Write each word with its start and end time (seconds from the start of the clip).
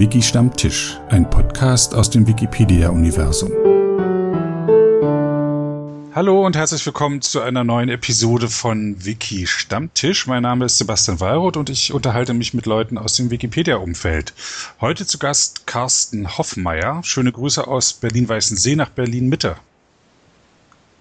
Wiki 0.00 0.22
Stammtisch, 0.22 0.98
ein 1.10 1.28
Podcast 1.28 1.94
aus 1.94 2.08
dem 2.08 2.26
Wikipedia-Universum. 2.26 3.50
Hallo 6.14 6.46
und 6.46 6.56
herzlich 6.56 6.86
willkommen 6.86 7.20
zu 7.20 7.42
einer 7.42 7.64
neuen 7.64 7.90
Episode 7.90 8.48
von 8.48 9.04
Wiki 9.04 9.46
Stammtisch. 9.46 10.26
Mein 10.26 10.44
Name 10.44 10.64
ist 10.64 10.78
Sebastian 10.78 11.20
Wallroth 11.20 11.58
und 11.58 11.68
ich 11.68 11.92
unterhalte 11.92 12.32
mich 12.32 12.54
mit 12.54 12.64
Leuten 12.64 12.96
aus 12.96 13.16
dem 13.16 13.30
Wikipedia-Umfeld. 13.30 14.32
Heute 14.80 15.04
zu 15.04 15.18
Gast 15.18 15.66
Carsten 15.66 16.38
Hoffmeier. 16.38 17.02
Schöne 17.04 17.30
Grüße 17.30 17.66
aus 17.66 17.92
Berlin-Weißensee 17.92 18.76
nach 18.76 18.88
Berlin-Mitte. 18.88 19.56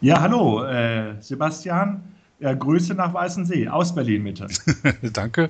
Ja, 0.02 0.20
hallo, 0.20 0.66
äh, 0.66 1.14
Sebastian. 1.22 2.04
Ja, 2.42 2.54
Grüße 2.54 2.96
nach 2.96 3.14
Weißensee 3.14 3.70
aus 3.70 3.96
Berlin-Mitte. 3.96 4.48
Danke. 5.14 5.48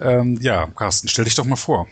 Ähm, 0.00 0.38
ja, 0.40 0.68
Carsten, 0.68 1.08
stell 1.08 1.24
dich 1.24 1.34
doch 1.34 1.44
mal 1.44 1.56
vor. 1.56 1.88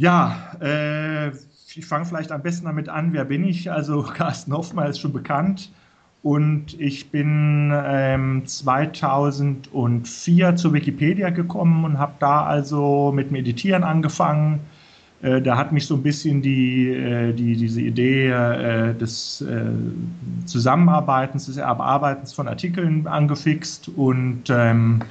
Ja, 0.00 0.56
äh, 0.62 1.28
ich 1.28 1.84
fange 1.84 2.06
vielleicht 2.06 2.32
am 2.32 2.40
besten 2.40 2.64
damit 2.64 2.88
an. 2.88 3.12
Wer 3.12 3.26
bin 3.26 3.44
ich? 3.44 3.70
Also 3.70 4.02
Carsten 4.14 4.54
Hoffmann 4.54 4.88
ist 4.88 4.98
schon 4.98 5.12
bekannt. 5.12 5.70
Und 6.22 6.80
ich 6.80 7.10
bin 7.10 7.70
ähm, 7.74 8.46
2004 8.46 10.56
zur 10.56 10.72
Wikipedia 10.72 11.28
gekommen 11.28 11.84
und 11.84 11.98
habe 11.98 12.14
da 12.18 12.46
also 12.46 13.12
mit 13.14 13.28
dem 13.28 13.36
Editieren 13.36 13.84
angefangen. 13.84 14.60
Äh, 15.20 15.42
da 15.42 15.58
hat 15.58 15.70
mich 15.70 15.86
so 15.86 15.96
ein 15.96 16.02
bisschen 16.02 16.40
die, 16.40 16.88
äh, 16.88 17.34
die, 17.34 17.56
diese 17.56 17.82
Idee 17.82 18.30
äh, 18.30 18.94
des 18.94 19.42
äh, 19.42 19.66
Zusammenarbeitens, 20.46 21.44
des 21.44 21.58
Erarbeitens 21.58 22.32
von 22.32 22.48
Artikeln 22.48 23.06
angefixt. 23.06 23.88
Und 23.88 24.44
ähm, 24.48 25.02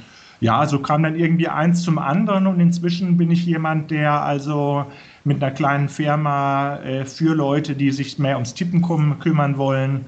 ja, 0.41 0.66
so 0.66 0.79
kam 0.79 1.03
dann 1.03 1.16
irgendwie 1.16 1.48
eins 1.48 1.81
zum 1.84 1.98
anderen. 1.98 2.47
Und 2.47 2.59
inzwischen 2.59 3.17
bin 3.17 3.31
ich 3.31 3.45
jemand, 3.45 3.91
der 3.91 4.23
also 4.23 4.86
mit 5.23 5.44
einer 5.44 5.52
kleinen 5.52 5.89
Firma 5.89 6.77
äh, 6.77 7.05
für 7.05 7.36
Leute, 7.36 7.75
die 7.75 7.91
sich 7.91 8.19
mehr 8.19 8.36
ums 8.36 8.53
Tippen 8.53 8.81
kümmern 9.19 9.58
wollen, 9.58 10.05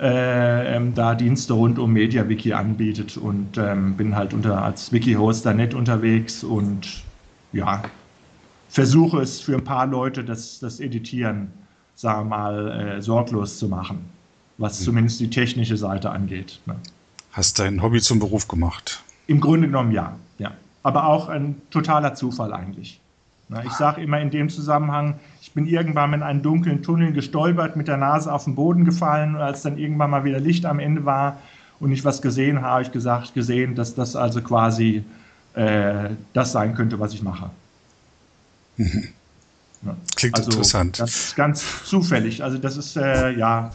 äh, 0.00 0.76
ähm, 0.76 0.94
da 0.94 1.14
Dienste 1.14 1.52
rund 1.52 1.78
um 1.78 1.92
MediaWiki 1.92 2.52
anbietet 2.52 3.16
und 3.16 3.58
ähm, 3.58 3.96
bin 3.96 4.16
halt 4.16 4.34
unter, 4.34 4.62
als 4.62 4.92
Wiki-Hoster 4.92 5.54
nett 5.54 5.72
unterwegs 5.72 6.42
und 6.42 7.04
ja, 7.52 7.82
versuche 8.68 9.20
es 9.20 9.40
für 9.40 9.54
ein 9.54 9.62
paar 9.62 9.86
Leute, 9.86 10.24
das, 10.24 10.58
das 10.58 10.80
Editieren, 10.80 11.52
sagen 11.94 12.28
wir 12.28 12.36
mal, 12.36 12.70
äh, 12.70 13.02
sorglos 13.02 13.58
zu 13.58 13.68
machen, 13.68 14.04
was 14.58 14.80
mhm. 14.80 14.84
zumindest 14.84 15.20
die 15.20 15.30
technische 15.30 15.76
Seite 15.76 16.10
angeht. 16.10 16.60
Ne? 16.66 16.74
Hast 17.30 17.60
dein 17.60 17.80
Hobby 17.80 18.00
zum 18.00 18.18
Beruf 18.18 18.48
gemacht? 18.48 19.03
Im 19.26 19.40
Grunde 19.40 19.68
genommen 19.68 19.92
ja, 19.92 20.16
ja. 20.38 20.52
Aber 20.82 21.06
auch 21.06 21.28
ein 21.28 21.60
totaler 21.70 22.14
Zufall 22.14 22.52
eigentlich. 22.52 23.00
Ich 23.64 23.72
sage 23.72 24.00
immer 24.00 24.20
in 24.20 24.30
dem 24.30 24.48
Zusammenhang, 24.48 25.14
ich 25.42 25.52
bin 25.52 25.66
irgendwann 25.66 26.12
in 26.14 26.22
einen 26.22 26.42
dunklen 26.42 26.82
Tunnel 26.82 27.12
gestolpert, 27.12 27.76
mit 27.76 27.88
der 27.88 27.98
Nase 27.98 28.32
auf 28.32 28.44
den 28.44 28.54
Boden 28.54 28.84
gefallen 28.84 29.36
und 29.36 29.42
als 29.42 29.62
dann 29.62 29.78
irgendwann 29.78 30.10
mal 30.10 30.24
wieder 30.24 30.40
Licht 30.40 30.64
am 30.64 30.78
Ende 30.78 31.04
war 31.04 31.38
und 31.78 31.92
ich 31.92 32.04
was 32.04 32.22
gesehen 32.22 32.56
habe, 32.56 32.68
habe 32.68 32.82
ich 32.82 32.92
gesagt, 32.92 33.34
gesehen, 33.34 33.74
dass 33.74 33.94
das 33.94 34.16
also 34.16 34.40
quasi 34.40 35.04
äh, 35.54 36.10
das 36.32 36.52
sein 36.52 36.74
könnte, 36.74 36.98
was 36.98 37.12
ich 37.12 37.22
mache. 37.22 37.50
Mhm. 38.76 39.08
Ja. 39.82 39.96
Klingt 40.16 40.36
also 40.36 40.50
interessant. 40.50 40.98
Ganz, 40.98 41.34
ganz 41.36 41.84
zufällig. 41.84 42.42
Also 42.42 42.58
das 42.58 42.76
ist 42.76 42.96
äh, 42.96 43.32
ja 43.32 43.70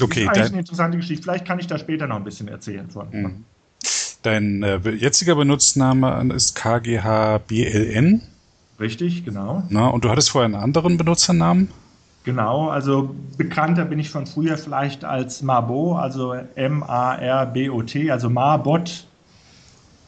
okay, 0.00 0.22
ist 0.22 0.28
eigentlich 0.28 0.46
eine 0.48 0.58
interessante 0.60 0.98
Geschichte. 0.98 1.22
Vielleicht 1.22 1.46
kann 1.46 1.58
ich 1.58 1.66
da 1.66 1.78
später 1.78 2.06
noch 2.06 2.16
ein 2.16 2.24
bisschen 2.24 2.48
erzählen 2.48 2.88
von. 2.90 3.08
Mhm. 3.10 3.44
Dein 4.24 4.62
äh, 4.62 4.78
jetziger 4.90 5.34
Benutzname 5.34 6.32
ist 6.34 6.54
KGHBLN. 6.54 8.22
Richtig, 8.80 9.22
genau. 9.26 9.64
Na, 9.68 9.88
und 9.88 10.02
du 10.02 10.08
hattest 10.08 10.30
vorher 10.30 10.46
einen 10.46 10.54
anderen 10.54 10.96
Benutzernamen? 10.96 11.68
Genau, 12.24 12.70
also 12.70 13.14
bekannter 13.36 13.84
bin 13.84 13.98
ich 13.98 14.08
von 14.08 14.26
früher 14.26 14.56
vielleicht 14.56 15.04
als 15.04 15.42
Marbot, 15.42 15.98
also 15.98 16.32
M-A-R-B-O-T, 16.54 18.10
also 18.10 18.30
Marbot, 18.30 19.06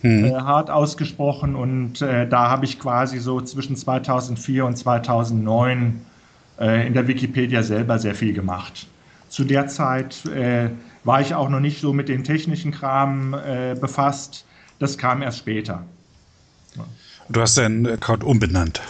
hm. 0.00 0.24
äh, 0.24 0.32
hart 0.32 0.70
ausgesprochen. 0.70 1.54
Und 1.54 2.00
äh, 2.00 2.26
da 2.26 2.48
habe 2.48 2.64
ich 2.64 2.78
quasi 2.78 3.18
so 3.18 3.42
zwischen 3.42 3.76
2004 3.76 4.64
und 4.64 4.78
2009 4.78 6.00
äh, 6.58 6.86
in 6.86 6.94
der 6.94 7.06
Wikipedia 7.06 7.62
selber 7.62 7.98
sehr 7.98 8.14
viel 8.14 8.32
gemacht. 8.32 8.86
Zu 9.28 9.44
der 9.44 9.68
Zeit 9.68 10.24
äh, 10.24 10.70
war 11.06 11.20
ich 11.20 11.34
auch 11.34 11.48
noch 11.48 11.60
nicht 11.60 11.80
so 11.80 11.92
mit 11.92 12.08
den 12.08 12.24
technischen 12.24 12.72
Kram 12.72 13.32
äh, 13.32 13.76
befasst. 13.80 14.44
Das 14.78 14.98
kam 14.98 15.22
erst 15.22 15.38
später. 15.38 15.84
Du 17.28 17.40
hast 17.40 17.56
deinen 17.56 17.86
Account 17.86 18.24
umbenannt. 18.24 18.80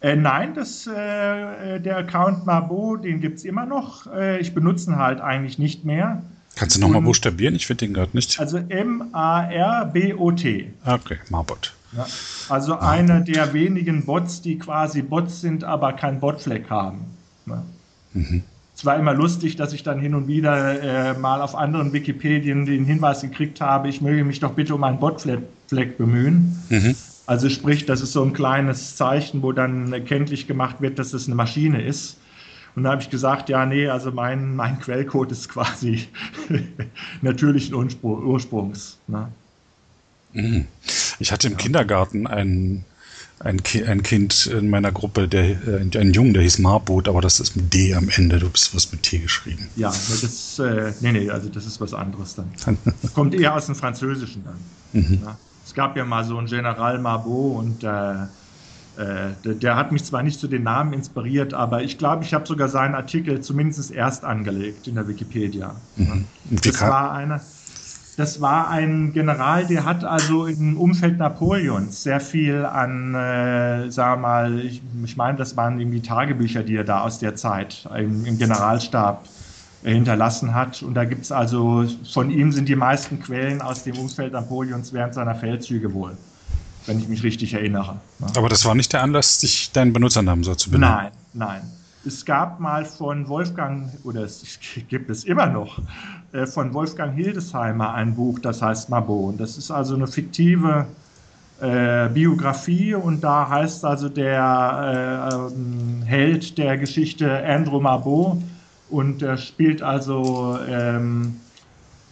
Äh, 0.00 0.16
nein, 0.16 0.54
das, 0.54 0.86
äh, 0.86 1.78
der 1.80 1.98
Account 1.98 2.46
Mabo, 2.46 2.96
den 2.96 3.20
gibt 3.20 3.36
es 3.38 3.44
immer 3.44 3.66
noch. 3.66 4.06
Äh, 4.12 4.40
ich 4.40 4.54
benutze 4.54 4.90
ihn 4.90 4.96
halt 4.96 5.20
eigentlich 5.20 5.58
nicht 5.58 5.84
mehr. 5.84 6.22
Kannst 6.56 6.76
du 6.76 6.80
nochmal 6.80 7.02
buchstabieren? 7.02 7.54
Ich 7.54 7.66
finde 7.66 7.86
den 7.86 7.94
gerade 7.94 8.10
nicht. 8.14 8.40
Also 8.40 8.56
M-A-R-B-O-T. 8.58 9.12
Okay, 10.84 11.18
Marbot. 11.30 11.74
Ja, 11.96 12.06
also 12.48 12.72
Marbot. 12.72 12.88
einer 12.88 13.20
der 13.20 13.52
wenigen 13.52 14.04
Bots, 14.04 14.42
die 14.42 14.58
quasi 14.58 15.02
Bots 15.02 15.40
sind, 15.40 15.62
aber 15.62 15.92
keinen 15.92 16.20
Botfleck 16.20 16.68
haben. 16.68 17.04
Ja. 17.46 17.62
Mhm 18.14 18.42
es 18.82 18.86
war 18.86 18.98
immer 18.98 19.14
lustig, 19.14 19.54
dass 19.54 19.72
ich 19.72 19.84
dann 19.84 20.00
hin 20.00 20.12
und 20.12 20.26
wieder 20.26 21.12
äh, 21.12 21.16
mal 21.16 21.40
auf 21.40 21.54
anderen 21.54 21.92
Wikipedien 21.92 22.66
den 22.66 22.84
Hinweis 22.84 23.20
gekriegt 23.20 23.60
habe, 23.60 23.88
ich 23.88 24.00
möge 24.00 24.24
mich 24.24 24.40
doch 24.40 24.54
bitte 24.54 24.74
um 24.74 24.82
einen 24.82 24.98
Botfleck 24.98 25.96
bemühen. 25.98 26.60
Mhm. 26.68 26.96
Also 27.26 27.48
sprich, 27.48 27.86
das 27.86 28.00
ist 28.00 28.12
so 28.12 28.24
ein 28.24 28.32
kleines 28.32 28.96
Zeichen, 28.96 29.40
wo 29.40 29.52
dann 29.52 30.04
kenntlich 30.04 30.48
gemacht 30.48 30.80
wird, 30.80 30.98
dass 30.98 31.12
es 31.12 31.28
eine 31.28 31.36
Maschine 31.36 31.80
ist. 31.80 32.16
Und 32.74 32.82
da 32.82 32.90
habe 32.90 33.02
ich 33.02 33.08
gesagt, 33.08 33.48
ja, 33.48 33.64
nee, 33.66 33.86
also 33.86 34.10
mein, 34.10 34.56
mein 34.56 34.80
Quellcode 34.80 35.30
ist 35.30 35.48
quasi 35.48 36.08
natürlichen 37.22 37.76
Ursprungs. 38.02 38.98
Ne? 39.06 39.28
Mhm. 40.32 40.66
Ich 41.20 41.30
hatte 41.30 41.46
im 41.46 41.52
ja. 41.52 41.58
Kindergarten 41.60 42.26
einen 42.26 42.84
ein, 43.44 43.62
Ki 43.62 43.84
ein 43.84 44.02
Kind 44.02 44.46
in 44.46 44.70
meiner 44.70 44.92
Gruppe, 44.92 45.28
der, 45.28 45.44
äh, 45.44 45.98
ein 45.98 46.12
Jungen, 46.12 46.34
der 46.34 46.42
hieß 46.42 46.58
Marbot, 46.58 47.08
aber 47.08 47.20
das 47.20 47.40
ist 47.40 47.56
mit 47.56 47.74
D 47.74 47.94
am 47.94 48.08
Ende. 48.08 48.38
Du 48.38 48.48
bist 48.48 48.74
was 48.74 48.92
mit 48.92 49.02
T 49.02 49.18
geschrieben. 49.18 49.68
Ja, 49.76 49.88
das, 49.88 50.58
äh, 50.58 50.92
nee, 51.00 51.12
nee, 51.12 51.30
also 51.30 51.48
das 51.48 51.66
ist 51.66 51.80
was 51.80 51.94
anderes 51.94 52.34
dann. 52.34 52.50
Das 53.02 53.14
kommt 53.14 53.34
eher 53.34 53.54
aus 53.54 53.66
dem 53.66 53.74
Französischen 53.74 54.44
dann. 54.44 55.02
Mhm. 55.02 55.20
Ja. 55.24 55.36
Es 55.64 55.74
gab 55.74 55.96
ja 55.96 56.04
mal 56.04 56.24
so 56.24 56.38
einen 56.38 56.46
General 56.46 56.98
Marbot 56.98 57.58
und 57.58 57.84
äh, 57.84 58.12
äh, 58.96 59.32
der, 59.44 59.54
der, 59.54 59.76
hat 59.76 59.90
mich 59.90 60.04
zwar 60.04 60.22
nicht 60.22 60.38
zu 60.38 60.48
den 60.48 60.64
Namen 60.64 60.92
inspiriert, 60.92 61.54
aber 61.54 61.82
ich 61.82 61.96
glaube, 61.96 62.24
ich 62.24 62.34
habe 62.34 62.46
sogar 62.46 62.68
seinen 62.68 62.94
Artikel 62.94 63.40
zumindest 63.40 63.90
erst 63.90 64.24
angelegt 64.24 64.86
in 64.86 64.96
der 64.96 65.08
Wikipedia. 65.08 65.76
Mhm. 65.96 66.26
Das 66.50 66.80
war 66.80 67.12
einer 67.12 67.40
das 68.16 68.40
war 68.40 68.68
ein 68.68 69.12
General, 69.12 69.66
der 69.66 69.84
hat 69.84 70.04
also 70.04 70.46
im 70.46 70.76
Umfeld 70.76 71.18
Napoleons 71.18 72.02
sehr 72.02 72.20
viel 72.20 72.64
an, 72.64 73.14
äh, 73.14 73.90
sag 73.90 74.20
mal, 74.20 74.60
ich, 74.60 74.82
ich 75.02 75.16
meine, 75.16 75.38
das 75.38 75.56
waren 75.56 75.80
irgendwie 75.80 76.00
Tagebücher, 76.00 76.62
die 76.62 76.76
er 76.76 76.84
da 76.84 77.02
aus 77.02 77.20
der 77.20 77.36
Zeit 77.36 77.88
im, 77.96 78.26
im 78.26 78.36
Generalstab 78.36 79.26
äh, 79.82 79.94
hinterlassen 79.94 80.54
hat. 80.54 80.82
Und 80.82 80.94
da 80.94 81.06
gibt 81.06 81.22
es 81.22 81.32
also, 81.32 81.86
von 82.12 82.30
ihm 82.30 82.52
sind 82.52 82.68
die 82.68 82.76
meisten 82.76 83.18
Quellen 83.18 83.62
aus 83.62 83.82
dem 83.84 83.98
Umfeld 83.98 84.34
Napoleons 84.34 84.92
während 84.92 85.14
seiner 85.14 85.34
Feldzüge 85.34 85.94
wohl, 85.94 86.14
wenn 86.84 86.98
ich 86.98 87.08
mich 87.08 87.22
richtig 87.22 87.54
erinnere. 87.54 87.96
Ne? 88.18 88.26
Aber 88.36 88.50
das 88.50 88.66
war 88.66 88.74
nicht 88.74 88.92
der 88.92 89.02
Anlass, 89.02 89.40
sich 89.40 89.72
deinen 89.72 89.94
Benutzernamen 89.94 90.44
so 90.44 90.54
zu 90.54 90.70
benennen? 90.70 90.94
Nein, 90.94 91.12
nein. 91.32 91.81
Es 92.04 92.24
gab 92.24 92.58
mal 92.58 92.84
von 92.84 93.28
Wolfgang, 93.28 93.90
oder 94.04 94.22
es 94.22 94.58
gibt 94.88 95.10
es 95.10 95.24
immer 95.24 95.46
noch, 95.46 95.80
äh, 96.32 96.46
von 96.46 96.74
Wolfgang 96.74 97.14
Hildesheimer 97.14 97.94
ein 97.94 98.14
Buch, 98.14 98.38
das 98.38 98.60
heißt 98.60 98.90
Mabo. 98.90 99.28
Und 99.28 99.40
das 99.40 99.56
ist 99.56 99.70
also 99.70 99.94
eine 99.94 100.06
fiktive 100.06 100.86
äh, 101.60 102.08
Biografie 102.08 102.94
und 102.94 103.22
da 103.22 103.48
heißt 103.48 103.84
also 103.84 104.08
der 104.08 105.30
äh, 105.30 105.34
ähm, 105.34 106.02
Held 106.04 106.58
der 106.58 106.76
Geschichte 106.76 107.44
Andrew 107.46 107.80
Mabo 107.80 108.42
und 108.90 109.22
er 109.22 109.36
spielt 109.36 109.80
also 109.80 110.58
ähm, 110.68 111.36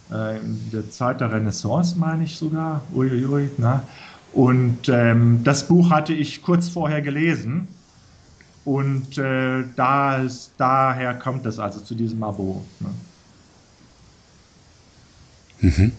äh, 0.09 0.37
in 0.37 0.71
der 0.71 0.89
Zeit 0.89 1.19
der 1.19 1.33
Renaissance, 1.33 1.99
meine 1.99 2.23
ich 2.23 2.37
sogar. 2.37 2.81
Uiuiui, 2.95 3.49
na? 3.57 3.83
Und 4.33 4.87
ähm, 4.87 5.41
das 5.43 5.67
Buch 5.67 5.89
hatte 5.89 6.13
ich 6.13 6.41
kurz 6.41 6.69
vorher 6.69 7.01
gelesen 7.01 7.67
und 8.65 9.17
äh, 9.17 9.63
da 9.75 10.17
ist, 10.17 10.53
daher 10.57 11.13
kommt 11.15 11.45
es 11.45 11.59
also 11.59 11.79
zu 11.81 11.95
diesem 11.95 12.23
Abo. 12.23 12.63
Ne? 12.79 12.89
Mhm. 15.61 15.91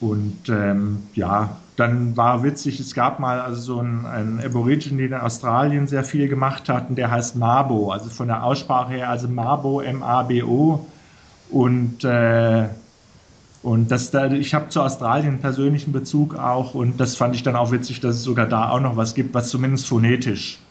Und 0.00 0.48
ähm, 0.48 1.04
ja, 1.14 1.56
dann 1.76 2.16
war 2.16 2.42
witzig, 2.42 2.80
es 2.80 2.94
gab 2.94 3.20
mal 3.20 3.40
also 3.40 3.60
so 3.60 3.78
einen, 3.80 4.06
einen 4.06 4.40
Aborigine, 4.40 5.08
der 5.08 5.18
in 5.18 5.24
Australien 5.24 5.86
sehr 5.86 6.04
viel 6.04 6.28
gemacht 6.28 6.68
hat, 6.68 6.90
und 6.90 6.96
der 6.96 7.10
heißt 7.10 7.36
Mabo, 7.36 7.92
also 7.92 8.10
von 8.10 8.28
der 8.28 8.42
Aussprache 8.44 8.94
her, 8.94 9.10
also 9.10 9.28
Mabo, 9.28 9.80
M-A-B-O. 9.80 10.86
Und 11.50 12.04
äh, 12.04 12.68
Und 13.62 13.92
das 13.92 14.10
da, 14.10 14.26
ich 14.32 14.54
habe 14.54 14.70
zu 14.70 14.82
Australien 14.82 15.34
einen 15.34 15.40
persönlichen 15.40 15.92
Bezug 15.92 16.34
auch 16.34 16.74
und 16.74 16.98
das 16.98 17.14
fand 17.16 17.36
ich 17.36 17.44
dann 17.44 17.54
auch 17.54 17.70
witzig, 17.70 18.00
dass 18.00 18.16
es 18.16 18.24
sogar 18.24 18.46
da 18.48 18.70
auch 18.70 18.80
noch 18.80 18.96
was 18.96 19.14
gibt, 19.14 19.34
was 19.34 19.50
zumindest 19.50 19.86
phonetisch 19.86 20.61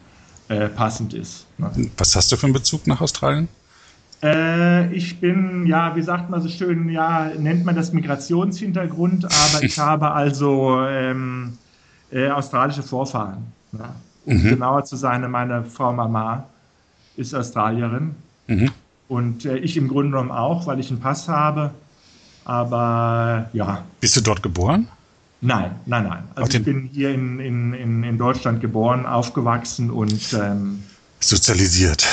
äh, 0.52 0.68
passend 0.68 1.14
ist. 1.14 1.46
Ne? 1.58 1.90
Was 1.96 2.14
hast 2.14 2.30
du 2.30 2.36
für 2.36 2.46
einen 2.46 2.52
Bezug 2.52 2.86
nach 2.86 3.00
Australien? 3.00 3.48
Äh, 4.22 4.92
ich 4.92 5.18
bin, 5.18 5.66
ja, 5.66 5.96
wie 5.96 6.02
sagt 6.02 6.30
man 6.30 6.42
so 6.42 6.48
schön, 6.48 6.88
ja, 6.88 7.30
nennt 7.38 7.64
man 7.64 7.74
das 7.74 7.92
Migrationshintergrund, 7.92 9.24
aber 9.24 9.62
ich 9.62 9.78
habe 9.78 10.12
also 10.12 10.84
ähm, 10.86 11.58
äh, 12.10 12.28
australische 12.28 12.82
Vorfahren. 12.82 13.52
Ja. 13.72 13.94
Um 14.24 14.36
mhm. 14.36 14.50
genauer 14.50 14.84
zu 14.84 14.96
sein, 14.96 15.28
meine 15.30 15.64
Frau 15.64 15.92
Mama 15.92 16.46
ist 17.16 17.34
Australierin. 17.34 18.14
Mhm. 18.46 18.70
Und 19.08 19.44
äh, 19.44 19.56
ich 19.56 19.76
im 19.76 19.88
Grunde 19.88 20.12
genommen 20.12 20.30
auch, 20.30 20.66
weil 20.66 20.78
ich 20.78 20.90
einen 20.90 21.00
Pass 21.00 21.28
habe. 21.28 21.72
Aber 22.44 23.48
ja. 23.52 23.84
Bist 24.00 24.16
du 24.16 24.20
dort 24.20 24.42
geboren? 24.42 24.88
Nein, 25.44 25.72
nein, 25.86 26.04
nein. 26.08 26.22
Also 26.36 26.58
ich 26.58 26.64
bin 26.64 26.88
hier 26.92 27.10
in, 27.10 27.40
in, 27.40 28.04
in, 28.04 28.16
Deutschland 28.16 28.60
geboren, 28.60 29.06
aufgewachsen 29.06 29.90
und 29.90 30.32
ähm, 30.34 30.84
sozialisiert. 31.18 32.06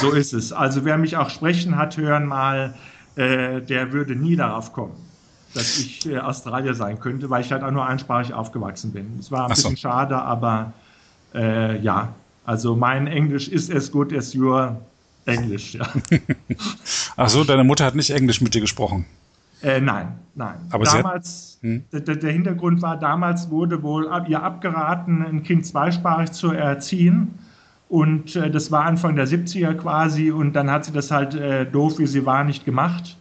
So 0.00 0.12
ist 0.12 0.32
es. 0.32 0.52
Also 0.52 0.84
wer 0.84 0.96
mich 0.96 1.16
auch 1.16 1.28
sprechen 1.28 1.76
hat 1.76 1.96
hören 1.96 2.24
mal, 2.24 2.74
äh, 3.16 3.60
der 3.62 3.92
würde 3.92 4.14
nie 4.14 4.36
darauf 4.36 4.72
kommen, 4.72 4.94
dass 5.54 5.76
ich 5.76 6.06
äh, 6.06 6.18
Australier 6.18 6.74
sein 6.74 7.00
könnte, 7.00 7.28
weil 7.30 7.44
ich 7.44 7.50
halt 7.50 7.64
auch 7.64 7.72
nur 7.72 7.84
einsprachig 7.84 8.32
aufgewachsen 8.32 8.92
bin. 8.92 9.18
Es 9.18 9.32
war 9.32 9.48
ein 9.48 9.56
so. 9.56 9.62
bisschen 9.62 9.76
schade, 9.76 10.16
aber 10.16 10.72
äh, 11.34 11.80
ja, 11.80 12.14
also 12.44 12.76
mein 12.76 13.08
Englisch 13.08 13.48
ist 13.48 13.74
as 13.74 13.90
good 13.90 14.16
as 14.16 14.36
your 14.36 14.80
Englisch, 15.26 15.74
ja. 15.74 15.88
Ach 17.16 17.28
so, 17.28 17.42
deine 17.42 17.64
Mutter 17.64 17.84
hat 17.84 17.96
nicht 17.96 18.10
Englisch 18.10 18.40
mit 18.40 18.54
dir 18.54 18.60
gesprochen? 18.60 19.04
Äh, 19.62 19.80
nein, 19.80 20.18
nein. 20.34 20.56
Aber 20.70 20.84
damals, 20.84 21.58
hm? 21.62 21.84
der, 21.92 22.00
der, 22.00 22.32
Hintergrund 22.32 22.82
war, 22.82 22.98
damals 22.98 23.50
wurde 23.50 23.82
wohl 23.82 24.10
ihr 24.28 24.42
abgeraten, 24.42 25.24
ein 25.24 25.42
Kind 25.42 25.66
zweisprachig 25.66 26.32
zu 26.32 26.52
erziehen. 26.52 27.38
Und 27.88 28.36
äh, 28.36 28.50
das 28.50 28.70
war 28.70 28.84
Anfang 28.84 29.16
der 29.16 29.26
70er 29.26 29.74
quasi. 29.74 30.30
Und 30.30 30.54
dann 30.54 30.70
hat 30.70 30.86
sie 30.86 30.92
das 30.92 31.10
halt 31.10 31.34
äh, 31.34 31.66
doof, 31.66 31.98
wie 31.98 32.06
sie 32.06 32.24
war, 32.24 32.44
nicht 32.44 32.64
gemacht. 32.64 33.18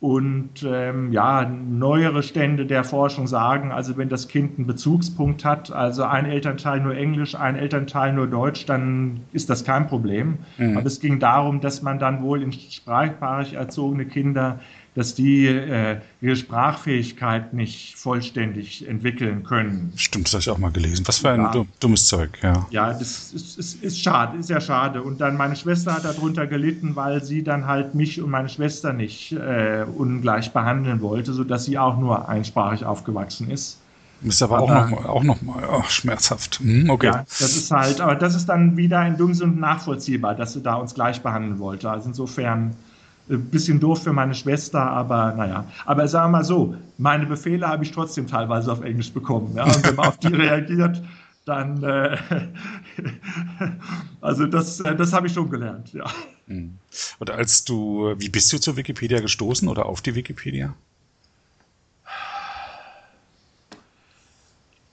Und 0.00 0.64
ähm, 0.66 1.12
ja, 1.12 1.44
neuere 1.44 2.22
Stände 2.22 2.64
der 2.64 2.84
Forschung 2.84 3.26
sagen, 3.26 3.70
also 3.70 3.98
wenn 3.98 4.08
das 4.08 4.28
Kind 4.28 4.56
einen 4.56 4.66
Bezugspunkt 4.66 5.44
hat, 5.44 5.70
also 5.70 6.04
ein 6.04 6.24
Elternteil 6.24 6.80
nur 6.80 6.96
Englisch, 6.96 7.34
ein 7.34 7.54
Elternteil 7.54 8.14
nur 8.14 8.26
Deutsch, 8.26 8.64
dann 8.64 9.20
ist 9.32 9.50
das 9.50 9.62
kein 9.62 9.88
Problem. 9.88 10.38
Mhm. 10.56 10.78
Aber 10.78 10.86
es 10.86 11.00
ging 11.00 11.18
darum, 11.18 11.60
dass 11.60 11.82
man 11.82 11.98
dann 11.98 12.22
wohl 12.22 12.42
in 12.42 12.50
sprachsprachig 12.50 13.52
erzogene 13.52 14.06
Kinder 14.06 14.60
dass 14.94 15.14
die 15.14 15.46
äh, 15.46 16.00
ihre 16.20 16.36
Sprachfähigkeit 16.36 17.54
nicht 17.54 17.96
vollständig 17.96 18.86
entwickeln 18.88 19.44
können. 19.44 19.92
Stimmt, 19.96 20.26
das 20.26 20.32
habe 20.34 20.40
ich 20.40 20.50
auch 20.50 20.58
mal 20.58 20.72
gelesen. 20.72 21.06
Was 21.06 21.18
für 21.18 21.30
ein 21.30 21.40
ja. 21.40 21.64
dummes 21.78 22.06
Zeug, 22.06 22.38
ja. 22.42 22.66
Ja, 22.70 22.92
das 22.92 23.32
ist, 23.32 23.58
ist, 23.58 23.82
ist 23.82 24.02
schade, 24.02 24.38
ist 24.38 24.50
ja 24.50 24.60
schade. 24.60 25.02
Und 25.02 25.20
dann 25.20 25.36
meine 25.36 25.54
Schwester 25.54 25.94
hat 25.94 26.04
darunter 26.04 26.46
gelitten, 26.46 26.96
weil 26.96 27.22
sie 27.22 27.44
dann 27.44 27.66
halt 27.66 27.94
mich 27.94 28.20
und 28.20 28.30
meine 28.30 28.48
Schwester 28.48 28.92
nicht 28.92 29.32
äh, 29.32 29.84
ungleich 29.96 30.52
behandeln 30.52 31.00
wollte, 31.00 31.32
sodass 31.32 31.66
sie 31.66 31.78
auch 31.78 31.96
nur 31.96 32.28
einsprachig 32.28 32.84
aufgewachsen 32.84 33.50
ist. 33.50 33.78
Ist 34.22 34.42
aber, 34.42 34.58
aber 34.58 34.84
auch 34.84 34.90
noch, 34.90 35.04
auch 35.06 35.22
noch 35.22 35.42
mal 35.42 35.62
oh, 35.72 35.84
schmerzhaft. 35.88 36.58
Hm, 36.58 36.90
okay. 36.90 37.06
Ja, 37.06 37.24
das 37.26 37.56
ist 37.56 37.70
halt, 37.70 38.00
aber 38.00 38.16
das 38.16 38.34
ist 38.34 38.46
dann 38.46 38.76
wieder 38.76 39.06
in 39.06 39.16
Dummsund 39.16 39.58
nachvollziehbar, 39.58 40.34
dass 40.34 40.52
sie 40.52 40.62
da 40.62 40.74
uns 40.74 40.94
gleich 40.94 41.22
behandeln 41.22 41.58
wollte. 41.58 41.90
Also 41.90 42.08
insofern 42.08 42.76
ein 43.30 43.44
bisschen 43.46 43.80
doof 43.80 44.02
für 44.02 44.12
meine 44.12 44.34
Schwester, 44.34 44.80
aber 44.80 45.32
naja. 45.32 45.64
Aber 45.86 46.06
sagen 46.08 46.32
wir 46.32 46.38
mal 46.38 46.44
so, 46.44 46.74
meine 46.98 47.26
Befehle 47.26 47.66
habe 47.68 47.84
ich 47.84 47.92
trotzdem 47.92 48.26
teilweise 48.26 48.72
auf 48.72 48.82
Englisch 48.82 49.12
bekommen. 49.12 49.56
Ja? 49.56 49.64
Und 49.64 49.86
wenn 49.86 49.94
man 49.94 50.08
auf 50.08 50.18
die 50.18 50.28
reagiert, 50.34 51.02
dann, 51.44 51.82
äh, 51.82 52.16
also 54.20 54.46
das, 54.46 54.80
äh, 54.80 54.94
das 54.94 55.12
habe 55.12 55.26
ich 55.28 55.32
schon 55.32 55.50
gelernt, 55.50 55.92
ja. 55.92 56.04
Hm. 56.46 56.78
Und 57.18 57.30
als 57.30 57.64
du, 57.64 58.14
wie 58.18 58.28
bist 58.28 58.52
du 58.52 58.58
zur 58.58 58.76
Wikipedia 58.76 59.20
gestoßen 59.20 59.68
oder 59.68 59.86
auf 59.86 60.02
die 60.02 60.14
Wikipedia? 60.14 60.74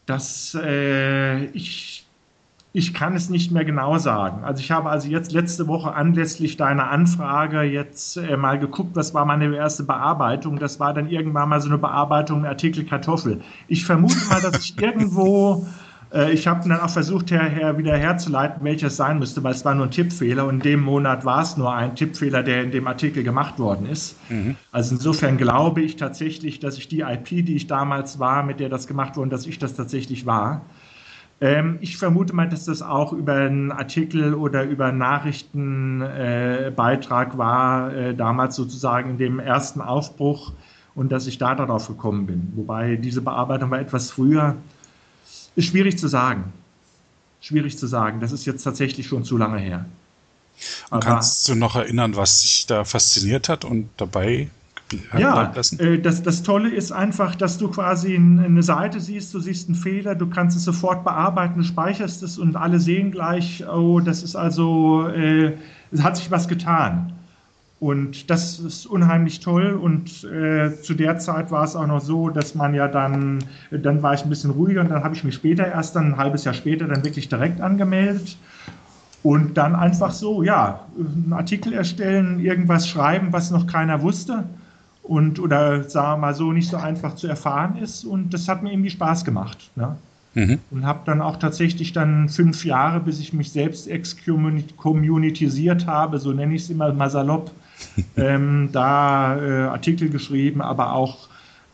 Das, 0.06 0.57
äh, 0.60 1.45
ich 1.48 2.06
ich 2.73 2.93
kann 2.93 3.15
es 3.15 3.29
nicht 3.29 3.51
mehr 3.51 3.65
genau 3.65 3.97
sagen. 3.97 4.43
Also 4.43 4.61
ich 4.61 4.71
habe 4.71 4.89
also 4.89 5.07
jetzt 5.07 5.31
letzte 5.31 5.67
Woche 5.67 5.93
anlässlich 5.93 6.57
deiner 6.57 6.91
Anfrage 6.91 7.63
jetzt 7.63 8.17
äh, 8.17 8.37
mal 8.37 8.59
geguckt, 8.59 8.95
was 8.95 9.13
war 9.13 9.25
meine 9.25 9.55
erste 9.55 9.83
Bearbeitung. 9.83 10.59
Das 10.59 10.79
war 10.79 10.93
dann 10.93 11.09
irgendwann 11.09 11.49
mal 11.49 11.61
so 11.61 11.69
eine 11.69 11.77
Bearbeitung 11.77 12.45
Artikel 12.45 12.85
Kartoffel. 12.85 13.41
Ich 13.67 13.85
vermute 13.85 14.17
mal, 14.29 14.41
dass 14.41 14.59
ich 14.63 14.77
irgendwo, 14.81 15.65
äh, 16.13 16.31
ich 16.33 16.45
habe 16.45 16.67
dann 16.67 16.79
auch 16.79 16.89
versucht, 16.89 17.31
her, 17.31 17.45
her, 17.45 17.77
wieder 17.77 17.97
herzuleiten, 17.97 18.63
welches 18.63 18.97
sein 18.97 19.17
müsste, 19.17 19.43
weil 19.43 19.53
es 19.53 19.63
war 19.63 19.73
nur 19.73 19.85
ein 19.85 19.91
Tippfehler 19.91 20.45
und 20.45 20.55
in 20.55 20.59
dem 20.59 20.81
Monat 20.81 21.25
war 21.25 21.41
es 21.41 21.57
nur 21.57 21.73
ein 21.73 21.95
Tippfehler, 21.95 22.43
der 22.43 22.63
in 22.63 22.71
dem 22.71 22.85
Artikel 22.85 23.23
gemacht 23.23 23.59
worden 23.59 23.87
ist. 23.87 24.17
Mhm. 24.29 24.55
Also 24.71 24.95
insofern 24.95 25.37
glaube 25.37 25.81
ich 25.81 25.95
tatsächlich, 25.95 26.59
dass 26.59 26.77
ich 26.77 26.89
die 26.89 26.99
IP, 26.99 27.27
die 27.45 27.55
ich 27.55 27.67
damals 27.67 28.19
war, 28.19 28.43
mit 28.43 28.59
der 28.59 28.69
das 28.69 28.87
gemacht 28.87 29.15
wurde, 29.15 29.29
dass 29.29 29.47
ich 29.47 29.57
das 29.57 29.73
tatsächlich 29.73 30.25
war. 30.25 30.61
Ähm, 31.39 31.78
ich 31.81 31.98
vermute 31.98 32.34
mal, 32.34 32.50
dass 32.50 32.66
das 32.66 32.81
auch 32.81 33.13
über 33.13 33.36
einen 33.36 33.72
Artikel 33.72 34.34
oder 34.34 34.63
über 34.63 34.88
einen 34.88 34.98
Nachrichtenbeitrag 34.98 37.34
äh, 37.34 37.38
war, 37.38 37.94
äh, 37.94 38.16
damals 38.16 38.56
sozusagen 38.56 39.12
in 39.12 39.19
dem 39.19 39.39
ersten 39.39 39.81
Aufbruch 39.81 40.54
und 40.95 41.12
dass 41.12 41.28
ich 41.28 41.38
da 41.38 41.54
darauf 41.54 41.88
gekommen 41.88 42.25
bin. 42.25 42.54
Wobei 42.56 42.95
diese 42.95 43.22
Bearbeitung 43.22 43.69
war 43.69 43.80
etwas 43.80 44.10
früher. 44.10 44.56
Ist 45.56 45.68
schwierig 45.68 46.00
zu 46.00 46.07
sagen. 46.07 46.54
Schwierig 47.39 47.78
zu 47.78 47.86
sagen. 47.86 48.19
Das 48.19 48.31
ist 48.31 48.45
jetzt 48.45 48.63
tatsächlich 48.63 49.06
schon 49.06 49.24
zu 49.24 49.38
lange 49.38 49.60
her. 49.60 49.86
Aber, 50.89 51.01
kannst 51.01 51.48
du 51.48 51.54
noch 51.54 51.75
erinnern, 51.75 52.16
was 52.16 52.42
dich 52.42 52.66
da 52.66 52.84
fasziniert 52.84 53.48
hat 53.48 53.63
und 53.63 53.92
dabei 53.98 54.50
ja, 55.18 55.54
äh, 55.80 56.00
das, 56.00 56.24
das 56.24 56.44
Tolle 56.44 56.69
ist 56.69 56.92
einfach, 56.92 57.36
dass 57.36 57.57
du 57.57 57.69
quasi 57.69 58.16
eine 58.16 58.63
Seite 58.63 59.00
siehst, 59.00 59.34
du 59.34 59.39
siehst 59.39 59.68
einen 59.68 59.75
Fehler, 59.75 60.16
du 60.16 60.28
kannst 60.28 60.56
es 60.56 60.63
sofort 60.63 61.04
bearbeiten, 61.04 61.63
speicherst 61.63 62.24
es 62.24 62.38
und 62.38 62.56
alle 62.56 62.80
sehen 62.80 63.12
gleich, 63.12 63.66
oh, 63.68 64.00
das 64.00 64.24
ist 64.24 64.36
also, 64.36 65.07
äh, 65.07 65.54
es 65.92 66.04
hat 66.04 66.18
sich 66.18 66.31
was 66.31 66.48
getan. 66.48 67.13
Und 67.80 68.31
das 68.31 68.60
ist 68.60 68.88
unheimlich 68.88 69.39
toll. 69.39 69.74
Und 69.74 70.24
äh, 70.24 70.81
zu 70.81 70.95
der 70.95 71.19
Zeit 71.19 71.51
war 71.51 71.63
es 71.63 71.75
auch 71.75 71.86
noch 71.86 72.01
so, 72.01 72.30
dass 72.30 72.56
man 72.56 72.74
ja 72.74 72.88
dann, 72.88 73.44
dann 73.69 74.01
war 74.01 74.16
ich 74.16 74.24
ein 74.24 74.29
bisschen 74.29 74.50
ruhiger 74.50 74.82
und 74.82 74.89
dann 74.89 75.03
habe 75.03 75.13
ich 75.13 75.24
mich 75.24 75.36
später, 75.36 75.67
erst 75.67 75.96
dann 75.96 76.13
ein 76.13 76.17
halbes 76.17 76.44
Jahr 76.44 76.56
später, 76.56 76.88
dann 76.88 77.06
wirklich 77.06 77.29
direkt 77.29 77.62
angemeldet. 77.62 78.38
Und 79.22 79.58
dann 79.58 79.75
einfach 79.75 80.12
so, 80.12 80.41
ja, 80.41 80.88
einen 80.98 81.34
Artikel 81.34 81.74
erstellen, 81.74 82.39
irgendwas 82.39 82.88
schreiben, 82.88 83.27
was 83.32 83.51
noch 83.51 83.67
keiner 83.67 84.01
wusste 84.01 84.46
und 85.07 85.39
oder 85.39 85.83
sagen 85.83 86.13
wir 86.13 86.27
mal 86.27 86.33
so 86.33 86.51
nicht 86.51 86.69
so 86.69 86.77
einfach 86.77 87.15
zu 87.15 87.27
erfahren 87.27 87.77
ist 87.77 88.03
und 88.03 88.33
das 88.33 88.47
hat 88.47 88.63
mir 88.63 88.71
irgendwie 88.71 88.89
Spaß 88.89 89.23
gemacht. 89.23 89.69
Ne? 89.75 89.95
Mhm. 90.33 90.59
Und 90.69 90.85
habe 90.85 90.99
dann 91.05 91.21
auch 91.21 91.37
tatsächlich 91.37 91.93
dann 91.93 92.29
fünf 92.29 92.65
Jahre, 92.65 92.99
bis 92.99 93.19
ich 93.19 93.33
mich 93.33 93.51
selbst 93.51 93.87
exkommunitisiert 93.87 95.87
habe, 95.87 96.19
so 96.19 96.31
nenne 96.31 96.55
ich 96.55 96.63
es 96.63 96.69
immer 96.69 96.91
mal 96.93 97.09
salopp, 97.09 97.51
ähm, 98.17 98.69
da 98.71 99.37
äh, 99.37 99.67
Artikel 99.67 100.09
geschrieben, 100.09 100.61
aber 100.61 100.93
auch, 100.93 101.29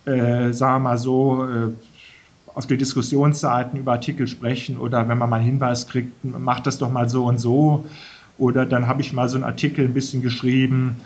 äh, 0.06 0.54
sagen 0.54 0.84
wir 0.84 0.90
mal 0.90 0.98
so, 0.98 1.46
äh, 1.46 1.70
auf 2.56 2.68
den 2.68 2.78
Diskussionsseiten 2.78 3.80
über 3.80 3.94
Artikel 3.94 4.28
sprechen 4.28 4.78
oder 4.78 5.08
wenn 5.10 5.18
man 5.18 5.30
mal 5.30 5.38
einen 5.38 5.46
Hinweis 5.46 5.88
kriegt, 5.88 6.24
macht 6.24 6.68
das 6.68 6.78
doch 6.78 6.92
mal 6.92 7.10
so 7.10 7.26
und 7.26 7.40
so. 7.40 7.86
Oder 8.38 8.66
dann 8.66 8.88
habe 8.88 9.02
ich 9.02 9.12
mal 9.12 9.28
so 9.28 9.38
einen 9.38 9.44
Artikel 9.44 9.86
ein 9.86 9.94
bisschen 9.94 10.22
geschrieben, 10.22 10.98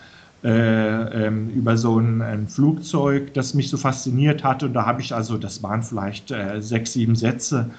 äh, 0.43 1.25
ähm, 1.25 1.49
über 1.49 1.77
so 1.77 1.99
ein, 1.99 2.21
ein, 2.21 2.47
Flugzeug, 2.47 3.33
das 3.33 3.53
mich 3.53 3.69
so 3.69 3.77
fasziniert 3.77 4.43
hatte. 4.43 4.67
Und 4.67 4.73
da 4.73 4.85
habe 4.85 5.01
ich 5.01 5.13
also, 5.13 5.37
das 5.37 5.63
waren 5.63 5.81
vielleicht 5.81 6.31
äh, 6.31 6.61
sechs, 6.61 6.93
sieben 6.93 7.15
Sätze. 7.15 7.71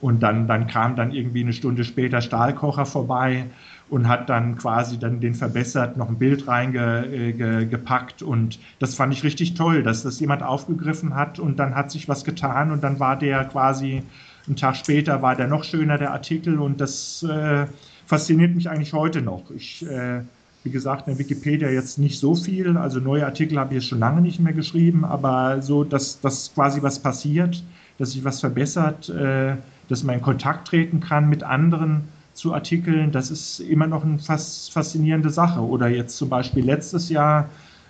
Und 0.00 0.22
dann, 0.22 0.46
dann 0.46 0.66
kam 0.66 0.96
dann 0.96 1.12
irgendwie 1.12 1.42
eine 1.42 1.52
Stunde 1.52 1.84
später 1.84 2.20
Stahlkocher 2.20 2.86
vorbei 2.86 3.46
und 3.88 4.08
hat 4.08 4.28
dann 4.28 4.56
quasi 4.56 4.98
dann 4.98 5.20
den 5.20 5.34
verbessert, 5.34 5.96
noch 5.96 6.08
ein 6.08 6.18
Bild 6.18 6.48
reingepackt. 6.48 8.22
Äh, 8.22 8.24
und 8.24 8.58
das 8.78 8.94
fand 8.94 9.12
ich 9.12 9.22
richtig 9.22 9.54
toll, 9.54 9.82
dass 9.82 10.02
das 10.02 10.18
jemand 10.18 10.42
aufgegriffen 10.42 11.14
hat 11.14 11.38
und 11.38 11.58
dann 11.58 11.74
hat 11.74 11.90
sich 11.90 12.08
was 12.08 12.24
getan 12.24 12.72
und 12.72 12.82
dann 12.82 12.98
war 12.98 13.18
der 13.18 13.44
quasi, 13.44 14.02
einen 14.46 14.56
Tag 14.56 14.76
später 14.76 15.22
war 15.22 15.36
der 15.36 15.48
noch 15.48 15.64
schöner, 15.64 15.98
der 15.98 16.12
Artikel. 16.12 16.58
Und 16.60 16.80
das 16.80 17.22
äh, 17.22 17.66
fasziniert 18.06 18.54
mich 18.54 18.68
eigentlich 18.68 18.92
heute 18.92 19.22
noch. 19.22 19.50
Ich 19.50 19.86
äh, 19.86 20.22
wie 20.66 20.70
gesagt, 20.70 21.08
in 21.08 21.14
der 21.14 21.18
Wikipedia 21.18 21.70
jetzt 21.70 21.98
nicht 21.98 22.18
so 22.18 22.34
viel. 22.34 22.76
Also 22.76 23.00
neue 23.00 23.24
Artikel 23.24 23.58
habe 23.58 23.72
ich 23.72 23.80
jetzt 23.80 23.88
schon 23.88 24.00
lange 24.00 24.20
nicht 24.20 24.38
mehr 24.40 24.52
geschrieben, 24.52 25.06
aber 25.06 25.62
so, 25.62 25.84
dass, 25.84 26.20
dass 26.20 26.52
quasi 26.52 26.82
was 26.82 26.98
passiert, 26.98 27.64
dass 27.98 28.12
sich 28.12 28.24
was 28.24 28.40
verbessert, 28.40 29.08
äh, 29.08 29.56
dass 29.88 30.02
man 30.02 30.16
in 30.16 30.22
Kontakt 30.22 30.68
treten 30.68 31.00
kann 31.00 31.28
mit 31.30 31.42
anderen 31.42 32.08
zu 32.34 32.52
Artikeln, 32.52 33.12
das 33.12 33.30
ist 33.30 33.60
immer 33.60 33.86
noch 33.86 34.04
eine 34.04 34.18
fast 34.18 34.72
faszinierende 34.72 35.30
Sache. 35.30 35.60
Oder 35.60 35.88
jetzt 35.88 36.18
zum 36.18 36.28
Beispiel 36.28 36.64
letztes 36.64 37.08
Jahr 37.08 37.48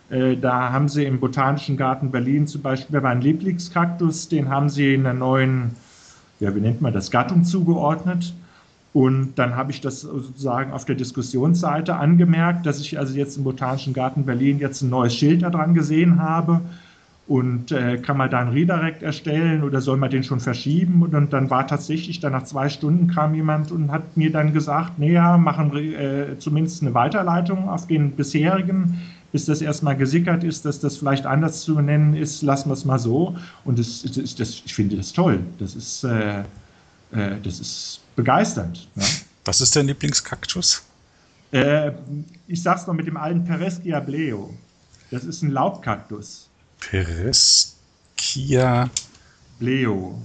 Äh, 0.08 0.36
da 0.36 0.72
haben 0.72 0.88
sie 0.88 1.04
im 1.04 1.18
Botanischen 1.18 1.76
Garten 1.76 2.10
Berlin 2.10 2.46
zum 2.46 2.62
Beispiel 2.62 3.00
meinen 3.00 3.22
Lieblingskaktus, 3.22 4.28
den 4.28 4.48
haben 4.48 4.68
sie 4.68 4.94
in 4.94 5.06
einer 5.06 5.18
neuen, 5.18 5.72
ja, 6.38 6.54
wie 6.54 6.60
nennt 6.60 6.80
man 6.80 6.92
das, 6.92 7.10
Gattung 7.10 7.44
zugeordnet. 7.44 8.32
Und 8.96 9.34
dann 9.34 9.56
habe 9.56 9.72
ich 9.72 9.82
das 9.82 10.00
sozusagen 10.00 10.72
auf 10.72 10.86
der 10.86 10.94
Diskussionsseite 10.94 11.96
angemerkt, 11.96 12.64
dass 12.64 12.80
ich 12.80 12.98
also 12.98 13.14
jetzt 13.14 13.36
im 13.36 13.44
Botanischen 13.44 13.92
Garten 13.92 14.24
Berlin 14.24 14.58
jetzt 14.58 14.80
ein 14.80 14.88
neues 14.88 15.14
Schild 15.14 15.42
da 15.42 15.50
dran 15.50 15.74
gesehen 15.74 16.18
habe. 16.18 16.62
Und 17.28 17.72
äh, 17.72 17.98
kann 17.98 18.16
man 18.16 18.30
da 18.30 18.38
einen 18.38 18.52
Redirect 18.52 19.02
erstellen 19.02 19.64
oder 19.64 19.82
soll 19.82 19.98
man 19.98 20.08
den 20.08 20.24
schon 20.24 20.40
verschieben? 20.40 21.02
Und, 21.02 21.14
und, 21.14 21.30
dann 21.34 21.50
war 21.50 21.66
tatsächlich, 21.66 22.20
dann 22.20 22.32
nach 22.32 22.44
zwei 22.44 22.70
Stunden 22.70 23.08
kam 23.08 23.34
jemand 23.34 23.70
und 23.70 23.92
hat 23.92 24.16
mir 24.16 24.32
dann 24.32 24.54
gesagt, 24.54 24.98
naja, 24.98 25.36
machen 25.36 25.76
äh, 25.76 26.38
zumindest 26.38 26.80
eine 26.80 26.94
Weiterleitung 26.94 27.68
auf 27.68 27.86
den 27.86 28.12
bisherigen 28.12 28.98
bis 29.30 29.44
das 29.44 29.60
erstmal 29.60 29.96
gesickert 29.98 30.42
ist, 30.42 30.64
dass 30.64 30.80
das 30.80 30.96
vielleicht 30.96 31.26
anders 31.26 31.60
zu 31.60 31.78
nennen 31.80 32.14
ist, 32.14 32.40
lassen 32.40 32.70
wir 32.70 32.72
es 32.72 32.86
mal 32.86 32.98
so. 32.98 33.36
Und 33.66 33.78
das, 33.78 34.02
das, 34.04 34.34
das, 34.36 34.62
ich 34.64 34.72
finde 34.72 34.96
das 34.96 35.12
toll. 35.12 35.40
Das 35.58 35.74
ist, 35.74 36.04
äh, 36.04 36.40
äh, 37.12 37.36
das 37.42 37.60
ist 37.60 38.05
begeisternd. 38.16 38.88
Ja. 38.96 39.04
Was 39.44 39.60
ist 39.60 39.76
dein 39.76 39.86
Lieblingskaktus? 39.86 40.82
Äh, 41.52 41.92
ich 42.48 42.62
sag's 42.62 42.86
mal 42.86 42.94
mit 42.94 43.06
dem 43.06 43.16
alten 43.16 43.44
Pereskia 43.44 44.00
bleo. 44.00 44.52
Das 45.10 45.22
ist 45.24 45.42
ein 45.42 45.50
Laubkaktus. 45.50 46.48
Pereskia 46.80 47.30
bleo. 49.60 50.20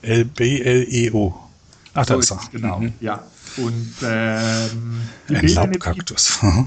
L-B-L-E-O. 0.00 1.34
Ach, 1.94 2.06
so 2.06 2.14
da 2.14 2.20
ist 2.20 2.30
er. 2.30 2.40
Genau, 2.52 2.80
mhm. 2.80 2.92
ja. 3.00 3.22
Und 3.56 3.94
ähm, 4.02 5.02
die 5.28 5.36
ein 5.36 5.48
Laubkaktus. 5.48 6.38
Ja. 6.42 6.66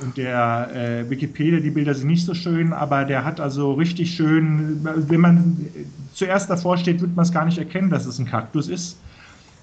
Und 0.00 0.16
der 0.16 0.70
äh, 0.74 1.10
Wikipedia, 1.10 1.60
die 1.60 1.70
Bilder 1.70 1.94
sind 1.94 2.06
nicht 2.06 2.24
so 2.24 2.32
schön, 2.34 2.72
aber 2.72 3.04
der 3.04 3.24
hat 3.24 3.38
also 3.38 3.74
richtig 3.74 4.14
schön, 4.14 4.80
wenn 4.82 5.20
man 5.20 5.68
zuerst 6.14 6.48
davor 6.48 6.78
steht, 6.78 7.02
wird 7.02 7.14
man 7.14 7.24
es 7.24 7.32
gar 7.32 7.44
nicht 7.44 7.58
erkennen, 7.58 7.90
dass 7.90 8.06
es 8.06 8.18
ein 8.18 8.24
Kaktus 8.24 8.68
ist. 8.68 8.96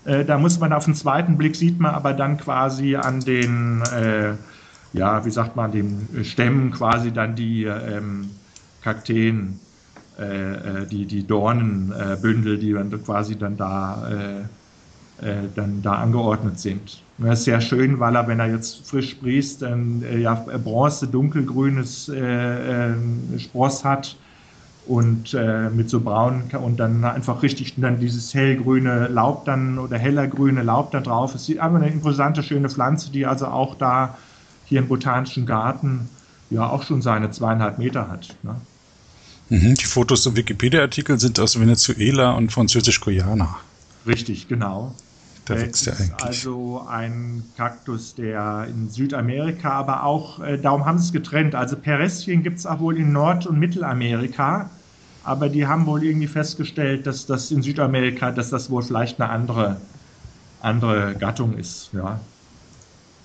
Äh, 0.08 0.24
da 0.24 0.38
muss 0.38 0.58
man 0.60 0.72
auf 0.72 0.86
den 0.86 0.96
zweiten 0.96 1.38
Blick 1.38 1.56
sieht 1.56 1.80
man 1.80 1.94
aber 1.94 2.14
dann 2.14 2.38
quasi 2.38 2.96
an 2.96 3.20
den, 3.20 3.82
äh, 3.94 4.36
ja, 4.94 5.26
wie 5.26 5.32
sagt 5.32 5.56
man, 5.58 5.72
den 5.72 6.24
Stämmen 6.24 6.72
quasi 6.72 7.12
dann 7.12 7.36
die 7.36 7.66
ähm, 7.66 8.30
Kakteen, 8.82 9.60
äh, 10.18 10.84
äh, 10.84 10.88
die, 10.88 11.06
die 11.06 11.28
Dornenbündel, 11.28 12.58
die 12.58 12.72
dann 12.72 12.90
quasi 13.04 13.38
dann 13.38 13.58
da, 13.58 14.48
dann 15.56 15.82
da 15.82 15.94
angeordnet 15.94 16.60
sind. 16.60 17.04
Das 17.18 17.40
ist 17.40 17.46
sehr 17.46 17.60
schön, 17.60 18.00
weil 18.00 18.16
er, 18.16 18.28
wenn 18.28 18.40
er 18.40 18.52
jetzt 18.52 18.88
frisch 18.88 19.10
sprießt, 19.10 19.64
äh, 19.64 20.20
ja, 20.20 20.36
bronze, 20.36 21.08
dunkelgrünes 21.08 22.12
Spross 23.38 23.84
hat 23.84 24.16
und 24.88 25.34
äh, 25.34 25.70
mit 25.70 25.90
so 25.90 26.00
braun 26.00 26.44
und 26.62 26.78
dann 26.78 27.04
einfach 27.04 27.44
richtig 27.44 27.76
dann 27.78 28.00
dieses 28.00 28.34
hellgrüne 28.34 29.08
Laub 29.08 29.46
dann 29.46 29.80
oder 29.80 29.98
heller 29.98 30.28
grüne 30.28 30.64
Laub 30.64 30.92
da 30.92 31.02
drauf. 31.02 31.36
Es 31.36 31.46
sieht 31.46 31.60
einfach 31.60 31.82
eine 31.82 31.90
imposante, 31.90 32.42
schöne 32.42 32.70
Pflanze, 32.70 33.12
die 33.12 33.26
also 33.26 33.48
auch 33.48 33.76
da 33.76 34.18
hier 34.66 34.80
im 34.80 34.88
Botanischen 34.88 35.46
Garten 35.46 36.10
ja 36.50 36.70
auch 36.70 36.84
schon 36.84 37.02
seine 37.02 37.32
zweieinhalb 37.32 37.78
Meter 37.78 38.08
hat. 38.08 38.36
Ne? 38.44 38.56
Mhm, 39.50 39.76
die 39.76 39.86
Fotos 39.86 40.26
im 40.26 40.36
Wikipedia-Artikel 40.36 41.20
sind 41.20 41.40
aus 41.40 41.60
Venezuela 41.60 42.32
und 42.32 42.52
Französisch-Guyana. 42.52 43.58
Richtig, 44.06 44.48
genau. 44.48 44.96
Da 45.46 45.56
wächst 45.56 45.88
er 45.88 45.98
eigentlich. 45.98 46.14
Also 46.22 46.86
ein 46.90 47.44
Kaktus, 47.56 48.16
der 48.16 48.68
in 48.70 48.90
Südamerika, 48.90 49.72
aber 49.72 50.04
auch, 50.04 50.42
äh, 50.42 50.58
darum 50.58 50.86
haben 50.86 51.00
sie 51.00 51.06
es 51.06 51.14
getrennt. 51.14 51.56
Also 51.56 51.78
Peresschen 51.78 52.44
gibt 52.44 52.60
es 52.60 52.66
auch 52.66 52.80
wohl 52.80 52.98
in 52.98 53.14
Nord- 53.14 53.48
und 53.48 53.58
Mittelamerika, 53.58 54.70
aber 55.28 55.50
die 55.50 55.68
haben 55.68 55.86
wohl 55.86 56.06
irgendwie 56.06 56.28
festgestellt, 56.28 57.06
dass 57.06 57.26
das 57.26 57.52
in 57.52 57.62
Südamerika, 57.62 58.32
dass 58.32 58.50
das 58.50 58.70
wohl 58.70 58.82
vielleicht 58.82 59.20
eine 59.20 59.30
andere, 59.30 59.76
andere 60.62 61.16
Gattung 61.16 61.58
ist. 61.58 61.90
Ja. 61.92 62.22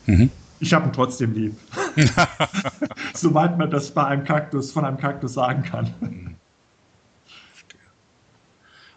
Mhm. 0.07 0.31
Ich 0.59 0.75
habe 0.75 0.89
ihn 0.89 0.93
trotzdem 0.93 1.33
lieb. 1.33 1.57
Soweit 3.15 3.57
man 3.57 3.71
das 3.71 3.93
bei 3.93 4.05
einem 4.05 4.25
Kaktus, 4.25 4.73
von 4.73 4.85
einem 4.85 4.99
Kaktus 4.99 5.35
sagen 5.35 5.63
kann. 5.63 6.37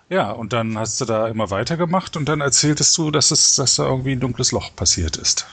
Ja, 0.10 0.32
und 0.32 0.54
dann 0.54 0.78
hast 0.78 1.00
du 1.00 1.06
da 1.06 1.28
immer 1.28 1.52
weitergemacht 1.52 2.18
und 2.18 2.28
dann 2.28 2.42
erzähltest 2.42 2.98
du, 2.98 3.12
dass, 3.12 3.30
es, 3.30 3.56
dass 3.56 3.76
da 3.76 3.86
irgendwie 3.88 4.14
ein 4.14 4.20
dunkles 4.20 4.52
Loch 4.52 4.76
passiert 4.76 5.18
ist. 5.18 5.46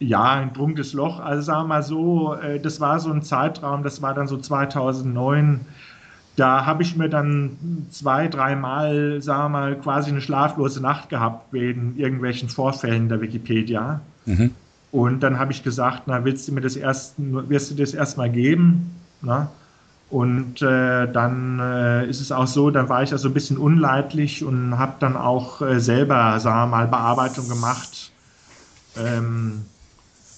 Ja, 0.00 0.32
ein 0.32 0.52
dunkles 0.54 0.94
Loch. 0.94 1.20
Also 1.20 1.42
sagen 1.42 1.64
wir 1.64 1.68
mal 1.68 1.82
so, 1.82 2.34
äh, 2.34 2.58
das 2.58 2.80
war 2.80 2.98
so 3.00 3.12
ein 3.12 3.22
Zeitraum, 3.22 3.82
das 3.82 4.00
war 4.00 4.14
dann 4.14 4.26
so 4.26 4.38
2009. 4.38 5.60
Da 6.36 6.64
habe 6.64 6.82
ich 6.82 6.96
mir 6.96 7.10
dann 7.10 7.56
zwei, 7.90 8.26
dreimal, 8.26 9.20
sagen 9.20 9.44
wir 9.44 9.48
mal, 9.60 9.76
quasi 9.76 10.10
eine 10.10 10.22
schlaflose 10.22 10.80
Nacht 10.80 11.10
gehabt 11.10 11.52
wegen 11.52 11.96
irgendwelchen 11.98 12.48
Vorfällen 12.48 13.10
der 13.10 13.20
Wikipedia. 13.20 14.00
Mhm. 14.24 14.52
Und 14.90 15.22
dann 15.22 15.38
habe 15.38 15.52
ich 15.52 15.62
gesagt, 15.62 16.04
na, 16.06 16.24
willst 16.24 16.48
du 16.48 16.52
mir 16.52 16.62
das 16.62 16.76
erst, 16.76 17.14
wirst 17.18 17.70
du 17.70 17.74
das 17.74 17.92
erstmal 17.92 18.30
geben? 18.30 18.90
Na? 19.20 19.50
Und 20.08 20.62
äh, 20.62 21.12
dann 21.12 21.60
äh, 21.60 22.08
ist 22.08 22.20
es 22.20 22.32
auch 22.32 22.46
so, 22.46 22.70
dann 22.70 22.88
war 22.88 23.02
ich 23.02 23.12
also 23.12 23.28
ein 23.28 23.34
bisschen 23.34 23.58
unleidlich 23.58 24.42
und 24.42 24.78
habe 24.78 24.94
dann 24.98 25.16
auch 25.16 25.60
äh, 25.60 25.78
selber, 25.78 26.40
sagen 26.40 26.70
wir 26.70 26.76
mal, 26.76 26.88
Bearbeitung 26.88 27.48
gemacht, 27.48 28.10
ähm, 28.96 29.66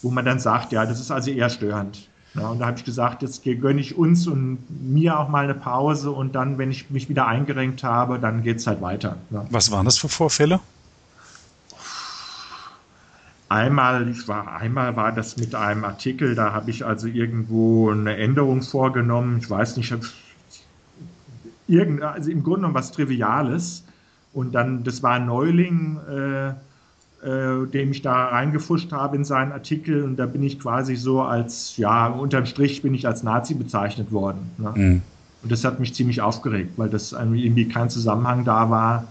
wo 0.03 0.11
man 0.11 0.25
dann 0.25 0.39
sagt, 0.39 0.73
ja, 0.73 0.85
das 0.85 1.01
ist 1.01 1.11
also 1.11 1.31
eher 1.31 1.49
störend. 1.49 2.09
Ja, 2.35 2.49
und 2.49 2.61
da 2.61 2.67
habe 2.67 2.79
ich 2.79 2.85
gesagt, 2.85 3.23
jetzt 3.23 3.45
gönne 3.45 3.81
ich 3.81 3.97
uns 3.97 4.27
und 4.27 4.59
mir 4.71 5.19
auch 5.19 5.29
mal 5.29 5.45
eine 5.45 5.55
Pause 5.55 6.11
und 6.11 6.35
dann, 6.35 6.57
wenn 6.57 6.71
ich 6.71 6.89
mich 6.91 7.09
wieder 7.09 7.27
eingerenkt 7.27 7.85
habe, 7.85 8.19
dann 8.19 8.43
geht 8.43 8.59
es 8.59 8.67
halt 8.67 8.81
weiter. 8.81 9.17
Ja. 9.31 9.45
Was 9.51 9.71
waren 9.71 9.85
das 9.85 9.99
für 9.99 10.09
Vorfälle? 10.09 10.61
Einmal, 13.51 14.09
ich 14.09 14.27
war, 14.29 14.57
einmal 14.57 14.97
war 14.97 15.13
das 15.13 15.37
mit 15.37 15.55
einem 15.55 15.85
Artikel, 15.85 16.35
da 16.35 16.55
habe 16.55 16.71
ich 16.71 16.87
also 16.87 17.07
irgendwo 17.07 17.91
eine 17.91 18.17
Änderung 18.17 18.63
vorgenommen. 18.63 19.41
Ich 19.43 19.51
weiß 19.51 19.77
nicht, 19.77 19.95
irgend, 21.69 22.03
also 22.03 22.31
im 22.31 22.43
Grunde 22.43 22.61
genommen 22.61 22.75
was 22.75 22.93
Triviales. 22.93 23.85
Und 24.33 24.55
dann, 24.55 24.85
das 24.85 25.03
war 25.03 25.17
ein 25.17 25.27
Neuling, 25.27 25.99
äh, 26.09 26.55
äh, 27.23 27.67
dem 27.67 27.93
ich 27.93 28.03
da 28.03 28.27
reingefuscht 28.29 28.91
habe 28.93 29.17
in 29.17 29.25
seinen 29.25 29.53
Artikel. 29.53 30.03
Und 30.03 30.17
da 30.17 30.27
bin 30.27 30.43
ich 30.43 30.59
quasi 30.59 30.97
so 30.97 31.23
als, 31.23 31.77
ja, 31.77 32.09
unterm 32.09 32.47
Strich 32.47 32.83
bin 32.83 32.95
ich 32.95 33.07
als 33.07 33.23
Nazi 33.23 33.55
bezeichnet 33.55 34.11
worden. 34.11 34.51
Ne? 34.59 34.73
Mhm. 34.75 35.03
Und 35.43 35.53
das 35.53 35.65
hat 35.65 35.81
mich 35.81 35.95
ziemlich 35.95 36.21
aufgeregt, 36.21 36.73
weil 36.77 36.89
das 36.89 37.13
irgendwie 37.13 37.69
kein 37.69 37.91
Zusammenhang 37.91 38.45
da 38.45 38.71
war. 38.71 39.05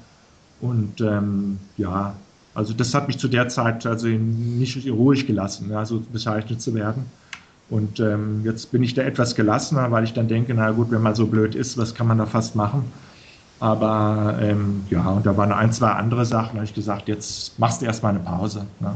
Und 0.59 1.01
ähm, 1.01 1.57
ja, 1.77 2.13
also 2.53 2.73
das 2.73 2.93
hat 2.93 3.07
mich 3.07 3.17
zu 3.17 3.27
der 3.27 3.47
Zeit 3.47 3.85
also 3.85 4.07
nicht 4.07 4.89
ruhig 4.89 5.25
gelassen, 5.25 5.69
ja, 5.71 5.85
so 5.85 6.03
bezeichnet 6.11 6.61
zu 6.61 6.73
werden. 6.75 7.05
Und 7.69 8.01
ähm, 8.01 8.41
jetzt 8.43 8.71
bin 8.71 8.83
ich 8.83 8.93
da 8.93 9.03
etwas 9.03 9.35
gelassener, 9.35 9.89
weil 9.91 10.03
ich 10.03 10.13
dann 10.13 10.27
denke, 10.27 10.53
na 10.53 10.71
gut, 10.71 10.91
wenn 10.91 11.01
man 11.01 11.15
so 11.15 11.27
blöd 11.27 11.55
ist, 11.55 11.77
was 11.77 11.95
kann 11.95 12.07
man 12.07 12.17
da 12.17 12.25
fast 12.25 12.55
machen? 12.55 12.83
Aber 13.61 14.37
ähm, 14.41 14.83
ja, 14.89 15.07
und 15.07 15.25
da 15.25 15.37
waren 15.37 15.53
ein, 15.53 15.71
zwei 15.71 15.91
andere 15.91 16.25
Sachen, 16.25 16.49
da 16.49 16.55
habe 16.55 16.65
ich 16.65 16.73
gesagt, 16.73 17.07
jetzt 17.07 17.57
machst 17.57 17.81
du 17.81 17.85
erstmal 17.85 18.15
eine 18.15 18.23
Pause. 18.23 18.67
Ne? 18.81 18.93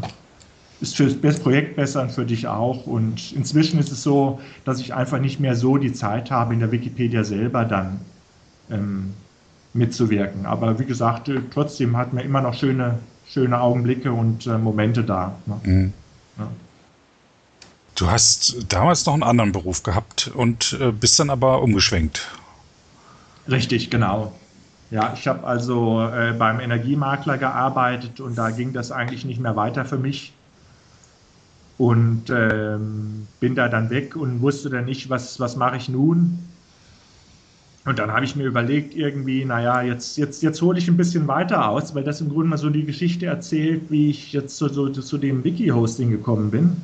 Ist 0.82 0.98
für 0.98 1.08
das 1.08 1.40
Projekt 1.40 1.78
besser 1.78 2.02
und 2.02 2.12
für 2.12 2.26
dich 2.26 2.48
auch. 2.48 2.86
Und 2.86 3.32
inzwischen 3.32 3.80
ist 3.80 3.92
es 3.92 4.04
so, 4.04 4.42
dass 4.66 4.82
ich 4.82 4.94
einfach 4.94 5.20
nicht 5.20 5.40
mehr 5.40 5.56
so 5.56 5.78
die 5.78 5.94
Zeit 5.94 6.32
habe, 6.32 6.54
in 6.54 6.60
der 6.60 6.72
Wikipedia 6.74 7.24
selber 7.24 7.64
dann 7.64 8.02
ähm, 8.70 9.14
mitzuwirken. 9.74 10.46
Aber 10.46 10.78
wie 10.80 10.86
gesagt, 10.86 11.32
trotzdem 11.54 11.96
hat 11.96 12.12
man 12.12 12.26
immer 12.26 12.42
noch 12.42 12.54
schöne 12.54 13.00
schöne 13.28 13.60
Augenblicke 13.60 14.12
und 14.12 14.46
äh, 14.46 14.58
Momente 14.58 15.04
da. 15.04 15.36
Ne? 15.46 15.60
Mhm. 15.64 15.94
Ja. 16.38 16.48
Du 17.96 18.08
hast 18.08 18.58
damals 18.72 19.06
noch 19.06 19.14
einen 19.14 19.24
anderen 19.24 19.52
Beruf 19.52 19.84
gehabt 19.84 20.32
und 20.34 20.78
äh, 20.80 20.92
bist 20.92 21.20
dann 21.20 21.30
aber 21.30 21.62
umgeschwenkt. 21.62 22.28
Richtig, 23.50 23.90
genau. 23.90 24.34
Ja, 24.96 25.12
ich 25.14 25.28
habe 25.28 25.46
also 25.46 26.08
äh, 26.08 26.32
beim 26.32 26.62
Energiemakler 26.62 27.38
gearbeitet 27.38 28.22
und 28.22 28.38
da 28.38 28.50
ging 28.52 28.72
das 28.72 28.94
eigentlich 28.94 29.26
nicht 29.26 29.42
mehr 29.42 29.58
weiter 29.58 29.84
für 29.84 29.98
mich. 29.98 30.32
Und 31.78 32.30
ähm, 32.30 33.28
bin 33.42 33.56
da 33.56 33.68
dann 33.68 33.90
weg 33.90 34.16
und 34.16 34.40
wusste 34.40 34.70
dann 34.70 34.86
nicht, 34.86 35.10
was, 35.10 35.38
was 35.38 35.58
mache 35.58 35.76
ich 35.76 35.90
nun. 35.90 36.40
Und 37.84 38.00
dann 38.00 38.14
habe 38.14 38.24
ich 38.24 38.38
mir 38.38 38.46
überlegt, 38.46 38.96
irgendwie, 38.96 39.44
naja, 39.44 39.82
jetzt, 39.82 40.16
jetzt, 40.16 40.42
jetzt 40.42 40.62
hole 40.62 40.80
ich 40.80 40.88
ein 40.88 40.96
bisschen 40.96 41.28
weiter 41.28 41.68
aus, 41.68 41.94
weil 41.94 42.06
das 42.06 42.22
im 42.22 42.30
Grunde 42.30 42.48
mal 42.48 42.58
so 42.58 42.70
die 42.70 42.86
Geschichte 42.86 43.26
erzählt, 43.26 43.92
wie 43.92 44.12
ich 44.12 44.32
jetzt 44.32 44.56
zu, 44.56 44.70
so, 44.70 44.88
zu 44.88 45.18
dem 45.18 45.44
Wiki-Hosting 45.44 46.10
gekommen 46.10 46.52
bin. 46.52 46.78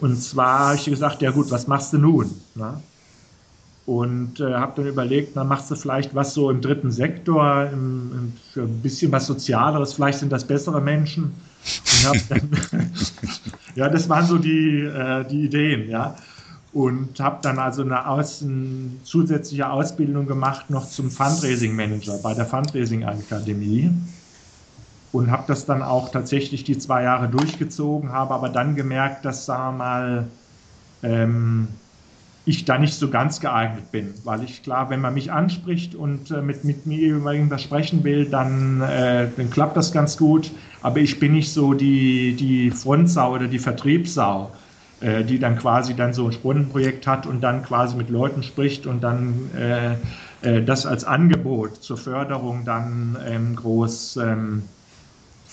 Und 0.00 0.20
zwar 0.20 0.70
habe 0.70 0.74
ich 0.74 0.86
gesagt, 0.86 1.22
ja 1.22 1.30
gut, 1.30 1.52
was 1.52 1.68
machst 1.68 1.92
du 1.92 1.98
nun? 1.98 2.32
Na? 2.56 2.82
Und 3.84 4.38
äh, 4.40 4.54
habe 4.54 4.72
dann 4.76 4.86
überlegt, 4.86 5.36
dann 5.36 5.48
machst 5.48 5.70
du 5.70 5.74
vielleicht 5.74 6.14
was 6.14 6.34
so 6.34 6.50
im 6.50 6.60
dritten 6.60 6.92
Sektor, 6.92 7.68
im, 7.72 8.12
im, 8.12 8.32
für 8.52 8.62
ein 8.62 8.80
bisschen 8.80 9.10
was 9.10 9.26
Sozialeres, 9.26 9.94
vielleicht 9.94 10.20
sind 10.20 10.30
das 10.30 10.44
bessere 10.44 10.80
Menschen. 10.80 11.32
Dann, 12.28 12.48
ja, 13.74 13.88
das 13.88 14.08
waren 14.08 14.26
so 14.26 14.38
die, 14.38 14.82
äh, 14.82 15.24
die 15.24 15.44
Ideen, 15.44 15.88
ja. 15.88 16.16
Und 16.72 17.20
habe 17.20 17.38
dann 17.42 17.58
also 17.58 17.82
eine, 17.82 18.08
Aus, 18.08 18.42
eine 18.42 18.92
zusätzliche 19.02 19.68
Ausbildung 19.68 20.26
gemacht 20.26 20.70
noch 20.70 20.88
zum 20.88 21.10
Fundraising 21.10 21.76
Manager 21.76 22.18
bei 22.22 22.32
der 22.34 22.46
Fundraising 22.46 23.04
Akademie 23.04 23.90
und 25.12 25.30
habe 25.30 25.44
das 25.46 25.66
dann 25.66 25.82
auch 25.82 26.10
tatsächlich 26.10 26.64
die 26.64 26.78
zwei 26.78 27.02
Jahre 27.02 27.28
durchgezogen, 27.28 28.10
habe 28.12 28.32
aber 28.32 28.48
dann 28.48 28.74
gemerkt, 28.74 29.24
dass, 29.24 29.44
sagen 29.44 29.76
wir 29.76 29.84
mal, 29.84 30.28
ähm, 31.02 31.68
ich 32.44 32.64
da 32.64 32.78
nicht 32.78 32.94
so 32.94 33.08
ganz 33.08 33.40
geeignet 33.40 33.92
bin, 33.92 34.14
weil 34.24 34.42
ich 34.42 34.62
klar, 34.62 34.90
wenn 34.90 35.00
man 35.00 35.14
mich 35.14 35.30
anspricht 35.30 35.94
und 35.94 36.30
äh, 36.30 36.42
mit, 36.42 36.64
mit 36.64 36.86
mir 36.86 37.14
über 37.14 37.32
irgendwas 37.32 37.62
sprechen 37.62 38.02
will, 38.02 38.24
dann, 38.24 38.80
äh, 38.80 39.28
dann 39.36 39.50
klappt 39.50 39.76
das 39.76 39.92
ganz 39.92 40.16
gut, 40.16 40.50
aber 40.82 40.98
ich 40.98 41.20
bin 41.20 41.32
nicht 41.32 41.52
so 41.52 41.72
die, 41.72 42.34
die 42.34 42.70
Frontsau 42.72 43.34
oder 43.34 43.46
die 43.46 43.60
Vertriebssau, 43.60 44.50
äh, 45.00 45.22
die 45.22 45.38
dann 45.38 45.56
quasi 45.56 45.94
dann 45.94 46.12
so 46.12 46.26
ein 46.26 46.32
Spendenprojekt 46.32 47.06
hat 47.06 47.26
und 47.26 47.42
dann 47.42 47.62
quasi 47.62 47.96
mit 47.96 48.10
Leuten 48.10 48.42
spricht 48.42 48.86
und 48.86 49.02
dann 49.02 49.50
äh, 49.56 49.94
äh, 50.42 50.62
das 50.64 50.84
als 50.84 51.04
Angebot 51.04 51.76
zur 51.82 51.96
Förderung 51.96 52.64
dann 52.64 53.16
ähm, 53.24 53.54
groß 53.54 54.16
ähm, 54.16 54.64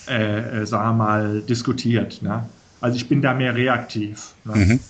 äh, 0.08 0.62
äh, 0.62 0.66
sagen 0.66 0.98
wir 0.98 1.04
mal, 1.04 1.40
diskutiert. 1.42 2.20
Ne? 2.22 2.48
Also 2.80 2.96
ich 2.96 3.08
bin 3.08 3.22
da 3.22 3.34
mehr 3.34 3.54
reaktiv. 3.54 4.32
Ne? 4.44 4.56
Mhm. 4.56 4.80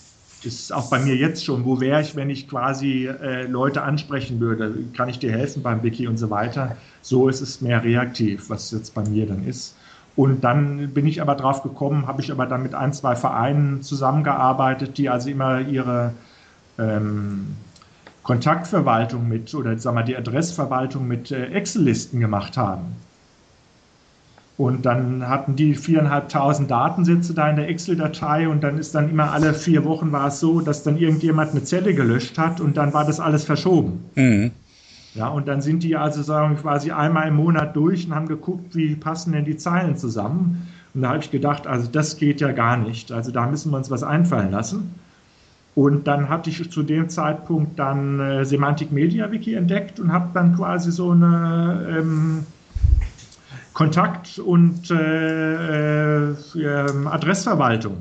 Das 0.43 0.55
ist 0.55 0.73
auch 0.73 0.89
bei 0.89 0.99
mir 0.99 1.17
jetzt 1.17 1.45
schon. 1.45 1.65
Wo 1.65 1.81
wäre 1.81 2.01
ich, 2.01 2.17
wenn 2.17 2.31
ich 2.31 2.49
quasi 2.49 3.07
äh, 3.07 3.47
Leute 3.47 3.83
ansprechen 3.83 4.41
würde? 4.41 4.75
Kann 4.97 5.09
ich 5.09 5.19
dir 5.19 5.33
helfen 5.33 5.63
beim 5.63 5.83
Wiki 5.83 6.09
und 6.09 6.17
so 6.17 6.31
weiter? 6.31 6.77
So 7.03 7.29
ist 7.29 7.43
es 7.43 7.61
mehr 7.61 7.85
reaktiv, 7.85 8.49
was 8.49 8.71
jetzt 8.71 8.95
bei 8.95 9.03
mir 9.07 9.27
dann 9.27 9.45
ist. 9.45 9.77
Und 10.17 10.43
dann 10.43 10.93
bin 10.93 11.07
ich 11.07 11.21
aber 11.21 11.35
drauf 11.35 11.63
gekommen, 11.63 12.07
habe 12.07 12.23
ich 12.23 12.33
aber 12.33 12.47
dann 12.47 12.63
mit 12.63 12.75
ein, 12.75 12.93
zwei 12.93 13.17
Vereinen 13.17 13.83
zusammengearbeitet, 13.83 14.99
die 14.99 15.09
also 15.09 15.29
immer 15.29 15.61
ihre 15.61 16.15
ähm, 16.79 17.57
Kontaktverwaltung 18.23 19.29
mit 19.29 19.55
oder 19.55 19.79
sagen 19.79 19.97
wir 19.97 20.03
die 20.03 20.17
Adressverwaltung 20.17 21.07
mit 21.07 21.31
äh, 21.31 21.47
Excel-Listen 21.47 22.21
gemacht 22.21 22.57
haben. 22.57 22.97
Und 24.61 24.85
dann 24.85 25.27
hatten 25.27 25.57
die 25.57 25.75
viereinhalbtausend 25.75 26.71
Datensätze 26.71 27.33
da 27.33 27.49
in 27.49 27.57
der 27.57 27.71
Excel-Datei 27.71 28.47
und 28.47 28.63
dann 28.63 28.77
ist 28.77 28.95
dann 28.95 29.09
immer 29.09 29.33
alle 29.33 29.55
vier 29.55 29.87
Wochen 29.87 30.13
war 30.13 30.27
es 30.27 30.39
so, 30.39 30.61
dass 30.61 30.83
dann 30.83 30.99
irgendjemand 30.99 31.53
eine 31.53 31.65
Zelle 31.65 31.95
gelöscht 31.95 32.37
hat 32.37 32.61
und 32.61 32.77
dann 32.77 32.93
war 32.93 33.07
das 33.07 33.21
alles 33.21 33.45
verschoben. 33.45 34.05
Mhm. 34.17 34.51
Ja, 35.15 35.29
und 35.29 35.49
dann 35.49 35.63
sind 35.63 35.83
die 35.83 35.97
also 35.97 36.23
sagen 36.23 36.59
quasi 36.59 36.91
einmal 36.91 37.29
im 37.29 37.37
Monat 37.37 37.75
durch 37.75 38.07
und 38.07 38.15
haben 38.15 38.29
geguckt, 38.29 38.77
wie 38.77 38.97
passen 38.97 39.33
denn 39.33 39.47
die 39.47 39.57
Zeilen 39.57 39.97
zusammen. 39.97 40.69
Und 40.93 41.01
da 41.01 41.09
habe 41.09 41.21
ich 41.21 41.31
gedacht, 41.31 41.67
also 41.67 41.89
das 41.91 42.19
geht 42.19 42.43
ja 42.43 42.53
gar 42.53 42.77
nicht. 42.77 43.13
Also 43.13 43.33
da 43.33 43.47
müssen 43.47 43.73
wir 43.73 43.79
uns 43.79 43.91
was 43.91 44.03
einfallen 44.03 44.51
lassen. 44.51 44.95
Und 45.75 46.07
dann 46.07 46.29
hatte 46.29 46.51
ich 46.51 46.71
zu 46.71 46.83
dem 46.83 47.09
Zeitpunkt 47.09 47.79
dann 47.79 48.21
äh, 48.21 48.45
Semantic 48.45 48.93
Media 48.93 49.33
Wiki 49.33 49.55
entdeckt 49.55 49.99
und 50.01 50.13
habe 50.13 50.29
dann 50.35 50.55
quasi 50.55 50.93
so 50.93 51.13
eine 51.13 51.97
ähm, 51.99 52.45
Kontakt- 53.73 54.39
und 54.39 54.91
äh, 54.91 56.31
äh, 56.31 57.07
Adressverwaltung 57.07 57.97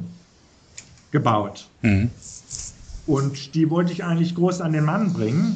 gebaut. 1.12 1.68
Mhm. 1.82 2.10
Und 3.08 3.56
die 3.56 3.70
wollte 3.70 3.92
ich 3.92 4.04
eigentlich 4.04 4.36
groß 4.36 4.62
an 4.62 4.74
den 4.74 4.86
Mann 4.86 5.14
bringen 5.14 5.56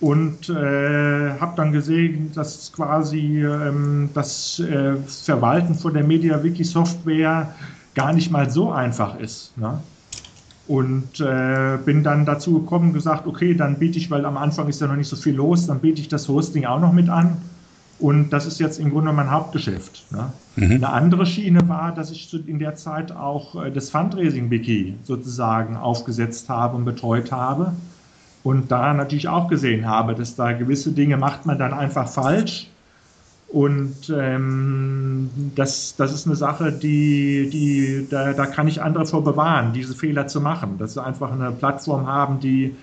und 0.00 0.48
äh, 0.48 1.38
habe 1.38 1.52
dann 1.56 1.72
gesehen, 1.72 2.30
dass 2.34 2.72
quasi 2.72 3.42
ähm, 3.42 4.10
das 4.14 4.60
äh, 4.60 4.96
Verwalten 5.06 5.74
von 5.74 5.92
der 5.92 6.04
MediaWiki-Software 6.04 7.52
gar 7.94 8.12
nicht 8.12 8.30
mal 8.30 8.48
so 8.50 8.70
einfach 8.70 9.18
ist. 9.18 9.56
Ne? 9.58 9.80
Und 10.66 11.20
äh, 11.20 11.78
bin 11.84 12.04
dann 12.04 12.24
dazu 12.24 12.60
gekommen 12.60 12.88
und 12.88 12.94
gesagt, 12.94 13.26
okay, 13.26 13.54
dann 13.54 13.78
biete 13.78 13.98
ich, 13.98 14.10
weil 14.10 14.24
am 14.24 14.36
Anfang 14.36 14.68
ist 14.68 14.80
ja 14.80 14.86
noch 14.86 14.96
nicht 14.96 15.08
so 15.08 15.16
viel 15.16 15.34
los, 15.34 15.66
dann 15.66 15.80
biete 15.80 16.00
ich 16.00 16.08
das 16.08 16.28
Hosting 16.28 16.64
auch 16.64 16.80
noch 16.80 16.92
mit 16.92 17.08
an 17.08 17.38
und 17.98 18.30
das 18.30 18.46
ist 18.46 18.60
jetzt 18.60 18.78
im 18.78 18.90
Grunde 18.90 19.12
mein 19.12 19.30
Hauptgeschäft. 19.30 20.04
Ne? 20.12 20.32
Mhm. 20.56 20.72
Eine 20.72 20.90
andere 20.90 21.26
Schiene 21.26 21.68
war, 21.68 21.92
dass 21.92 22.10
ich 22.10 22.32
in 22.46 22.58
der 22.58 22.76
Zeit 22.76 23.10
auch 23.10 23.64
äh, 23.64 23.70
das 23.70 23.90
Fundraising-Wiki 23.90 24.94
sozusagen 25.02 25.76
aufgesetzt 25.76 26.48
habe 26.48 26.76
und 26.76 26.84
betreut 26.84 27.32
habe. 27.32 27.72
Und 28.44 28.70
da 28.70 28.94
natürlich 28.94 29.28
auch 29.28 29.48
gesehen 29.48 29.86
habe, 29.86 30.14
dass 30.14 30.36
da 30.36 30.52
gewisse 30.52 30.92
Dinge 30.92 31.16
macht 31.16 31.44
man 31.44 31.58
dann 31.58 31.74
einfach 31.74 32.08
falsch. 32.08 32.68
Und 33.48 34.12
ähm, 34.14 35.30
das, 35.56 35.96
das 35.96 36.12
ist 36.14 36.26
eine 36.26 36.36
Sache, 36.36 36.70
die, 36.70 37.48
die, 37.50 38.06
da, 38.08 38.32
da 38.32 38.46
kann 38.46 38.68
ich 38.68 38.80
andere 38.80 39.06
vor 39.06 39.24
bewahren, 39.24 39.72
diese 39.72 39.94
Fehler 39.94 40.28
zu 40.28 40.40
machen. 40.40 40.78
Dass 40.78 40.94
sie 40.94 41.02
einfach 41.02 41.32
eine 41.32 41.50
Plattform 41.50 42.06
haben, 42.06 42.38
die 42.38 42.76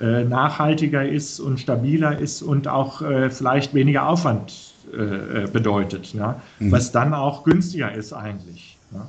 äh, 0.00 0.24
nachhaltiger 0.24 1.08
ist 1.08 1.40
und 1.40 1.58
stabiler 1.58 2.18
ist 2.18 2.42
und 2.42 2.68
auch 2.68 3.02
äh, 3.02 3.30
vielleicht 3.30 3.74
weniger 3.74 4.08
Aufwand 4.08 4.74
äh, 4.92 5.44
äh 5.44 5.48
bedeutet, 5.50 6.12
ja? 6.12 6.40
Mhm. 6.58 6.72
was 6.72 6.92
dann 6.92 7.14
auch 7.14 7.44
günstiger 7.44 7.92
ist 7.92 8.12
eigentlich. 8.12 8.76
Ja? 8.92 9.06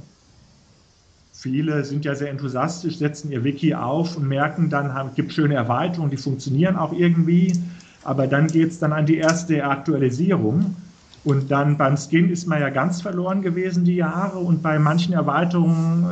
Viele 1.34 1.84
sind 1.86 2.06
ja 2.06 2.16
sehr 2.16 2.32
enthusiastisch, 2.32 2.98
setzen 2.98 3.32
ihr 3.32 3.44
Wiki 3.44 3.76
auf 3.76 4.18
und 4.18 4.28
merken 4.28 4.70
dann, 4.70 4.90
es 5.10 5.16
gibt 5.16 5.34
schöne 5.34 5.54
Erweiterungen, 5.54 6.10
die 6.10 6.18
funktionieren 6.18 6.76
auch 6.76 6.94
irgendwie, 6.94 7.54
aber 8.04 8.26
dann 8.26 8.48
geht 8.48 8.72
es 8.72 8.80
dann 8.80 8.92
an 8.92 9.06
die 9.06 9.18
erste 9.18 9.64
Aktualisierung 9.64 10.76
und 11.24 11.52
dann 11.52 11.78
beim 11.78 11.98
Skin 11.98 12.30
ist 12.30 12.48
man 12.48 12.62
ja 12.62 12.70
ganz 12.70 13.02
verloren 13.02 13.42
gewesen 13.42 13.84
die 13.84 13.98
Jahre 13.98 14.40
und 14.40 14.64
bei 14.64 14.80
manchen 14.80 15.14
Erweiterungen, 15.14 16.06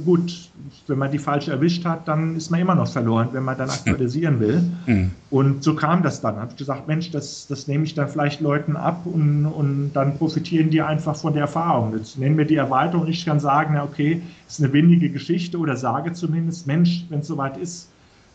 äh, 0.00 0.04
gut, 0.04 0.50
wenn 0.88 0.98
man 0.98 1.10
die 1.10 1.18
falsch 1.18 1.48
erwischt 1.48 1.84
hat, 1.84 2.08
dann 2.08 2.36
ist 2.36 2.50
man 2.50 2.60
immer 2.60 2.74
noch 2.74 2.88
verloren, 2.88 3.28
wenn 3.32 3.44
man 3.44 3.56
dann 3.56 3.70
aktualisieren 3.70 4.40
will. 4.40 4.62
Mhm. 4.86 5.10
Und 5.30 5.62
so 5.62 5.74
kam 5.74 6.02
das 6.02 6.20
dann. 6.20 6.36
Habe 6.36 6.50
ich 6.50 6.56
gesagt, 6.56 6.88
Mensch, 6.88 7.10
das, 7.10 7.46
das 7.46 7.68
nehme 7.68 7.84
ich 7.84 7.94
dann 7.94 8.08
vielleicht 8.08 8.40
Leuten 8.40 8.76
ab 8.76 9.02
und, 9.04 9.46
und 9.46 9.92
dann 9.92 10.18
profitieren 10.18 10.70
die 10.70 10.82
einfach 10.82 11.16
von 11.16 11.32
der 11.32 11.42
Erfahrung. 11.42 11.96
Jetzt 11.96 12.18
nennen 12.18 12.36
wir 12.36 12.44
die 12.44 12.56
Erweiterung. 12.56 13.06
Ich 13.06 13.24
kann 13.24 13.40
sagen, 13.40 13.74
na 13.74 13.84
okay, 13.84 14.22
ist 14.48 14.60
eine 14.60 14.72
windige 14.72 15.10
Geschichte 15.10 15.58
oder 15.58 15.76
sage 15.76 16.12
zumindest, 16.12 16.66
Mensch, 16.66 17.06
wenn 17.08 17.20
es 17.20 17.28
soweit 17.28 17.56
ist, 17.56 17.88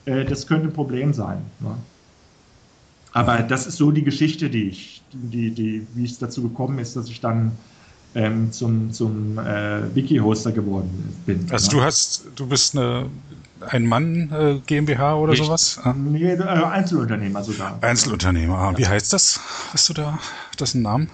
äh, 0.05 0.25
das 0.25 0.47
könnte 0.47 0.67
ein 0.67 0.73
Problem 0.73 1.13
sein. 1.13 1.39
Ne? 1.59 1.75
Aber 3.13 3.39
das 3.39 3.67
ist 3.67 3.77
so 3.77 3.91
die 3.91 4.03
Geschichte, 4.03 4.49
die 4.49 4.69
ich, 4.69 5.01
die, 5.11 5.51
die, 5.51 5.87
wie 5.95 6.05
es 6.05 6.19
dazu 6.19 6.43
gekommen 6.43 6.79
ist, 6.79 6.95
dass 6.95 7.09
ich 7.09 7.19
dann 7.19 7.53
ähm, 8.17 8.51
zum, 8.51 8.91
zum 8.91 9.37
äh, 9.37 9.95
Wiki-Hoster 9.95 10.51
geworden 10.51 11.15
bin. 11.25 11.47
Also 11.51 11.69
du 11.69 11.81
hast, 11.81 12.25
du 12.35 12.47
bist 12.47 12.75
eine 12.75 13.05
ein 13.69 13.85
Mann 13.85 14.31
äh, 14.31 14.59
GmbH 14.65 15.15
oder 15.15 15.31
Richtig. 15.31 15.47
sowas? 15.47 15.79
Ah. 15.83 15.93
Nee, 15.93 16.31
äh, 16.31 16.43
Einzelunternehmer 16.43 17.43
sogar. 17.43 17.77
Einzelunternehmer, 17.81 18.55
ah, 18.55 18.71
ja. 18.71 18.77
wie 18.77 18.87
heißt 18.87 19.13
das? 19.13 19.39
Hast 19.73 19.89
du 19.89 19.93
da 19.93 20.19
das 20.57 20.75
einen 20.75 20.83
Namen? 20.83 21.09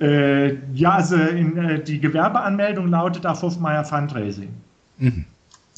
Äh, 0.00 0.54
ja, 0.74 0.92
also 0.92 1.16
in, 1.16 1.56
äh, 1.56 1.82
die 1.82 2.00
Gewerbeanmeldung 2.00 2.88
lautet 2.88 3.26
auf 3.26 3.42
Hofmeier 3.42 3.84
Fundraising. 3.84 4.50
Mhm. 4.98 5.26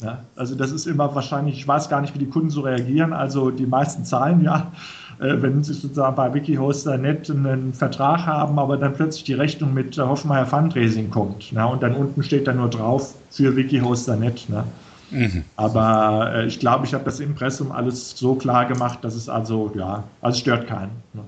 Ja, 0.01 0.23
also 0.35 0.55
das 0.55 0.71
ist 0.71 0.87
immer 0.87 1.13
wahrscheinlich, 1.13 1.57
ich 1.57 1.67
weiß 1.67 1.89
gar 1.89 2.01
nicht, 2.01 2.13
wie 2.15 2.19
die 2.19 2.29
Kunden 2.29 2.49
so 2.49 2.61
reagieren. 2.61 3.13
Also 3.13 3.51
die 3.51 3.65
meisten 3.65 4.05
zahlen 4.05 4.41
ja, 4.41 4.71
wenn 5.19 5.63
sie 5.63 5.73
sozusagen 5.73 6.15
bei 6.15 6.33
WikiHoster 6.33 6.97
nicht 6.97 7.29
einen 7.29 7.73
Vertrag 7.73 8.25
haben, 8.25 8.59
aber 8.59 8.77
dann 8.77 8.93
plötzlich 8.93 9.23
die 9.23 9.33
Rechnung 9.33 9.73
mit 9.73 9.97
Hoffmeier 9.97 10.45
Fundraising 10.45 11.09
kommt. 11.09 11.51
Ne? 11.51 11.65
Und 11.65 11.83
dann 11.83 11.95
unten 11.95 12.23
steht 12.23 12.47
dann 12.47 12.57
nur 12.57 12.69
drauf 12.69 13.15
für 13.29 13.55
WikiHoster 13.55 14.15
net. 14.15 14.49
Ne? 14.49 14.63
Mhm. 15.11 15.43
Aber 15.55 16.31
äh, 16.33 16.47
ich 16.47 16.59
glaube, 16.59 16.85
ich 16.85 16.93
habe 16.93 17.05
das 17.05 17.19
Impressum 17.19 17.71
alles 17.71 18.17
so 18.17 18.35
klar 18.35 18.65
gemacht, 18.65 18.99
dass 19.03 19.15
es 19.15 19.29
also, 19.29 19.71
ja, 19.75 20.03
also 20.21 20.39
stört 20.39 20.67
keinen. 20.67 20.91
Ne? 21.13 21.21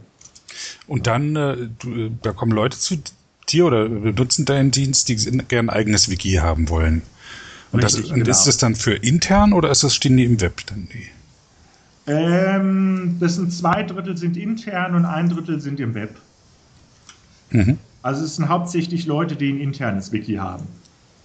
Und 0.88 1.08
dann, 1.08 1.36
äh, 1.36 1.58
du, 1.80 2.10
da 2.22 2.32
kommen 2.32 2.52
Leute 2.52 2.78
zu 2.78 2.96
dir 3.50 3.66
oder 3.66 3.88
benutzen 3.88 4.46
deinen 4.46 4.72
Dienst, 4.72 5.10
die 5.10 5.16
gerne 5.16 5.70
ein 5.72 5.76
eigenes 5.76 6.10
Wiki 6.10 6.34
haben 6.34 6.70
wollen. 6.70 7.04
Und, 7.72 7.84
Richtig, 7.84 8.04
das, 8.04 8.12
und 8.12 8.20
genau. 8.20 8.32
ist 8.32 8.46
das 8.46 8.58
dann 8.58 8.76
für 8.76 8.94
intern 8.94 9.54
oder 9.54 9.70
ist 9.70 9.84
das, 9.84 9.96
stehen 9.96 10.18
die 10.18 10.26
im 10.26 10.42
Web 10.42 10.62
dann 10.68 10.88
die? 10.92 11.08
Ähm, 12.08 13.18
das 13.20 13.36
sind 13.36 13.52
zwei 13.52 13.84
Drittel 13.84 14.16
sind 14.16 14.38
intern 14.38 14.96
und 14.96 15.06
ein 15.06 15.30
Drittel 15.30 15.60
sind 15.60 15.80
im 15.80 15.96
Web. 15.96 16.16
Mhm. 17.52 17.80
Also 18.04 18.24
es 18.24 18.36
sind 18.36 18.48
hauptsächlich 18.48 19.08
Leute, 19.08 19.36
die 19.36 19.52
ein 19.52 19.60
internes 19.60 20.12
Wiki 20.12 20.36
haben. 20.36 20.68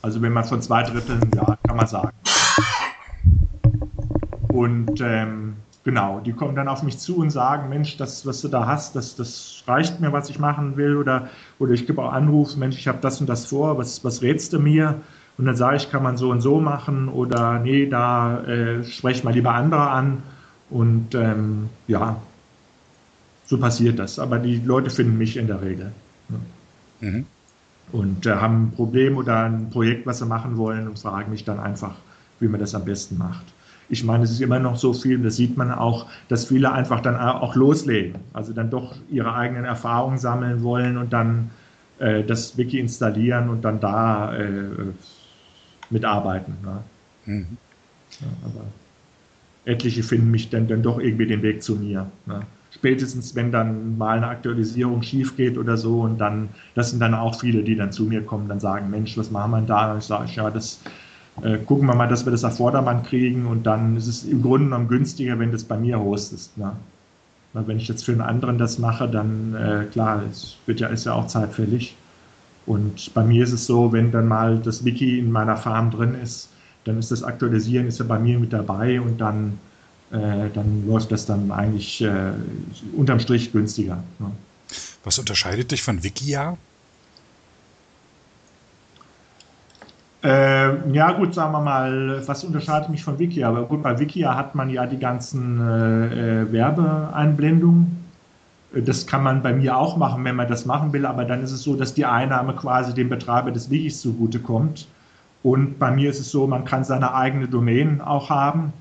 Also 0.02 0.22
wenn 0.22 0.32
man 0.32 0.44
von 0.44 0.62
zwei 0.62 0.82
Dritteln, 0.82 1.20
ja, 1.34 1.58
kann 1.66 1.76
man 1.76 1.86
sagen. 1.86 2.16
Und 4.48 5.00
ähm, 5.02 5.56
genau, 5.84 6.20
die 6.20 6.32
kommen 6.32 6.54
dann 6.56 6.68
auf 6.68 6.82
mich 6.82 6.98
zu 6.98 7.18
und 7.18 7.30
sagen, 7.30 7.68
Mensch, 7.68 7.98
das, 7.98 8.24
was 8.24 8.40
du 8.40 8.48
da 8.48 8.66
hast, 8.66 8.96
das, 8.96 9.14
das 9.16 9.62
reicht 9.66 10.00
mir, 10.00 10.12
was 10.12 10.30
ich 10.30 10.38
machen 10.38 10.78
will. 10.78 10.96
Oder, 10.96 11.28
oder 11.58 11.72
ich 11.72 11.86
gebe 11.86 12.02
auch 12.02 12.12
Anruf, 12.12 12.56
Mensch, 12.56 12.78
ich 12.78 12.88
habe 12.88 12.98
das 13.02 13.20
und 13.20 13.28
das 13.28 13.46
vor, 13.46 13.76
was, 13.76 14.02
was 14.02 14.22
rätst 14.22 14.54
du 14.54 14.58
mir? 14.58 14.96
Und 15.36 15.44
dann 15.44 15.56
sage 15.56 15.76
ich, 15.76 15.90
kann 15.90 16.02
man 16.02 16.16
so 16.16 16.30
und 16.30 16.40
so 16.40 16.60
machen 16.60 17.08
oder 17.08 17.58
nee, 17.58 17.86
da 17.86 18.40
äh, 18.44 18.84
spreche 18.84 19.24
mal 19.24 19.32
lieber 19.32 19.54
andere 19.54 19.90
an. 19.90 20.22
Und 20.70 21.14
ähm, 21.14 21.68
ja, 21.88 22.20
so 23.46 23.58
passiert 23.58 23.98
das. 23.98 24.18
Aber 24.18 24.38
die 24.38 24.58
Leute 24.58 24.90
finden 24.90 25.18
mich 25.18 25.36
in 25.36 25.46
der 25.46 25.60
Regel. 25.60 25.92
Ne? 26.28 26.40
Mhm. 27.00 27.26
Und 27.92 28.26
äh, 28.26 28.34
haben 28.34 28.66
ein 28.66 28.72
Problem 28.72 29.16
oder 29.16 29.44
ein 29.44 29.70
Projekt, 29.70 30.06
was 30.06 30.18
sie 30.18 30.26
machen 30.26 30.56
wollen 30.56 30.86
und 30.86 30.98
fragen 30.98 31.32
mich 31.32 31.44
dann 31.44 31.58
einfach, 31.58 31.96
wie 32.38 32.46
man 32.46 32.60
das 32.60 32.74
am 32.74 32.84
besten 32.84 33.18
macht. 33.18 33.44
Ich 33.88 34.04
meine, 34.04 34.22
es 34.22 34.30
ist 34.30 34.40
immer 34.40 34.60
noch 34.60 34.76
so 34.76 34.92
viel, 34.92 35.18
das 35.18 35.34
sieht 35.34 35.56
man 35.56 35.72
auch, 35.72 36.06
dass 36.28 36.46
viele 36.46 36.70
einfach 36.70 37.00
dann 37.00 37.16
auch 37.16 37.56
loslegen, 37.56 38.20
also 38.32 38.52
dann 38.52 38.70
doch 38.70 38.94
ihre 39.10 39.34
eigenen 39.34 39.64
Erfahrungen 39.64 40.18
sammeln 40.18 40.62
wollen 40.62 40.96
und 40.96 41.12
dann 41.12 41.50
äh, 41.98 42.22
das 42.22 42.56
Wiki 42.56 42.78
installieren 42.78 43.48
und 43.48 43.62
dann 43.62 43.80
da 43.80 44.32
äh, 44.36 44.92
mitarbeiten. 45.90 46.56
Ne? 46.62 46.82
Mhm. 47.24 47.56
Ja, 48.20 48.28
aber 48.44 48.64
etliche 49.64 50.02
finden 50.02 50.30
mich 50.30 50.50
dann, 50.50 50.68
dann 50.68 50.82
doch 50.82 50.98
irgendwie 50.98 51.26
den 51.26 51.42
Weg 51.42 51.62
zu 51.62 51.76
mir. 51.76 52.06
Ne? 52.26 52.40
Spätestens, 52.70 53.34
wenn 53.34 53.50
dann 53.50 53.98
mal 53.98 54.16
eine 54.16 54.28
Aktualisierung 54.28 55.02
schief 55.02 55.36
geht 55.36 55.58
oder 55.58 55.76
so 55.76 56.02
und 56.02 56.18
dann, 56.18 56.48
das 56.74 56.90
sind 56.90 57.00
dann 57.00 57.14
auch 57.14 57.38
viele, 57.38 57.62
die 57.62 57.74
dann 57.74 57.90
zu 57.90 58.04
mir 58.04 58.22
kommen, 58.22 58.48
dann 58.48 58.60
sagen, 58.60 58.90
Mensch, 58.90 59.18
was 59.18 59.30
machen 59.30 59.50
wir 59.50 59.60
da? 59.62 59.92
Und 59.92 59.98
ich 59.98 60.04
sage, 60.04 60.30
ja, 60.32 60.50
das 60.50 60.80
äh, 61.42 61.58
gucken 61.58 61.86
wir 61.86 61.94
mal, 61.94 62.06
dass 62.06 62.24
wir 62.24 62.30
das 62.30 62.44
auf 62.44 62.56
Vordermann 62.56 63.02
kriegen 63.02 63.46
und 63.46 63.64
dann 63.64 63.96
ist 63.96 64.06
es 64.06 64.24
im 64.24 64.42
Grunde 64.42 64.66
genommen 64.66 64.88
günstiger, 64.88 65.38
wenn 65.38 65.50
du 65.50 65.56
es 65.56 65.64
bei 65.64 65.76
mir 65.76 65.98
hostest. 65.98 66.56
Ne? 66.58 66.72
Weil 67.52 67.66
wenn 67.66 67.78
ich 67.78 67.88
jetzt 67.88 68.04
für 68.04 68.12
einen 68.12 68.20
anderen 68.20 68.58
das 68.58 68.78
mache, 68.78 69.08
dann 69.08 69.54
äh, 69.54 69.86
klar, 69.90 70.22
es 70.30 70.56
wird 70.66 70.80
ja, 70.80 70.88
ist 70.88 71.06
ja 71.06 71.14
auch 71.14 71.26
zeitfällig. 71.26 71.96
Und 72.66 73.12
bei 73.14 73.24
mir 73.24 73.42
ist 73.42 73.52
es 73.52 73.66
so, 73.66 73.92
wenn 73.92 74.12
dann 74.12 74.28
mal 74.28 74.58
das 74.58 74.84
Wiki 74.84 75.18
in 75.18 75.32
meiner 75.32 75.56
Farm 75.56 75.90
drin 75.90 76.14
ist, 76.14 76.49
dann 76.84 76.98
ist 76.98 77.10
das 77.10 77.22
Aktualisieren 77.22 77.86
ist 77.86 77.98
ja 77.98 78.04
bei 78.04 78.18
mir 78.18 78.38
mit 78.38 78.52
dabei 78.52 79.00
und 79.00 79.20
dann, 79.20 79.58
äh, 80.12 80.48
dann 80.52 80.86
läuft 80.86 81.12
das 81.12 81.26
dann 81.26 81.50
eigentlich 81.50 82.02
äh, 82.02 82.32
unterm 82.96 83.20
Strich 83.20 83.52
günstiger. 83.52 84.02
Ne? 84.18 84.30
Was 85.04 85.18
unterscheidet 85.18 85.70
dich 85.70 85.82
von 85.82 86.02
Wikia? 86.02 86.56
Äh, 90.22 90.92
ja, 90.92 91.12
gut, 91.12 91.34
sagen 91.34 91.52
wir 91.52 91.60
mal, 91.60 92.22
was 92.26 92.44
unterscheidet 92.44 92.90
mich 92.90 93.02
von 93.02 93.18
Wikia? 93.18 93.48
Aber 93.48 93.64
gut, 93.64 93.82
bei 93.82 93.98
Wikia 93.98 94.36
hat 94.36 94.54
man 94.54 94.68
ja 94.68 94.86
die 94.86 94.98
ganzen 94.98 95.60
äh, 95.60 96.42
äh 96.42 96.52
Werbeeinblendungen. 96.52 98.04
Das 98.74 99.06
kann 99.06 99.22
man 99.22 99.42
bei 99.42 99.52
mir 99.52 99.76
auch 99.76 99.96
machen, 99.96 100.24
wenn 100.24 100.36
man 100.36 100.46
das 100.46 100.66
machen 100.66 100.92
will, 100.92 101.06
aber 101.06 101.24
dann 101.24 101.42
ist 101.42 101.50
es 101.50 101.62
so, 101.62 101.74
dass 101.74 101.94
die 101.94 102.04
Einnahme 102.04 102.54
quasi 102.54 102.94
dem 102.94 103.08
Betreiber 103.08 103.50
des 103.50 103.70
Wikis 103.70 104.00
zugutekommt. 104.02 104.86
Und 105.42 105.78
bei 105.78 105.90
mir 105.90 106.10
ist 106.10 106.20
es 106.20 106.30
so, 106.30 106.46
man 106.46 106.64
kann 106.64 106.84
seine 106.84 107.14
eigene 107.14 107.48
Domain 107.48 108.00
auch 108.00 108.28
haben. 108.28 108.72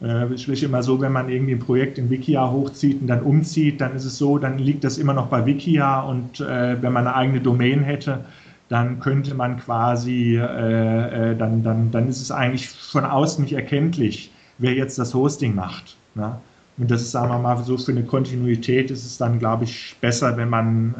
Äh, 0.00 0.36
sprich 0.36 0.62
immer 0.62 0.82
so, 0.82 1.00
wenn 1.00 1.12
man 1.12 1.28
irgendwie 1.28 1.52
ein 1.52 1.60
Projekt 1.60 1.98
in 1.98 2.10
Wikia 2.10 2.50
hochzieht 2.50 3.00
und 3.00 3.06
dann 3.06 3.22
umzieht, 3.22 3.80
dann 3.80 3.94
ist 3.94 4.04
es 4.04 4.18
so, 4.18 4.38
dann 4.38 4.58
liegt 4.58 4.82
das 4.82 4.98
immer 4.98 5.12
noch 5.12 5.28
bei 5.28 5.46
Wikia 5.46 6.00
und 6.00 6.40
äh, 6.40 6.82
wenn 6.82 6.92
man 6.92 7.06
eine 7.06 7.14
eigene 7.14 7.40
Domain 7.40 7.82
hätte, 7.82 8.24
dann 8.68 8.98
könnte 8.98 9.34
man 9.34 9.58
quasi, 9.58 10.36
äh, 10.36 11.32
äh, 11.32 11.36
dann, 11.36 11.62
dann, 11.62 11.90
dann 11.90 12.08
ist 12.08 12.20
es 12.20 12.32
eigentlich 12.32 12.68
von 12.68 13.04
außen 13.04 13.44
nicht 13.44 13.52
erkenntlich, 13.52 14.32
wer 14.58 14.72
jetzt 14.72 14.98
das 14.98 15.14
Hosting 15.14 15.54
macht. 15.54 15.96
Ne? 16.14 16.36
Und 16.78 16.90
das 16.90 17.02
ist, 17.02 17.12
sagen 17.12 17.28
wir 17.28 17.38
mal, 17.38 17.62
so 17.62 17.76
für 17.76 17.92
eine 17.92 18.02
Kontinuität 18.02 18.90
ist 18.90 19.04
es 19.04 19.18
dann, 19.18 19.38
glaube 19.38 19.64
ich, 19.64 19.94
besser, 20.00 20.36
wenn 20.36 20.48
man, 20.48 20.94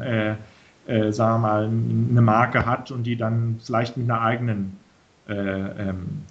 äh, 0.87 1.13
sagen 1.13 1.43
wir 1.43 1.49
mal, 1.49 1.65
eine 1.65 2.23
Marke 2.23 2.67
hat 2.67 2.91
und 2.91 3.05
die 3.05 3.17
dann 3.17 3.59
vielleicht 3.63 3.97
mit 3.97 4.11
einer 4.11 4.21
eigenen 4.21 4.77
äh, 5.29 5.35
ähm, 5.35 6.23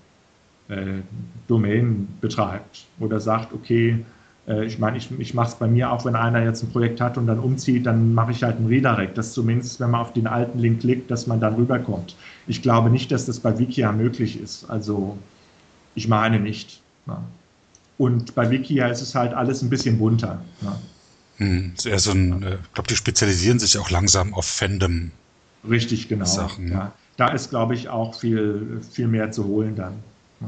äh, 0.68 1.02
Domain 1.48 2.08
betreibt 2.22 2.86
oder 3.00 3.20
sagt, 3.20 3.54
okay, 3.54 4.06
äh, 4.48 4.66
ich 4.66 4.80
meine, 4.80 4.98
ich, 4.98 5.10
ich 5.20 5.34
mache 5.34 5.50
es 5.50 5.56
bei 5.56 5.68
mir 5.68 5.92
auch, 5.92 6.06
wenn 6.06 6.16
einer 6.16 6.44
jetzt 6.44 6.64
ein 6.64 6.70
Projekt 6.72 7.00
hat 7.02 7.18
und 7.18 7.28
dann 7.28 7.40
umzieht, 7.40 7.86
dann 7.86 8.14
mache 8.14 8.32
ich 8.32 8.44
halt 8.44 8.60
ein 8.60 8.68
Redirect, 8.68 9.18
dass 9.18 9.34
zumindest, 9.34 9.80
wenn 9.80 9.92
man 9.92 10.02
auf 10.02 10.14
den 10.14 10.28
alten 10.28 10.60
Link 10.60 10.82
klickt, 10.82 11.12
dass 11.12 11.28
man 11.28 11.40
dann 11.40 11.56
rüberkommt. 11.56 12.16
Ich 12.48 12.62
glaube 12.62 12.90
nicht, 12.90 13.12
dass 13.12 13.26
das 13.26 13.40
bei 13.40 13.58
Wikia 13.58 13.92
möglich 13.92 14.42
ist. 14.42 14.70
Also 14.70 15.18
ich 15.96 16.08
meine 16.08 16.40
nicht. 16.40 16.82
Ja. 17.08 17.24
Und 17.98 18.34
bei 18.36 18.50
Wikia 18.50 18.88
ist 18.88 19.02
es 19.02 19.14
halt 19.14 19.34
alles 19.34 19.62
ein 19.62 19.70
bisschen 19.70 19.98
bunter. 19.98 20.42
Ja. 20.62 20.78
Hm, 21.42 21.74
eher 21.84 21.98
so 21.98 22.12
ein, 22.12 22.44
äh, 22.44 22.54
ich 22.62 22.74
glaube, 22.74 22.88
die 22.88 22.96
spezialisieren 22.96 23.58
sich 23.58 23.80
auch 23.80 23.90
langsam 23.90 24.36
auf 24.36 24.46
Fandom. 24.46 25.10
Richtig, 25.68 26.08
genau. 26.08 26.26
Sachen. 26.26 26.72
Ja. 26.72 26.92
Da 27.18 27.30
ist, 27.30 27.50
glaube 27.50 27.74
ich, 27.74 27.90
auch 27.90 28.14
viel, 28.14 28.80
viel 28.92 29.08
mehr 29.08 29.32
zu 29.32 29.46
holen 29.46 29.76
dann. 29.76 29.94
Ja. 30.40 30.48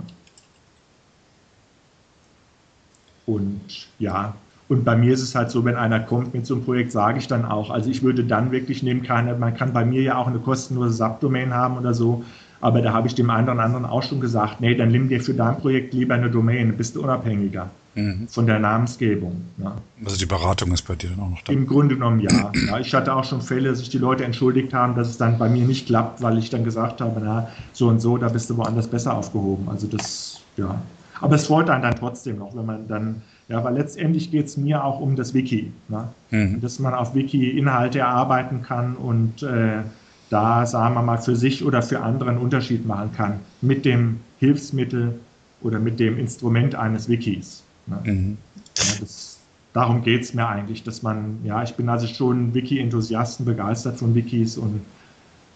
Und 3.26 3.88
ja, 3.98 4.36
und 4.70 4.86
bei 4.86 4.96
mir 4.96 5.16
ist 5.16 5.24
es 5.24 5.34
halt 5.34 5.50
so, 5.50 5.66
wenn 5.66 5.76
einer 5.76 6.00
kommt 6.00 6.36
mit 6.36 6.46
so 6.46 6.54
einem 6.56 6.64
Projekt, 6.64 6.92
sage 6.92 7.18
ich 7.18 7.28
dann 7.28 7.44
auch. 7.44 7.72
Also 7.72 7.90
ich 7.90 8.04
würde 8.04 8.24
dann 8.24 8.52
wirklich 8.52 8.84
nehmen, 8.84 9.02
keine, 9.02 9.34
man 9.34 9.56
kann 9.56 9.74
bei 9.74 9.86
mir 9.86 10.04
ja 10.04 10.18
auch 10.18 10.28
eine 10.28 10.40
kostenlose 10.40 10.94
Subdomain 10.94 11.56
haben 11.56 11.78
oder 11.78 11.96
so, 11.96 12.24
aber 12.62 12.84
da 12.84 12.94
habe 12.94 13.08
ich 13.08 13.16
dem 13.16 13.32
einen 13.32 13.50
oder 13.50 13.60
anderen 13.64 13.86
auch 13.86 14.04
schon 14.04 14.20
gesagt, 14.20 14.62
nee, 14.62 14.76
dann 14.76 14.90
nimm 14.90 15.10
dir 15.10 15.22
für 15.22 15.34
dein 15.34 15.58
Projekt 15.58 15.94
lieber 15.96 16.14
eine 16.14 16.30
Domain, 16.30 16.78
bist 16.78 16.96
du 16.96 17.04
unabhängiger 17.04 17.72
mhm. 17.96 18.28
von 18.28 18.46
der 18.46 18.60
Namensgebung. 18.60 19.44
Ja. 19.58 19.76
Also 20.04 20.18
die 20.18 20.26
Beratung 20.26 20.72
ist 20.72 20.88
bei 20.88 20.96
dir 20.96 21.10
dann 21.10 21.20
auch 21.20 21.30
noch 21.30 21.42
da? 21.42 21.54
Im 21.54 21.66
Grunde 21.66 21.96
genommen 21.96 22.20
ja. 22.20 22.52
ja. 22.68 22.80
Ich 22.80 22.94
hatte 22.94 23.16
auch 23.16 23.24
schon 23.24 23.42
Fälle, 23.42 23.70
dass 23.70 23.80
sich 23.80 23.90
die 23.90 23.98
Leute 23.98 24.24
entschuldigt 24.24 24.74
haben, 24.74 24.96
dass 24.96 25.10
es 25.10 25.18
dann 25.18 25.38
bei 25.38 25.50
mir 25.50 25.66
nicht 25.66 25.88
klappt, 25.88 26.22
weil 26.22 26.38
ich 26.38 26.50
dann 26.50 26.64
gesagt 26.64 27.02
habe, 27.02 27.22
na, 27.24 27.50
so 27.74 27.88
und 27.88 28.00
so, 28.00 28.18
da 28.18 28.30
bist 28.30 28.50
du 28.50 28.58
woanders 28.58 28.88
besser 28.88 29.16
aufgehoben. 29.16 29.70
Also 29.70 29.88
das, 29.88 30.42
ja. 30.58 30.82
Aber 31.22 31.36
es 31.36 31.48
freut 31.48 31.70
einen 31.70 31.84
dann 31.84 31.96
trotzdem 31.96 32.40
noch, 32.40 32.56
wenn 32.56 32.66
man 32.66 32.88
dann, 32.88 33.22
ja, 33.48 33.64
weil 33.64 33.76
letztendlich 33.76 34.32
geht 34.32 34.48
es 34.48 34.58
mir 34.58 34.84
auch 34.84 35.00
um 35.00 35.16
das 35.16 35.34
Wiki, 35.34 35.72
ne? 35.88 36.10
mhm. 36.32 36.60
dass 36.60 36.80
man 36.80 36.94
auf 36.94 37.16
Wiki 37.16 37.52
Inhalte 37.52 38.00
erarbeiten 38.00 38.62
kann 38.62 38.96
und 38.96 39.44
äh, 39.44 39.84
da, 40.30 40.66
sagen 40.66 40.96
wir 40.96 41.02
mal, 41.04 41.18
für 41.18 41.36
sich 41.36 41.64
oder 41.64 41.82
für 41.82 42.02
andere 42.02 42.32
einen 42.32 42.40
Unterschied 42.40 42.86
machen 42.88 43.12
kann 43.16 43.40
mit 43.62 43.86
dem 43.86 44.20
Hilfsmittel 44.40 45.20
oder 45.62 45.80
mit 45.80 46.00
dem 46.00 46.18
Instrument 46.18 46.76
eines 46.76 47.08
Wikis. 47.08 47.63
Ne? 47.88 48.00
Mhm. 48.04 48.38
Ja, 48.78 48.84
das, 49.00 49.40
darum 49.74 50.04
geht 50.04 50.24
es 50.24 50.34
mir 50.34 50.48
eigentlich, 50.48 50.84
dass 50.84 51.02
man, 51.02 51.40
ja, 51.44 51.64
ich 51.64 51.76
bin 51.76 51.90
also 51.90 52.08
schon 52.08 52.54
Wiki-Enthusiasten, 52.54 53.46
begeistert 53.46 53.98
von 54.00 54.16
Wikis 54.16 54.58
und 54.58 54.82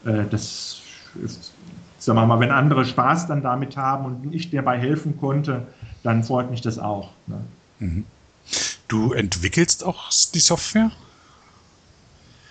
äh, 0.06 0.26
das 0.30 0.82
ist 1.24 1.54
sagen 2.00 2.20
wir 2.20 2.26
mal, 2.26 2.40
wenn 2.40 2.52
andere 2.52 2.86
Spaß 2.86 3.28
dann 3.28 3.42
damit 3.42 3.76
haben 3.76 4.06
und 4.06 4.34
ich 4.34 4.50
dabei 4.50 4.80
helfen 4.80 5.18
konnte, 5.18 5.68
dann 6.04 6.24
freut 6.24 6.50
mich 6.50 6.62
das 6.62 6.80
auch. 6.80 7.12
Ne? 7.28 7.42
Mhm. 7.80 8.06
Du 8.88 9.14
entwickelst 9.14 9.84
auch 9.84 10.10
die 10.34 10.40
Software? 10.40 10.92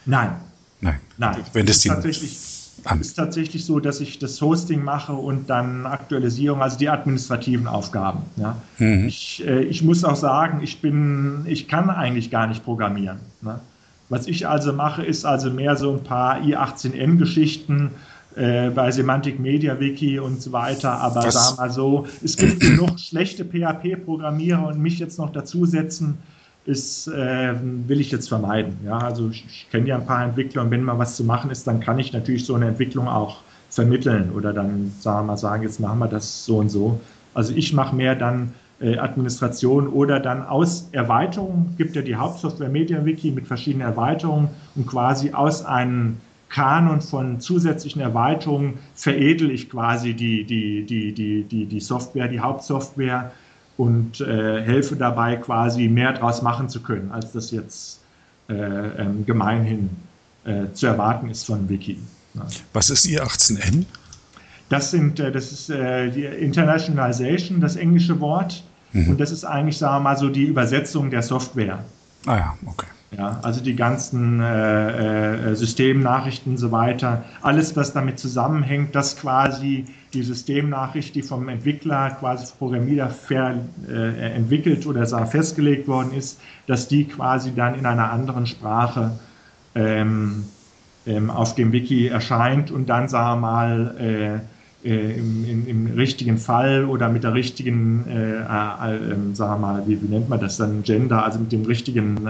Nein. 0.05 0.37
Nein. 0.81 1.01
Nein. 1.17 1.43
Wenn 1.53 1.67
das 1.67 1.81
tatsächlich 1.81 2.39
an. 2.85 3.01
ist 3.01 3.15
tatsächlich 3.15 3.65
so, 3.65 3.81
dass 3.81 4.01
ich 4.01 4.19
das 4.19 4.41
Hosting 4.41 4.83
mache 4.83 5.13
und 5.13 5.51
dann 5.51 5.87
Aktualisierung, 5.87 6.63
also 6.63 6.79
die 6.79 6.89
administrativen 6.89 7.67
Aufgaben. 7.67 8.25
Ja. 8.37 8.57
Mhm. 8.79 9.07
Ich, 9.09 9.45
äh, 9.47 9.63
ich 9.63 9.83
muss 9.83 10.05
auch 10.05 10.17
sagen, 10.17 10.61
ich 10.63 10.81
bin, 10.81 11.45
ich 11.47 11.69
kann 11.69 11.91
eigentlich 11.91 12.31
gar 12.31 12.47
nicht 12.47 12.65
programmieren. 12.65 13.19
Ne? 13.43 13.61
Was 14.09 14.29
ich 14.29 14.47
also 14.47 14.73
mache, 14.73 15.05
ist 15.05 15.25
also 15.25 15.51
mehr 15.51 15.77
so 15.77 15.93
ein 15.93 16.05
paar 16.05 16.41
i18n-Geschichten, 16.41 17.91
äh, 18.37 18.69
bei 18.69 18.91
Semantic 18.91 19.41
Media 19.41 19.81
Wiki 19.81 20.19
und 20.19 20.43
so 20.43 20.53
weiter. 20.53 21.01
Aber 21.01 21.25
Was? 21.25 21.35
sagen 21.35 21.57
wir 21.57 21.63
mal 21.63 21.71
so, 21.71 22.07
es 22.23 22.37
gibt 22.37 22.61
genug 22.61 23.01
schlechte 23.01 23.45
PHP-Programmierer 23.45 24.69
und 24.69 24.79
mich 24.79 24.99
jetzt 24.99 25.19
noch 25.19 25.33
dazusetzen, 25.33 26.19
ist, 26.67 27.09
äh, 27.09 27.55
will 27.87 28.01
ich 28.01 28.11
jetzt 28.11 28.29
vermeiden. 28.29 28.77
Ja, 28.85 28.99
also 28.99 29.31
ich, 29.31 29.45
ich 29.47 29.69
kenne 29.71 29.89
ja 29.89 29.97
ein 29.97 30.07
paar 30.07 30.25
Entwickler 30.25 30.63
und 30.63 30.71
wenn 30.71 30.83
mal 30.83 30.99
was 30.99 31.17
zu 31.17 31.25
machen 31.25 31.51
ist, 31.51 31.67
dann 31.67 31.81
kann 31.81 31.99
ich 31.99 32.13
natürlich 32.13 32.45
so 32.45 32.55
eine 32.55 32.67
Entwicklung 32.67 33.09
auch 33.09 33.39
vermitteln 33.71 34.31
oder 34.35 34.53
dann 34.53 34.93
sagen 35.01 35.27
wir 35.27 35.33
mal 35.33 35.37
sagen, 35.37 35.63
jetzt 35.63 35.81
machen 35.81 35.99
wir 35.99 36.09
das 36.09 36.45
so 36.45 36.59
und 36.59 36.69
so. 36.69 37.01
Also 37.35 37.53
ich 37.55 37.73
mache 37.73 37.95
mehr 37.95 38.15
dann 38.15 38.55
äh, 38.81 38.99
Administration 38.99 39.89
oder 39.89 40.21
dann 40.21 40.43
aus 40.43 40.89
Erweiterungen, 40.93 41.75
gibt 41.79 41.97
ja 41.97 42.03
die 42.03 42.17
Hauptsoftware 42.17 42.69
Media 42.69 43.05
Wiki 43.05 43.31
mit 43.31 43.47
verschiedenen 43.47 43.87
Erweiterungen 43.87 44.49
und 44.75 44.87
quasi 44.87 45.33
aus 45.33 45.65
einem 45.65 46.17
Kanon 46.49 47.01
von 47.01 47.41
zusätzlichen 47.41 48.01
Erweiterungen 48.01 48.79
veredel 48.95 49.51
ich 49.51 49.69
quasi 49.69 50.15
die, 50.15 50.45
die, 50.45 50.85
die, 50.85 51.13
die, 51.13 51.43
die, 51.43 51.67
die 51.67 51.81
Software, 51.81 52.29
die 52.29 52.41
Hauptsoftware 52.41 53.33
und 53.77 54.21
äh, 54.21 54.63
helfe 54.63 54.97
dabei 54.97 55.37
quasi 55.37 55.89
mehr 55.89 56.13
draus 56.13 56.43
machen 56.43 56.69
zu 56.69 56.81
können, 56.83 57.11
als 57.13 57.33
das 57.33 57.51
jetzt 57.51 58.01
äh, 58.49 58.55
ähm, 58.55 59.27
gemeinhin 59.27 59.91
äh, 60.45 60.73
zu 60.73 60.87
erwarten 60.87 61.29
ist 61.29 61.45
von 61.45 61.69
Wiki. 61.69 61.99
Ja. 62.35 62.47
Was 62.73 62.91
ist 62.91 63.07
Ihr 63.07 63.25
18N? 63.25 63.85
Das, 64.69 64.91
sind, 64.91 65.21
äh, 65.21 65.31
das 65.31 65.53
ist 65.53 65.71
äh, 65.71 66.11
die 66.11 66.25
Internationalization, 66.25 67.61
das 67.61 67.77
englische 67.77 68.19
Wort. 68.21 68.65
Mhm. 68.93 69.11
Und 69.11 69.21
das 69.21 69.31
ist 69.31 69.45
eigentlich, 69.45 69.79
sagen 69.79 69.97
wir 69.97 70.11
mal, 70.11 70.17
so 70.17 70.29
die 70.29 70.45
Übersetzung 70.45 71.11
der 71.11 71.23
Software. 71.23 71.85
Ah 72.27 72.37
ja, 72.37 72.59
okay. 72.67 72.87
Ja, 73.13 73.39
also 73.43 73.63
die 73.63 73.77
ganzen 73.77 74.41
äh, 74.41 75.51
äh, 75.51 75.55
Systemnachrichten 75.55 76.53
und 76.53 76.59
so 76.59 76.73
weiter, 76.73 77.25
alles, 77.41 77.77
was 77.77 77.93
damit 77.93 78.19
zusammenhängt, 78.19 78.97
dass 78.97 79.17
quasi 79.17 79.85
die 80.13 80.23
Systemnachricht, 80.25 81.15
die 81.15 81.23
vom 81.23 81.49
Entwickler, 81.49 82.11
quasi 82.19 82.47
vom 82.47 82.59
Programmierer 82.59 83.11
ver, 83.11 83.55
äh, 83.89 84.35
entwickelt 84.35 84.87
oder 84.87 85.07
festgelegt 85.27 85.87
worden 85.87 86.13
ist, 86.15 86.41
dass 86.67 86.89
die 86.89 87.05
quasi 87.05 87.55
dann 87.55 87.77
in 87.77 87.87
einer 87.87 88.11
anderen 88.11 88.47
Sprache 88.47 89.13
ähm, 89.77 90.47
ähm, 91.07 91.31
auf 91.31 91.55
dem 91.55 91.71
Wiki 91.71 92.09
erscheint 92.09 92.73
und 92.73 92.89
dann, 92.89 93.09
sagen 93.09 93.41
wir 93.41 93.47
mal, 93.47 93.95
äh, 94.01 94.89
äh 94.89 95.17
im, 95.17 95.45
im, 95.49 95.67
im, 95.69 95.95
richtigen 95.95 96.39
Fall 96.39 96.85
oder 96.85 97.09
mit 97.09 97.23
der 97.23 97.35
richtigen, 97.35 98.05
sagen 99.33 99.53
wir 99.53 99.59
mal, 99.59 99.83
wie, 99.87 100.03
wie, 100.03 100.07
nennt 100.07 100.29
man 100.29 100.41
das 100.41 100.57
dann, 100.57 100.83
Gender, 100.83 101.25
also 101.25 101.39
mit 101.39 101.53
dem 101.53 101.65
richtigen 101.65 102.29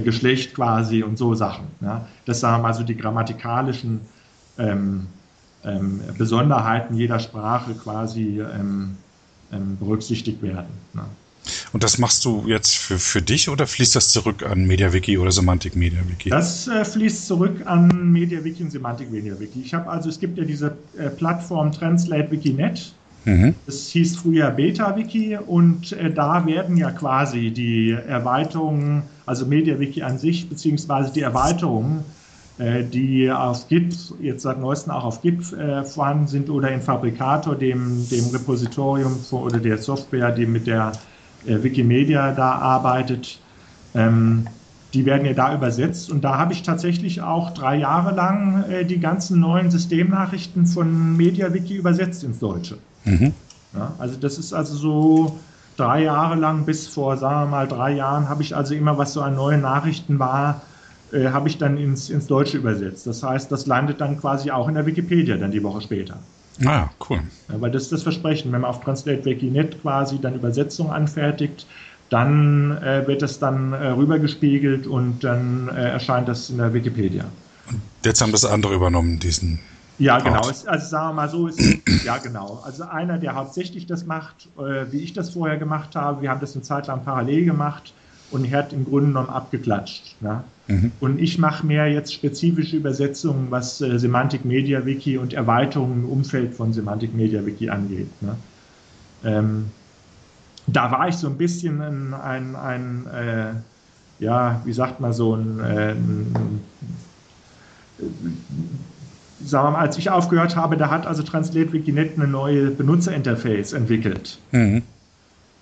Geschlecht 0.00 0.54
quasi 0.54 1.02
und 1.02 1.18
so 1.18 1.34
Sachen. 1.34 1.66
Ja? 1.80 2.06
Das 2.24 2.40
sagen 2.40 2.62
wir 2.62 2.68
mal 2.68 2.74
so 2.74 2.82
die 2.82 2.96
grammatikalischen 2.96 4.00
ähm, 4.58 5.06
ähm, 5.64 6.00
Besonderheiten 6.18 6.96
jeder 6.96 7.18
Sprache 7.18 7.74
quasi 7.74 8.40
ähm, 8.40 8.96
ähm 9.52 9.76
berücksichtigt 9.78 10.42
werden. 10.42 10.72
Ne? 10.94 11.02
Und 11.72 11.82
das 11.82 11.98
machst 11.98 12.24
du 12.24 12.44
jetzt 12.46 12.76
für, 12.76 12.98
für 12.98 13.22
dich 13.22 13.48
oder 13.48 13.66
fließt 13.66 13.96
das 13.96 14.10
zurück 14.10 14.44
an 14.44 14.64
MediaWiki 14.66 15.18
oder 15.18 15.32
Semantic 15.32 15.74
MediaWiki? 15.74 16.30
Das 16.30 16.68
äh, 16.68 16.84
fließt 16.84 17.26
zurück 17.26 17.62
an 17.64 18.12
MediaWiki 18.12 18.62
und 18.62 18.70
Semantic 18.70 19.10
MediaWiki. 19.10 19.60
Ich 19.60 19.74
habe 19.74 19.90
also, 19.90 20.08
es 20.08 20.20
gibt 20.20 20.38
ja 20.38 20.44
diese 20.44 20.76
äh, 20.96 21.08
Plattform 21.10 21.72
Translate 21.72 22.30
Wikinet. 22.30 22.94
Mhm. 23.24 23.54
Das 23.66 23.88
hieß 23.88 24.16
früher 24.16 24.50
BetaWiki 24.50 25.38
und 25.38 25.92
äh, 25.92 26.12
da 26.12 26.44
werden 26.46 26.76
ja 26.76 26.90
quasi 26.90 27.50
die 27.50 27.90
Erweiterungen, 27.90 29.02
also 29.26 29.46
MediaWiki 29.46 30.02
an 30.02 30.18
sich, 30.18 30.48
beziehungsweise 30.48 31.12
die 31.12 31.20
Erweiterungen, 31.20 32.04
äh, 32.58 32.84
die 32.84 33.30
auf 33.30 33.68
Git, 33.68 33.96
jetzt 34.20 34.42
seit 34.42 34.60
neuestem 34.60 34.92
auch 34.92 35.04
auf 35.04 35.22
Git 35.22 35.52
äh, 35.52 35.84
vorhanden 35.84 36.26
sind 36.26 36.50
oder 36.50 36.70
in 36.70 36.80
Fabricator, 36.80 37.54
dem, 37.54 38.08
dem 38.08 38.28
Repositorium 38.30 39.18
oder 39.30 39.58
der 39.58 39.78
Software, 39.78 40.32
die 40.32 40.46
mit 40.46 40.66
der 40.66 40.92
äh, 41.46 41.62
Wikimedia 41.62 42.32
da 42.32 42.52
arbeitet, 42.52 43.40
ähm, 43.94 44.46
die 44.94 45.06
werden 45.06 45.26
ja 45.26 45.32
da 45.32 45.54
übersetzt. 45.54 46.10
Und 46.10 46.22
da 46.22 46.38
habe 46.38 46.52
ich 46.52 46.62
tatsächlich 46.62 47.22
auch 47.22 47.50
drei 47.54 47.76
Jahre 47.76 48.14
lang 48.14 48.64
äh, 48.64 48.84
die 48.84 49.00
ganzen 49.00 49.40
neuen 49.40 49.70
Systemnachrichten 49.70 50.66
von 50.66 51.16
MediaWiki 51.16 51.76
übersetzt 51.76 52.24
ins 52.24 52.38
Deutsche. 52.38 52.76
Mhm. 53.04 53.32
Ja, 53.74 53.94
also 53.98 54.16
das 54.20 54.38
ist 54.38 54.52
also 54.52 54.74
so 54.74 55.38
drei 55.76 56.02
Jahre 56.02 56.36
lang 56.36 56.64
bis 56.64 56.86
vor, 56.86 57.16
sagen 57.16 57.42
wir 57.42 57.46
mal, 57.46 57.68
drei 57.68 57.92
Jahren 57.92 58.28
habe 58.28 58.42
ich 58.42 58.56
also 58.56 58.74
immer, 58.74 58.98
was 58.98 59.12
so 59.12 59.20
an 59.20 59.34
neuen 59.34 59.62
Nachrichten 59.62 60.18
war, 60.18 60.62
äh, 61.12 61.28
habe 61.28 61.48
ich 61.48 61.58
dann 61.58 61.78
ins, 61.78 62.10
ins 62.10 62.26
Deutsche 62.26 62.58
übersetzt. 62.58 63.06
Das 63.06 63.22
heißt, 63.22 63.50
das 63.52 63.66
landet 63.66 64.00
dann 64.00 64.18
quasi 64.18 64.50
auch 64.50 64.68
in 64.68 64.74
der 64.74 64.86
Wikipedia 64.86 65.36
dann 65.36 65.50
die 65.50 65.62
Woche 65.62 65.80
später. 65.80 66.18
Ah, 66.64 66.88
cool. 67.08 67.20
Ja, 67.48 67.60
weil 67.60 67.70
das 67.70 67.84
ist 67.84 67.92
das 67.92 68.02
Versprechen. 68.02 68.52
Wenn 68.52 68.60
man 68.60 68.70
auf 68.70 68.80
TranslateWiki.net 68.80 69.82
quasi 69.82 70.20
dann 70.20 70.34
Übersetzung 70.34 70.90
anfertigt, 70.92 71.66
dann 72.10 72.76
äh, 72.82 73.06
wird 73.06 73.22
es 73.22 73.38
dann 73.38 73.72
äh, 73.72 73.88
rübergespiegelt 73.88 74.86
und 74.86 75.24
dann 75.24 75.68
äh, 75.68 75.90
erscheint 75.90 76.28
das 76.28 76.50
in 76.50 76.58
der 76.58 76.74
Wikipedia. 76.74 77.24
Und 77.70 77.80
jetzt 78.04 78.20
haben 78.20 78.32
das 78.32 78.44
andere 78.44 78.74
übernommen, 78.74 79.18
diesen 79.18 79.60
ja, 80.02 80.18
genau. 80.18 80.40
Also 80.40 80.66
sagen 80.66 81.08
wir 81.08 81.12
mal 81.12 81.28
so, 81.28 81.46
ist, 81.46 81.60
ja 82.04 82.18
genau. 82.18 82.60
Also 82.64 82.84
einer, 82.84 83.18
der 83.18 83.34
hauptsächlich 83.34 83.86
das 83.86 84.04
macht, 84.04 84.48
äh, 84.58 84.90
wie 84.90 84.98
ich 84.98 85.12
das 85.12 85.30
vorher 85.30 85.56
gemacht 85.56 85.94
habe, 85.94 86.22
wir 86.22 86.30
haben 86.30 86.40
das 86.40 86.54
eine 86.54 86.62
Zeit 86.62 86.88
lang 86.88 87.04
parallel 87.04 87.44
gemacht 87.44 87.94
und 88.32 88.44
er 88.44 88.58
hat 88.58 88.72
im 88.72 88.84
Grunde 88.84 89.08
genommen 89.08 89.28
abgeklatscht. 89.28 90.16
Ne? 90.20 90.42
Mhm. 90.66 90.92
Und 91.00 91.20
ich 91.20 91.38
mache 91.38 91.64
mehr 91.64 91.86
jetzt 91.86 92.12
spezifische 92.12 92.76
Übersetzungen, 92.76 93.50
was 93.50 93.80
äh, 93.80 93.98
Semantic 93.98 94.44
Media 94.44 94.84
Wiki 94.84 95.18
und 95.18 95.34
Erweiterungen 95.34 96.04
im 96.04 96.08
Umfeld 96.08 96.54
von 96.54 96.72
Semantic 96.72 97.14
Media 97.14 97.44
Wiki 97.46 97.70
angeht. 97.70 98.10
Ne? 98.22 98.36
Ähm, 99.24 99.70
da 100.66 100.90
war 100.90 101.08
ich 101.08 101.16
so 101.16 101.28
ein 101.28 101.36
bisschen 101.36 101.80
ein, 101.80 102.14
ein, 102.14 102.56
ein 102.56 103.06
äh, 103.06 103.52
ja, 104.22 104.62
wie 104.64 104.72
sagt 104.72 105.00
man 105.00 105.12
so, 105.12 105.34
ein, 105.34 105.60
äh, 105.60 105.92
ein 105.92 106.60
sagen 109.44 109.72
mal, 109.72 109.80
als 109.80 109.98
ich 109.98 110.10
aufgehört 110.10 110.56
habe, 110.56 110.76
da 110.76 110.90
hat 110.90 111.06
also 111.06 111.22
Translate 111.22 111.72
Wikinet 111.72 112.16
eine 112.16 112.26
neue 112.26 112.70
Benutzerinterface 112.70 113.72
entwickelt. 113.72 114.38
Mhm. 114.52 114.82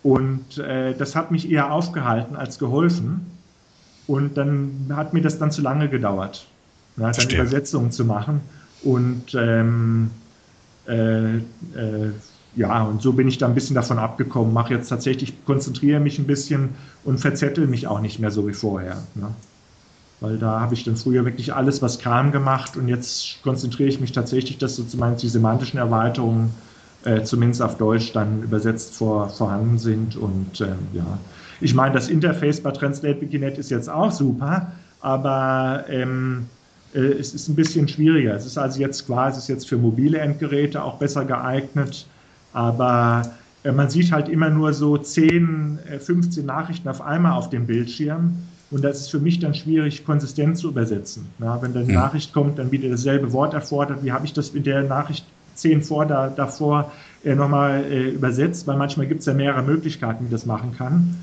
Und 0.02 0.58
äh, 0.58 0.94
das 0.94 1.14
hat 1.14 1.30
mich 1.30 1.50
eher 1.50 1.72
aufgehalten 1.72 2.36
als 2.36 2.58
geholfen. 2.58 3.26
Und 4.06 4.36
dann 4.36 4.90
hat 4.94 5.12
mir 5.12 5.22
das 5.22 5.38
dann 5.38 5.52
zu 5.52 5.62
lange 5.62 5.88
gedauert, 5.88 6.46
ne, 6.96 7.12
dann 7.14 7.30
Übersetzungen 7.30 7.92
zu 7.92 8.04
machen. 8.04 8.40
Und 8.82 9.34
ähm, 9.34 10.10
äh, 10.88 11.36
äh, 11.36 11.42
ja, 12.56 12.82
und 12.82 13.02
so 13.02 13.12
bin 13.12 13.28
ich 13.28 13.38
da 13.38 13.46
ein 13.46 13.54
bisschen 13.54 13.74
davon 13.74 13.98
abgekommen. 13.98 14.52
Mache 14.52 14.74
jetzt 14.74 14.88
tatsächlich, 14.88 15.44
konzentriere 15.44 16.00
mich 16.00 16.18
ein 16.18 16.26
bisschen 16.26 16.70
und 17.04 17.18
verzettel 17.18 17.66
mich 17.66 17.86
auch 17.86 18.00
nicht 18.00 18.18
mehr 18.18 18.30
so 18.30 18.48
wie 18.48 18.52
vorher. 18.52 18.96
Ne? 19.14 19.28
Weil 20.20 20.36
da 20.36 20.60
habe 20.60 20.74
ich 20.74 20.84
dann 20.84 20.96
früher 20.96 21.24
wirklich 21.24 21.54
alles, 21.54 21.80
was 21.80 21.98
kam, 21.98 22.30
gemacht 22.30 22.76
und 22.76 22.88
jetzt 22.88 23.42
konzentriere 23.42 23.88
ich 23.88 24.00
mich 24.00 24.12
tatsächlich, 24.12 24.58
dass 24.58 24.76
sozusagen 24.76 25.16
die 25.16 25.28
semantischen 25.28 25.78
Erweiterungen 25.78 26.52
äh, 27.04 27.22
zumindest 27.22 27.62
auf 27.62 27.78
Deutsch 27.78 28.12
dann 28.12 28.42
übersetzt 28.42 28.94
vor, 28.94 29.30
vorhanden 29.30 29.78
sind. 29.78 30.16
Und 30.16 30.60
ähm, 30.60 30.78
ja, 30.92 31.18
ich 31.60 31.74
meine, 31.74 31.94
das 31.94 32.08
Interface 32.08 32.60
bei 32.60 32.70
Translate 32.70 33.20
Wikinet 33.20 33.56
ist 33.56 33.70
jetzt 33.70 33.88
auch 33.88 34.12
super, 34.12 34.72
aber 35.00 35.84
ähm, 35.88 36.46
äh, 36.94 36.98
es 36.98 37.32
ist 37.34 37.48
ein 37.48 37.54
bisschen 37.54 37.88
schwieriger. 37.88 38.34
Es 38.34 38.44
ist 38.44 38.58
also 38.58 38.78
jetzt 38.80 39.06
quasi, 39.06 39.38
ist 39.38 39.48
jetzt 39.48 39.68
für 39.68 39.78
mobile 39.78 40.18
Endgeräte 40.18 40.82
auch 40.82 40.98
besser 40.98 41.24
geeignet, 41.24 42.06
aber 42.52 43.22
äh, 43.62 43.72
man 43.72 43.88
sieht 43.90 44.12
halt 44.12 44.28
immer 44.28 44.50
nur 44.50 44.72
so 44.72 44.98
10, 44.98 45.78
15 46.00 46.42
äh, 46.42 46.46
Nachrichten 46.46 46.88
auf 46.88 47.00
einmal 47.00 47.32
auf 47.32 47.50
dem 47.50 47.66
Bildschirm. 47.66 48.36
Und 48.70 48.84
das 48.84 49.00
ist 49.00 49.10
für 49.10 49.18
mich 49.18 49.40
dann 49.40 49.54
schwierig, 49.54 50.04
konsistent 50.04 50.56
zu 50.58 50.68
übersetzen. 50.68 51.26
Ja, 51.40 51.60
wenn 51.60 51.74
dann 51.74 51.84
eine 51.84 51.92
Nachricht 51.92 52.32
kommt, 52.32 52.58
dann 52.58 52.70
wieder 52.70 52.88
dasselbe 52.88 53.32
Wort 53.32 53.52
erfordert, 53.52 54.04
wie 54.04 54.12
habe 54.12 54.24
ich 54.24 54.32
das 54.32 54.50
in 54.50 54.62
der 54.62 54.82
Nachricht 54.82 55.24
zehn 55.54 55.82
vor, 55.82 56.06
da, 56.06 56.28
davor 56.28 56.92
äh, 57.24 57.34
nochmal 57.34 57.84
äh, 57.84 58.10
übersetzt, 58.10 58.66
weil 58.66 58.76
manchmal 58.76 59.06
gibt 59.06 59.20
es 59.20 59.26
ja 59.26 59.34
mehrere 59.34 59.62
Möglichkeiten, 59.62 60.26
wie 60.26 60.30
das 60.30 60.46
machen 60.46 60.74
kann. 60.76 61.16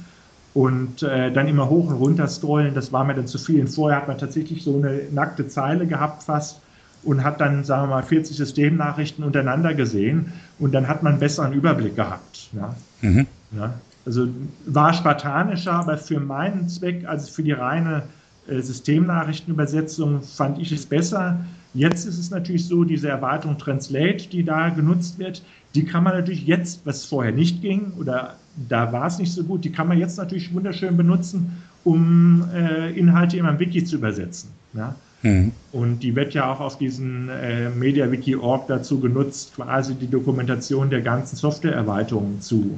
Und 0.54 1.04
äh, 1.04 1.32
dann 1.32 1.48
immer 1.48 1.70
hoch 1.70 1.90
und 1.90 1.96
runter 1.96 2.28
scrollen, 2.28 2.74
das 2.74 2.92
war 2.92 3.04
mir 3.04 3.14
dann 3.14 3.28
zu 3.28 3.38
viel. 3.38 3.62
Und 3.62 3.68
vorher 3.68 3.98
hat 3.98 4.08
man 4.08 4.18
tatsächlich 4.18 4.64
so 4.64 4.76
eine 4.76 5.02
nackte 5.12 5.48
Zeile 5.48 5.88
gehabt 5.88 6.24
fast 6.24 6.62
und 7.04 7.24
hat 7.24 7.40
dann, 7.40 7.64
sagen 7.64 7.84
wir 7.84 7.96
mal, 7.96 8.04
40 8.04 8.36
Systemnachrichten 8.36 9.24
untereinander 9.24 9.74
gesehen 9.74 10.34
und 10.60 10.74
dann 10.74 10.88
hat 10.88 11.04
man 11.04 11.14
einen 11.14 11.20
besseren 11.20 11.54
Überblick 11.54 11.96
gehabt. 11.96 12.50
Ja? 12.54 12.76
Mhm. 13.02 13.28
Ja? 13.56 13.74
Also 14.08 14.30
war 14.66 14.94
spartanischer, 14.94 15.74
aber 15.74 15.98
für 15.98 16.22
meinen 16.22 16.70
Zweck, 16.70 17.06
also 17.06 17.30
für 17.30 17.44
die 17.44 17.52
reine 17.52 18.04
äh, 18.48 18.62
Systemnachrichtenübersetzung, 18.62 20.22
fand 20.22 20.60
ich 20.60 20.72
es 20.72 20.86
besser. 20.86 21.42
Jetzt 21.74 22.06
ist 22.06 22.18
es 22.18 22.32
natürlich 22.32 22.66
so, 22.66 22.86
diese 22.86 23.10
Erweiterung 23.10 23.58
Translate, 23.58 24.30
die 24.30 24.46
da 24.46 24.70
genutzt 24.70 25.20
wird, 25.20 25.44
die 25.76 25.84
kann 25.84 26.06
man 26.06 26.14
natürlich 26.14 26.48
jetzt, 26.48 26.86
was 26.86 27.04
vorher 27.04 27.34
nicht 27.34 27.62
ging 27.62 27.92
oder 28.00 28.36
da 28.70 28.94
war 28.94 29.08
es 29.08 29.20
nicht 29.20 29.34
so 29.34 29.44
gut, 29.44 29.66
die 29.66 29.74
kann 29.74 29.90
man 29.90 30.00
jetzt 30.00 30.18
natürlich 30.18 30.54
wunderschön 30.54 30.96
benutzen, 30.96 31.62
um 31.84 32.48
äh, 32.56 32.98
Inhalte 32.98 33.36
in 33.36 33.46
einem 33.46 33.60
Wiki 33.60 33.84
zu 33.84 33.98
übersetzen. 33.98 34.52
Ja? 34.74 34.96
Mhm. 35.22 35.52
Und 35.74 36.00
die 36.00 36.16
wird 36.16 36.34
ja 36.34 36.50
auch 36.50 36.62
auf 36.62 36.78
diesen 36.78 37.28
äh, 37.28 37.70
MediaWiki.org 37.72 38.68
dazu 38.68 39.02
genutzt, 39.02 39.54
quasi 39.56 39.96
die 39.96 40.10
Dokumentation 40.10 40.90
der 40.90 41.02
ganzen 41.02 41.36
Softwareerweiterungen 41.36 42.40
zu 42.40 42.78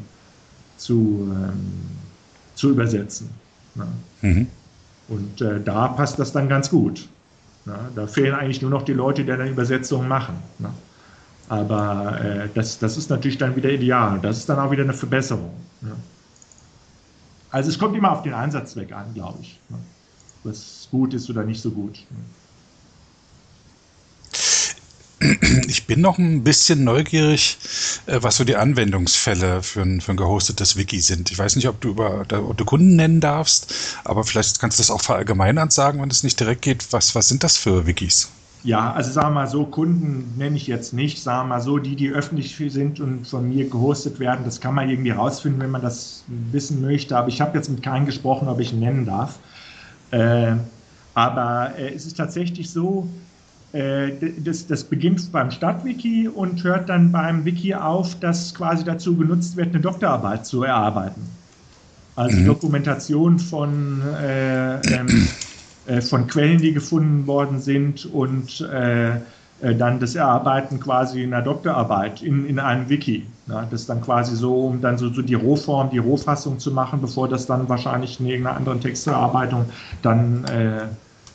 zu, 0.80 1.30
ähm, 1.32 1.72
zu 2.56 2.72
übersetzen. 2.72 3.30
Ne? 3.76 3.88
Mhm. 4.22 4.48
Und 5.08 5.42
äh, 5.42 5.60
da 5.64 5.90
passt 5.90 6.20
das 6.20 6.32
dann 6.32 6.50
ganz 6.50 6.70
gut. 6.70 7.08
Ne? 7.66 7.78
Da 7.96 8.08
fehlen 8.08 8.34
eigentlich 8.34 8.62
nur 8.62 8.72
noch 8.72 8.84
die 8.84 8.94
Leute, 8.94 9.24
die 9.24 9.28
dann 9.28 9.48
Übersetzungen 9.48 10.08
machen. 10.08 10.36
Ne? 10.60 10.70
Aber 11.50 12.20
äh, 12.22 12.50
das, 12.54 12.80
das 12.80 12.98
ist 12.98 13.10
natürlich 13.10 13.38
dann 13.38 13.56
wieder 13.56 13.70
ideal. 13.70 14.20
Das 14.22 14.38
ist 14.38 14.50
dann 14.50 14.60
auch 14.60 14.72
wieder 14.72 14.84
eine 14.84 14.94
Verbesserung. 14.94 15.54
Ne? 15.82 15.96
Also 17.52 17.70
es 17.70 17.80
kommt 17.80 17.96
immer 17.96 18.12
auf 18.12 18.22
den 18.22 18.34
Einsatzzweck 18.34 18.92
an, 18.92 19.14
glaube 19.14 19.40
ich. 19.42 19.60
Ne? 19.70 19.78
Was 20.44 20.88
gut 20.92 21.14
ist 21.14 21.30
oder 21.30 21.44
nicht 21.44 21.62
so 21.62 21.72
gut. 21.72 22.06
Ich 25.68 25.86
bin 25.86 26.00
noch 26.00 26.18
ein 26.18 26.44
bisschen 26.44 26.84
neugierig, 26.84 27.58
äh, 28.06 28.20
was 28.22 28.38
so 28.38 28.46
die 28.46 28.56
Anwendungsfälle 28.56 29.62
für 29.64 29.82
ein, 29.82 30.00
für 30.00 30.12
ein 30.12 30.18
gehostetes 30.18 30.78
Wiki 30.78 31.02
sind. 31.02 31.30
Ich 31.32 31.38
weiß 31.38 31.58
nicht, 31.58 31.68
ob 31.68 31.82
du 31.82 31.90
über 31.90 32.26
ob 32.32 32.58
du 32.58 32.66
Kunden 32.66 32.96
nennen 32.96 33.20
darfst, 33.20 33.98
aber 34.06 34.24
vielleicht 34.24 34.60
kannst 34.60 34.80
du 34.80 34.82
das 34.82 34.92
auch 34.92 35.02
verallgemeinern 35.02 35.72
sagen, 35.72 36.02
wenn 36.02 36.10
es 36.10 36.24
nicht 36.24 36.40
direkt 36.40 36.62
geht. 36.62 36.88
Was, 36.92 37.16
was 37.16 37.28
sind 37.28 37.44
das 37.44 37.58
für 37.58 37.86
Wikis? 37.86 38.30
Ja, 38.64 38.92
also 38.92 39.12
sagen 39.12 39.28
wir 39.28 39.42
mal 39.42 39.48
so, 39.48 39.66
Kunden 39.66 40.34
nenne 40.38 40.58
ich 40.58 40.68
jetzt 40.68 40.94
nicht, 40.94 41.22
sagen 41.24 41.48
wir 41.48 41.56
mal 41.56 41.62
so, 41.62 41.78
die, 41.78 41.96
die 41.96 42.10
öffentlich 42.10 42.56
sind 42.58 43.00
und 43.00 43.26
von 43.26 43.48
mir 43.48 43.70
gehostet 43.70 44.20
werden, 44.20 44.44
das 44.44 44.60
kann 44.60 44.76
man 44.76 44.90
irgendwie 44.90 45.12
rausfinden, 45.12 45.62
wenn 45.62 45.72
man 45.72 45.82
das 45.82 46.24
wissen 46.28 46.82
möchte. 46.82 47.18
Aber 47.18 47.30
ich 47.30 47.40
habe 47.40 47.58
jetzt 47.58 47.70
mit 47.70 47.84
keinem 47.84 48.06
gesprochen, 48.06 48.50
ob 48.50 48.60
ich 48.60 48.74
ihn 48.74 48.80
nennen 48.80 49.06
darf. 49.06 49.40
Äh, 50.12 50.56
aber 51.14 51.74
äh, 51.78 51.94
es 51.94 52.06
ist 52.06 52.18
tatsächlich 52.18 52.70
so, 52.70 53.08
das, 53.72 54.66
das, 54.66 54.84
beginnt 54.84 55.32
beim 55.32 55.52
Stadtwiki 55.52 56.28
und 56.28 56.64
hört 56.64 56.90
dann 56.90 57.12
beim 57.12 57.46
Wiki 57.46 57.76
auf, 57.76 58.20
das 58.20 58.56
quasi 58.56 58.84
dazu 58.84 59.16
genutzt 59.16 59.58
wird, 59.58 59.70
eine 59.70 59.80
Doktorarbeit 59.80 60.46
zu 60.48 60.64
erarbeiten. 60.64 61.22
Also 62.16 62.36
mhm. 62.36 62.46
Dokumentation 62.48 63.38
von, 63.38 64.02
äh, 64.20 64.80
ähm, 64.92 65.28
äh, 65.86 66.02
von 66.02 66.28
Quellen, 66.28 66.58
die 66.58 66.74
gefunden 66.74 67.28
worden 67.28 67.62
sind 67.62 68.06
und 68.08 68.62
äh, 68.62 69.18
äh, 69.62 69.76
dann 69.76 70.00
das 70.00 70.16
Erarbeiten 70.16 70.80
quasi 70.80 71.24
in 71.24 71.34
einer 71.34 71.44
Doktorarbeit 71.44 72.22
in, 72.22 72.46
in 72.46 72.60
einem 72.60 72.90
Wiki. 72.90 73.26
Ja, 73.48 73.68
das 73.70 73.86
dann 73.86 74.02
quasi 74.02 74.36
so, 74.36 74.68
um 74.68 74.82
dann 74.82 74.98
so, 74.98 75.10
so, 75.10 75.22
die 75.22 75.34
Rohform, 75.34 75.90
die 75.90 75.98
Rohfassung 75.98 76.60
zu 76.60 76.72
machen, 76.72 77.02
bevor 77.02 77.28
das 77.28 77.46
dann 77.46 77.68
wahrscheinlich 77.68 78.20
in 78.20 78.28
irgendeiner 78.28 78.58
anderen 78.58 78.80
Textverarbeitung 78.80 79.66
dann 80.02 80.46
äh, 80.46 80.78
äh, 80.78 80.88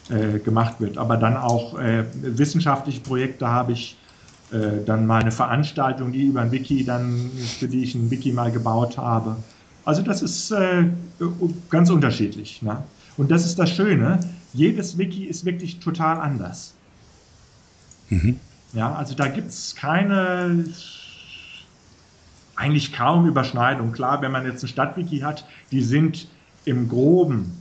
gemacht 0.09 0.81
wird. 0.81 0.99
Aber 0.99 1.17
dann 1.17 1.37
auch 1.37 1.79
äh, 1.79 2.05
wissenschaftliche 2.23 3.01
Projekte 3.01 3.49
habe 3.49 3.73
ich, 3.73 3.97
äh, 4.53 4.85
dann 4.85 5.07
meine 5.07 5.33
Veranstaltung, 5.33 6.13
die 6.13 6.25
über 6.25 6.43
ein 6.43 6.53
Wiki 6.53 6.85
dann, 6.85 7.31
für 7.59 7.69
die 7.69 7.83
ich 7.83 7.95
ein 7.95 8.11
Wiki 8.11 8.33
mal 8.33 8.53
gebaut 8.53 8.99
habe. 8.99 9.37
Also 9.85 10.03
das 10.03 10.23
ist 10.23 10.51
äh, 10.51 10.85
ganz 11.71 11.91
unterschiedlich. 11.91 12.63
Ne? 12.63 12.83
Und 13.17 13.31
das 13.31 13.45
ist 13.45 13.59
das 13.59 13.71
Schöne, 13.71 14.21
jedes 14.53 14.97
Wiki 14.99 15.25
ist 15.25 15.45
wirklich 15.45 15.81
total 15.81 16.21
anders. 16.21 16.75
Mhm. 18.11 18.39
Ja, 18.73 18.95
also 18.95 19.15
da 19.15 19.29
gibt 19.29 19.49
es 19.49 19.75
keine, 19.75 20.65
eigentlich 22.57 22.93
kaum 22.93 23.27
Überschneidung. 23.27 23.93
Klar, 23.93 24.21
wenn 24.23 24.33
man 24.33 24.45
jetzt 24.45 24.63
ein 24.63 24.69
Stadtwiki 24.69 25.21
hat, 25.21 25.47
die 25.71 25.83
sind 25.83 26.29
im 26.65 26.89
Groben 26.89 27.53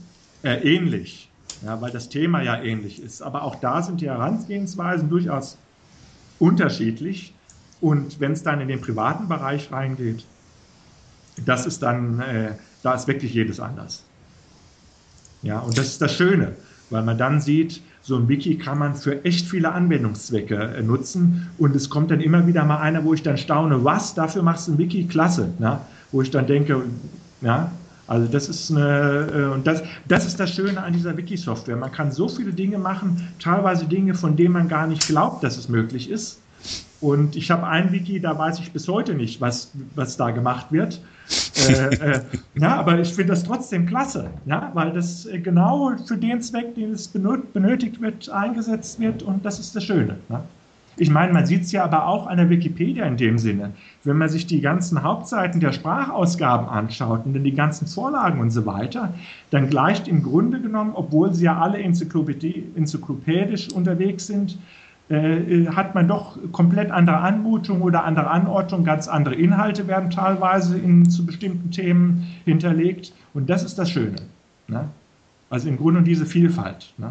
äh, 0.42 0.54
ähnlich, 0.74 1.28
ja, 1.64 1.80
weil 1.80 1.90
das 1.90 2.08
Thema 2.08 2.42
ja 2.42 2.60
ähnlich 2.60 3.02
ist. 3.02 3.22
Aber 3.22 3.42
auch 3.42 3.56
da 3.56 3.82
sind 3.82 4.00
die 4.00 4.08
Herangehensweisen 4.08 5.08
durchaus 5.08 5.58
unterschiedlich. 6.38 7.34
Und 7.80 8.20
wenn 8.20 8.32
es 8.32 8.42
dann 8.42 8.60
in 8.60 8.68
den 8.68 8.80
privaten 8.80 9.28
Bereich 9.28 9.70
reingeht, 9.72 10.24
das 11.44 11.66
ist 11.66 11.82
dann, 11.82 12.20
äh, 12.20 12.52
da 12.82 12.94
ist 12.94 13.08
wirklich 13.08 13.34
jedes 13.34 13.60
anders. 13.60 14.04
Ja, 15.42 15.58
und 15.58 15.76
das 15.76 15.88
ist 15.88 16.00
das 16.00 16.14
Schöne, 16.14 16.52
weil 16.90 17.02
man 17.02 17.18
dann 17.18 17.40
sieht, 17.40 17.82
so 18.02 18.16
ein 18.16 18.28
Wiki 18.28 18.56
kann 18.56 18.78
man 18.78 18.94
für 18.94 19.24
echt 19.24 19.46
viele 19.46 19.72
Anwendungszwecke 19.72 20.56
äh, 20.56 20.82
nutzen 20.82 21.50
und 21.58 21.74
es 21.74 21.90
kommt 21.90 22.10
dann 22.10 22.20
immer 22.20 22.46
wieder 22.46 22.64
mal 22.64 22.78
einer, 22.78 23.04
wo 23.04 23.14
ich 23.14 23.22
dann 23.22 23.36
staune, 23.36 23.84
was, 23.84 24.14
dafür 24.14 24.42
machst 24.42 24.68
du 24.68 24.72
ein 24.72 24.78
Wiki, 24.78 25.06
klasse, 25.06 25.52
ne? 25.58 25.80
wo 26.12 26.22
ich 26.22 26.30
dann 26.30 26.46
denke, 26.46 26.82
ja, 27.40 27.72
also 28.06 28.26
das 28.30 28.48
ist 28.48 28.70
eine, 28.70 29.30
äh, 29.34 29.54
und 29.54 29.66
das, 29.66 29.82
das 30.06 30.26
ist 30.26 30.38
das 30.38 30.50
Schöne 30.50 30.82
an 30.82 30.92
dieser 30.92 31.16
Wiki-Software. 31.16 31.76
Man 31.76 31.92
kann 31.92 32.12
so 32.12 32.28
viele 32.28 32.52
Dinge 32.52 32.78
machen, 32.78 33.34
teilweise 33.38 33.86
Dinge, 33.86 34.14
von 34.14 34.36
denen 34.36 34.52
man 34.52 34.68
gar 34.68 34.86
nicht 34.86 35.06
glaubt, 35.06 35.42
dass 35.42 35.56
es 35.56 35.68
möglich 35.68 36.10
ist. 36.10 36.40
Und 37.00 37.36
ich 37.36 37.50
habe 37.50 37.66
ein 37.66 37.92
Wiki, 37.92 38.20
da 38.20 38.38
weiß 38.38 38.60
ich 38.60 38.72
bis 38.72 38.88
heute 38.88 39.14
nicht, 39.14 39.40
was, 39.40 39.72
was 39.94 40.16
da 40.16 40.30
gemacht 40.30 40.66
wird. 40.70 41.00
äh, 41.68 41.94
äh, 41.96 42.20
ja, 42.54 42.76
aber 42.76 42.98
ich 42.98 43.12
finde 43.12 43.32
das 43.34 43.44
trotzdem 43.44 43.86
klasse, 43.86 44.30
ja, 44.46 44.70
weil 44.72 44.92
das 44.92 45.26
äh, 45.26 45.38
genau 45.38 45.94
für 46.06 46.16
den 46.16 46.40
Zweck, 46.40 46.74
den 46.74 46.92
es 46.92 47.08
benötigt 47.08 48.00
wird, 48.00 48.30
eingesetzt 48.30 48.98
wird 49.00 49.22
und 49.22 49.44
das 49.44 49.58
ist 49.58 49.76
das 49.76 49.84
Schöne. 49.84 50.16
Ja. 50.30 50.44
Ich 50.96 51.10
meine, 51.10 51.32
man 51.32 51.46
sieht 51.46 51.62
es 51.62 51.72
ja 51.72 51.84
aber 51.84 52.06
auch 52.06 52.26
an 52.26 52.36
der 52.36 52.50
Wikipedia 52.50 53.04
in 53.04 53.16
dem 53.16 53.38
Sinne. 53.38 53.72
Wenn 54.04 54.16
man 54.16 54.28
sich 54.28 54.46
die 54.46 54.60
ganzen 54.60 55.02
Hauptseiten 55.02 55.60
der 55.60 55.72
Sprachausgaben 55.72 56.68
anschaut 56.68 57.26
und 57.26 57.34
dann 57.34 57.44
die 57.44 57.54
ganzen 57.54 57.86
Vorlagen 57.86 58.40
und 58.40 58.50
so 58.50 58.64
weiter, 58.66 59.12
dann 59.50 59.68
gleicht 59.68 60.06
im 60.06 60.22
Grunde 60.22 60.60
genommen, 60.60 60.92
obwohl 60.94 61.34
sie 61.34 61.44
ja 61.44 61.58
alle 61.58 61.78
enzyklopädisch 61.78 63.72
unterwegs 63.72 64.26
sind, 64.26 64.58
äh, 65.10 65.66
hat 65.66 65.94
man 65.94 66.08
doch 66.08 66.38
komplett 66.52 66.90
andere 66.90 67.18
Anmutung 67.18 67.82
oder 67.82 68.04
andere 68.04 68.30
Anordnung, 68.30 68.84
ganz 68.84 69.06
andere 69.06 69.34
Inhalte 69.34 69.86
werden 69.86 70.08
teilweise 70.10 70.78
in, 70.78 71.10
zu 71.10 71.26
bestimmten 71.26 71.70
Themen 71.70 72.26
hinterlegt. 72.44 73.12
Und 73.34 73.50
das 73.50 73.64
ist 73.64 73.78
das 73.78 73.90
Schöne. 73.90 74.16
Ne? 74.66 74.88
Also 75.50 75.68
im 75.68 75.76
Grunde 75.76 76.02
diese 76.02 76.24
Vielfalt. 76.24 76.94
Ne? 76.96 77.10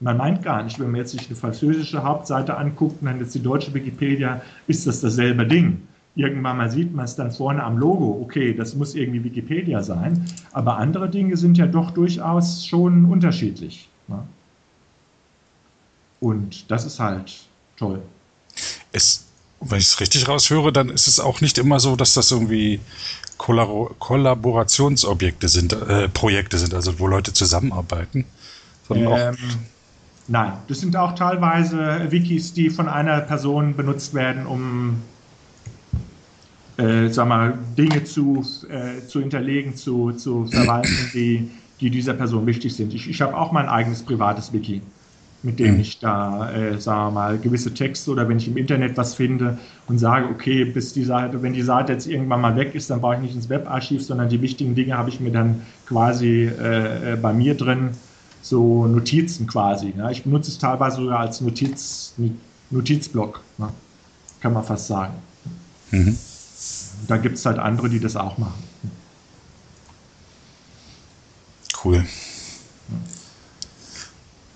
Man 0.00 0.16
meint 0.16 0.42
gar 0.42 0.62
nicht, 0.62 0.78
wenn 0.78 0.90
man 0.90 1.00
jetzt 1.00 1.12
sich 1.12 1.26
eine 1.26 1.36
französische 1.36 2.02
Hauptseite 2.02 2.56
anguckt 2.56 3.00
und 3.00 3.06
dann 3.06 3.18
jetzt 3.18 3.34
die 3.34 3.42
deutsche 3.42 3.72
Wikipedia, 3.72 4.42
ist 4.66 4.86
das 4.86 5.00
dasselbe 5.00 5.46
Ding. 5.46 5.86
Irgendwann 6.14 6.58
mal 6.58 6.70
sieht 6.70 6.94
man 6.94 7.04
es 7.04 7.16
dann 7.16 7.30
vorne 7.30 7.62
am 7.62 7.78
Logo, 7.78 8.18
okay, 8.22 8.54
das 8.54 8.74
muss 8.74 8.94
irgendwie 8.94 9.24
Wikipedia 9.24 9.82
sein, 9.82 10.24
aber 10.52 10.78
andere 10.78 11.10
Dinge 11.10 11.36
sind 11.36 11.58
ja 11.58 11.66
doch 11.66 11.90
durchaus 11.90 12.66
schon 12.66 13.04
unterschiedlich. 13.04 13.88
Ne? 14.08 14.22
Und 16.20 16.70
das 16.70 16.86
ist 16.86 17.00
halt 17.00 17.34
toll. 17.76 18.00
Es, 18.92 19.26
wenn 19.60 19.78
ich 19.78 19.86
es 19.86 20.00
richtig 20.00 20.26
raushöre, 20.26 20.72
dann 20.72 20.88
ist 20.88 21.06
es 21.06 21.20
auch 21.20 21.42
nicht 21.42 21.58
immer 21.58 21.80
so, 21.80 21.96
dass 21.96 22.14
das 22.14 22.30
irgendwie 22.30 22.80
Kollaborationsobjekte 23.36 25.48
sind, 25.48 25.74
äh, 25.74 26.08
Projekte 26.08 26.56
sind, 26.58 26.72
also 26.72 26.98
wo 26.98 27.06
Leute 27.06 27.34
zusammenarbeiten. 27.34 28.24
Ähm, 28.88 29.36
nein, 30.28 30.52
das 30.68 30.80
sind 30.80 30.96
auch 30.96 31.14
teilweise 31.14 32.06
Wikis, 32.10 32.52
die 32.52 32.70
von 32.70 32.88
einer 32.88 33.20
Person 33.20 33.76
benutzt 33.76 34.14
werden, 34.14 34.46
um 34.46 35.02
äh, 36.76 37.08
sag 37.08 37.28
mal, 37.28 37.58
Dinge 37.76 38.04
zu, 38.04 38.44
äh, 38.68 39.06
zu 39.06 39.20
hinterlegen, 39.20 39.74
zu, 39.76 40.12
zu 40.12 40.46
verwalten, 40.46 41.10
die, 41.14 41.50
die 41.80 41.90
dieser 41.90 42.14
Person 42.14 42.46
wichtig 42.46 42.74
sind. 42.74 42.92
Ich, 42.92 43.08
ich 43.08 43.20
habe 43.22 43.36
auch 43.36 43.52
mein 43.52 43.68
eigenes 43.68 44.02
privates 44.02 44.52
Wiki 44.52 44.82
mit 45.42 45.58
dem 45.58 45.74
mhm. 45.74 45.80
ich 45.80 46.00
da, 46.00 46.52
äh, 46.52 46.78
sagen 46.78 47.06
wir 47.06 47.10
mal, 47.12 47.38
gewisse 47.38 47.72
Texte 47.72 48.10
oder 48.10 48.28
wenn 48.28 48.38
ich 48.38 48.48
im 48.48 48.56
Internet 48.56 48.96
was 48.96 49.14
finde 49.14 49.58
und 49.86 49.98
sage, 49.98 50.26
okay, 50.28 50.64
bis 50.64 50.92
die 50.92 51.04
Seite, 51.04 51.42
wenn 51.42 51.52
die 51.52 51.62
Seite 51.62 51.92
jetzt 51.92 52.06
irgendwann 52.06 52.40
mal 52.40 52.56
weg 52.56 52.74
ist, 52.74 52.90
dann 52.90 53.00
brauche 53.00 53.14
ich 53.14 53.20
nicht 53.20 53.34
ins 53.34 53.48
Webarchiv, 53.48 54.02
sondern 54.02 54.28
die 54.28 54.42
wichtigen 54.42 54.74
Dinge 54.74 54.98
habe 54.98 55.08
ich 55.08 55.20
mir 55.20 55.30
dann 55.30 55.62
quasi 55.86 56.46
äh, 56.46 57.12
äh 57.12 57.16
bei 57.16 57.32
mir 57.32 57.54
drin, 57.54 57.90
so 58.48 58.86
Notizen 58.86 59.46
quasi. 59.46 59.92
Ja. 59.96 60.10
Ich 60.10 60.22
benutze 60.22 60.50
es 60.50 60.58
teilweise 60.58 60.96
sogar 60.98 61.20
als 61.20 61.40
Notiz, 61.40 62.14
Notizblock, 62.70 63.40
ne? 63.58 63.70
kann 64.40 64.52
man 64.52 64.64
fast 64.64 64.86
sagen. 64.86 65.14
Mhm. 65.90 66.16
Da 67.08 67.16
gibt 67.16 67.38
es 67.38 67.46
halt 67.46 67.58
andere, 67.58 67.88
die 67.88 67.98
das 67.98 68.14
auch 68.14 68.38
machen. 68.38 68.62
Cool. 71.84 72.06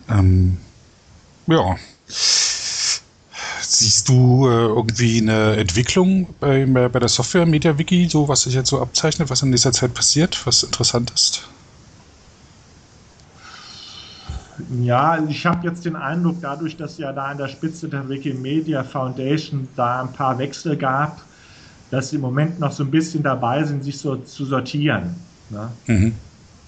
Ja. 0.08 0.18
Ähm, 0.18 0.58
ja. 1.46 1.76
Siehst 3.62 4.08
du 4.08 4.46
äh, 4.46 4.66
irgendwie 4.66 5.20
eine 5.20 5.56
Entwicklung 5.56 6.28
bei, 6.38 6.64
bei 6.66 6.98
der 6.98 7.08
Software 7.08 7.46
MediaWiki, 7.46 8.08
so 8.08 8.28
was 8.28 8.42
sich 8.42 8.54
jetzt 8.54 8.70
so 8.70 8.80
abzeichnet, 8.80 9.30
was 9.30 9.42
in 9.42 9.52
dieser 9.52 9.72
Zeit 9.72 9.94
passiert, 9.94 10.46
was 10.46 10.62
interessant 10.62 11.10
ist? 11.12 11.48
Ja, 14.80 15.22
ich 15.28 15.44
habe 15.46 15.66
jetzt 15.66 15.84
den 15.84 15.96
Eindruck, 15.96 16.36
dadurch, 16.40 16.76
dass 16.76 16.98
ja 16.98 17.12
da 17.12 17.26
an 17.26 17.38
der 17.38 17.48
Spitze 17.48 17.88
der 17.88 18.08
Wikimedia 18.08 18.82
Foundation 18.84 19.68
da 19.76 20.02
ein 20.02 20.12
paar 20.12 20.38
Wechsel 20.38 20.76
gab, 20.76 21.22
dass 21.90 22.10
sie 22.10 22.16
im 22.16 22.22
Moment 22.22 22.60
noch 22.60 22.72
so 22.72 22.84
ein 22.84 22.90
bisschen 22.90 23.22
dabei 23.22 23.64
sind, 23.64 23.84
sich 23.84 23.98
so 23.98 24.16
zu 24.16 24.44
sortieren. 24.44 25.14
Ne? 25.50 25.68
Mhm. 25.86 26.14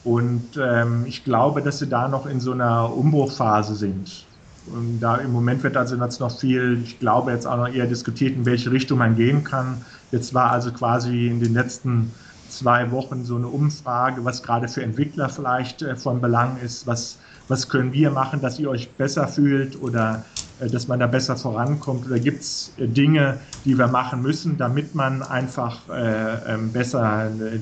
Und 0.05 0.59
ähm, 0.61 1.05
ich 1.07 1.25
glaube, 1.25 1.63
dass 1.63 1.79
sie 1.79 1.87
da 1.87 2.09
noch 2.09 2.27
in 2.27 2.41
so 2.41 2.53
einer 2.53 2.93
Umbruchphase 2.93 3.77
sind. 3.77 4.27
Und 4.67 5.01
da 5.01 5.17
im 5.17 5.33
Moment 5.33 5.63
wird 5.63 5.77
also 5.77 5.97
jetzt 5.97 6.21
noch 6.21 6.39
viel, 6.39 6.81
ich 6.85 6.99
glaube 6.99 7.33
jetzt 7.33 7.47
auch 7.47 7.57
noch 7.57 7.69
eher 7.69 7.87
diskutiert, 7.87 8.37
in 8.37 8.47
welche 8.47 8.71
Richtung 8.71 8.99
man 8.99 9.17
gehen 9.17 9.45
kann. 9.45 9.83
Jetzt 10.11 10.35
war 10.35 10.51
also 10.51 10.73
quasi 10.73 11.27
in 11.29 11.41
den 11.41 11.55
letzten 11.55 12.13
zwei 12.49 12.91
Wochen 12.91 13.25
so 13.25 13.37
eine 13.37 13.49
Umfrage, 13.49 14.25
was 14.25 14.43
gerade 14.43 14.69
für 14.69 14.83
Entwickler 14.83 15.29
vielleicht 15.29 15.83
äh, 15.83 15.97
von 15.97 16.21
Belang 16.21 16.59
ist, 16.59 16.87
was, 16.87 17.19
was 17.49 17.69
können 17.69 17.93
wir 17.93 18.11
machen, 18.11 18.41
dass 18.41 18.59
ihr 18.59 18.71
euch 18.71 18.97
besser 18.97 19.29
fühlt 19.29 19.81
oder 19.81 20.27
äh, 20.59 20.71
dass 20.71 20.89
man 20.89 21.01
da 21.01 21.07
besser 21.07 21.37
vorankommt 21.37 22.07
oder 22.07 22.21
gibt 22.21 22.43
es 22.43 22.75
äh, 22.79 22.89
Dinge, 22.89 23.41
die 23.65 23.77
wir 23.79 23.89
machen 23.89 24.23
müssen, 24.23 24.57
damit 24.59 24.95
man 24.95 25.23
einfach 25.23 25.89
äh, 25.89 26.55
ähm, 26.55 26.73
besser 26.73 27.31
äh, 27.31 27.59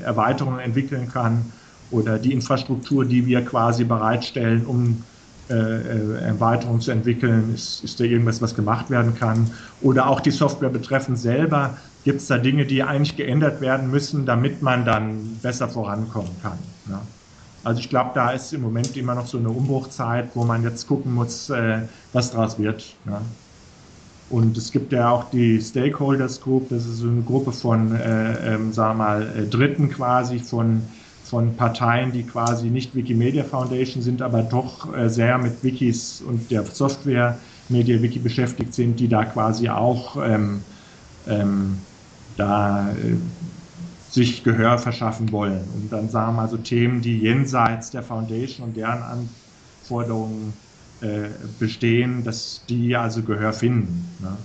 Erweiterungen 0.00 0.60
entwickeln 0.60 1.08
kann 1.08 1.52
oder 1.88 2.18
die 2.18 2.32
Infrastruktur, 2.32 3.04
die 3.06 3.26
wir 3.26 3.44
quasi 3.44 3.84
bereitstellen, 3.84 4.66
um 4.66 5.04
äh, 5.48 5.54
äh, 5.54 6.18
Erweiterungen 6.22 6.80
zu 6.80 6.90
entwickeln? 6.92 7.50
Ist, 7.52 7.82
ist 7.82 8.00
da 8.00 8.04
irgendwas, 8.04 8.40
was 8.40 8.54
gemacht 8.54 8.90
werden 8.90 9.14
kann? 9.14 9.54
Oder 9.80 10.06
auch 10.08 10.20
die 10.20 10.30
Software 10.30 10.70
betreffend 10.70 11.18
selber, 11.18 11.78
gibt 12.04 12.20
es 12.20 12.26
da 12.28 12.38
Dinge, 12.38 12.66
die 12.66 12.82
eigentlich 12.82 13.16
geändert 13.16 13.60
werden 13.60 13.90
müssen, 13.90 14.24
damit 14.26 14.62
man 14.62 14.84
dann 14.84 15.40
besser 15.40 15.68
vorankommen 15.68 16.38
kann? 16.38 16.76
Ja? 16.86 17.12
Also 17.64 17.80
ich 17.80 17.88
glaube, 17.88 18.10
da 18.14 18.30
ist 18.30 18.52
im 18.52 18.62
Moment 18.62 18.96
immer 18.96 19.14
noch 19.14 19.26
so 19.26 19.38
eine 19.38 19.50
Umbruchzeit, 19.50 20.30
wo 20.34 20.44
man 20.44 20.62
jetzt 20.62 20.86
gucken 20.86 21.14
muss, 21.14 21.48
äh, 21.50 21.82
was 22.12 22.30
daraus 22.30 22.58
wird. 22.58 22.84
Ja? 23.06 23.22
Und 24.30 24.56
es 24.56 24.72
gibt 24.72 24.92
ja 24.92 25.10
auch 25.10 25.30
die 25.30 25.60
Stakeholders 25.60 26.40
Group, 26.40 26.70
das 26.70 26.86
ist 26.86 26.98
so 26.98 27.08
eine 27.08 27.22
Gruppe 27.22 27.52
von, 27.52 27.94
äh, 27.94 28.54
ähm, 28.54 28.72
sagen 28.72 28.98
wir 28.98 29.04
mal, 29.04 29.22
äh, 29.36 29.46
Dritten 29.46 29.90
quasi, 29.90 30.38
von 30.38 30.82
von 31.32 31.56
Parteien, 31.56 32.12
die 32.12 32.24
quasi 32.24 32.68
nicht 32.68 32.94
Wikimedia 32.94 33.42
Foundation 33.42 34.02
sind, 34.02 34.20
aber 34.20 34.42
doch 34.42 34.94
äh, 34.94 35.08
sehr 35.08 35.38
mit 35.38 35.62
Wikis 35.64 36.20
und 36.20 36.50
der 36.50 36.66
Software 36.66 37.38
MediaWiki 37.70 38.18
beschäftigt 38.18 38.74
sind, 38.74 39.00
die 39.00 39.08
da 39.08 39.24
quasi 39.24 39.70
auch 39.70 40.18
ähm, 40.22 40.62
ähm, 41.26 41.86
da 42.36 42.90
äh, 42.90 43.16
sich 44.12 44.44
Gehör 44.44 44.78
verschaffen 44.78 45.32
wollen. 45.32 45.64
Und 45.74 45.90
dann 45.90 46.10
sagen 46.10 46.36
wir 46.36 46.42
also 46.42 46.58
Themen, 46.58 47.00
die 47.00 47.18
jenseits 47.18 47.90
der 47.90 48.02
Foundation 48.02 48.68
und 48.68 48.76
deren 48.76 49.02
Anforderungen 49.02 50.52
äh, 51.00 51.28
bestehen, 51.58 52.22
dass 52.22 52.62
die 52.68 52.94
also 52.94 53.22
Gehör 53.22 53.54
finden. 53.54 54.06
Ne? 54.20 54.36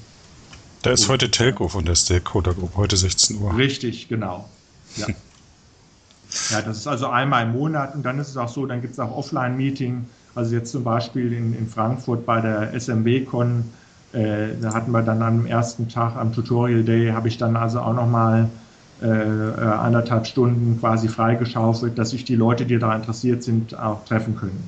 Da 0.83 0.91
ist 0.91 1.09
heute 1.09 1.29
Telco 1.29 1.67
von 1.67 1.83
der 1.83 1.95
Stakeholder 1.95 2.53
Group, 2.53 2.77
heute 2.77 2.95
16 2.95 3.41
Uhr. 3.41 3.57
Richtig, 3.57 4.07
genau. 4.07 4.47
Ja. 4.95 5.07
ja, 6.51 6.61
das 6.61 6.77
ist 6.77 6.87
also 6.87 7.07
einmal 7.07 7.45
im 7.45 7.51
Monat 7.51 7.93
und 7.93 8.03
dann 8.03 8.19
ist 8.19 8.29
es 8.29 8.37
auch 8.37 8.47
so, 8.47 8.65
dann 8.65 8.81
gibt 8.81 8.93
es 8.93 8.99
auch 8.99 9.11
Offline-Meeting. 9.11 10.05
Also 10.33 10.55
jetzt 10.55 10.71
zum 10.71 10.85
Beispiel 10.85 11.33
in, 11.33 11.53
in 11.53 11.67
Frankfurt 11.67 12.25
bei 12.25 12.39
der 12.39 12.73
SMB-Con, 12.79 13.65
äh, 14.13 14.47
da 14.61 14.73
hatten 14.73 14.91
wir 14.91 15.01
dann 15.01 15.21
am 15.21 15.45
ersten 15.45 15.89
Tag 15.89 16.15
am 16.15 16.31
Tutorial 16.31 16.83
Day, 16.83 17.09
habe 17.09 17.27
ich 17.27 17.37
dann 17.37 17.57
also 17.57 17.81
auch 17.81 17.93
nochmal 17.93 18.43
äh, 18.43 18.66
äh, 19.01 19.05
anderthalb 19.05 20.25
Stunden 20.25 20.79
quasi 20.79 21.07
freigeschaufelt, 21.07 21.97
dass 21.97 22.11
sich 22.11 22.25
die 22.25 22.35
Leute, 22.35 22.65
die 22.65 22.79
da 22.79 22.95
interessiert 22.95 23.43
sind, 23.43 23.77
auch 23.77 24.05
treffen 24.05 24.35
können. 24.35 24.63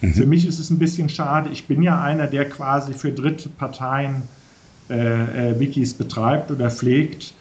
Mhm. 0.00 0.14
Für 0.14 0.26
mich 0.26 0.46
ist 0.46 0.58
es 0.58 0.70
ein 0.70 0.78
bisschen 0.78 1.08
schade. 1.08 1.50
Ich 1.50 1.66
bin 1.66 1.82
ja 1.82 2.00
einer, 2.00 2.26
der 2.26 2.48
quasi 2.48 2.92
für 2.94 3.12
dritte 3.12 3.48
Parteien 3.48 4.22
äh, 4.88 5.50
äh, 5.50 5.58
Wikis 5.60 5.94
betreibt 5.94 6.50
oder 6.50 6.70
pflegt, 6.70 7.34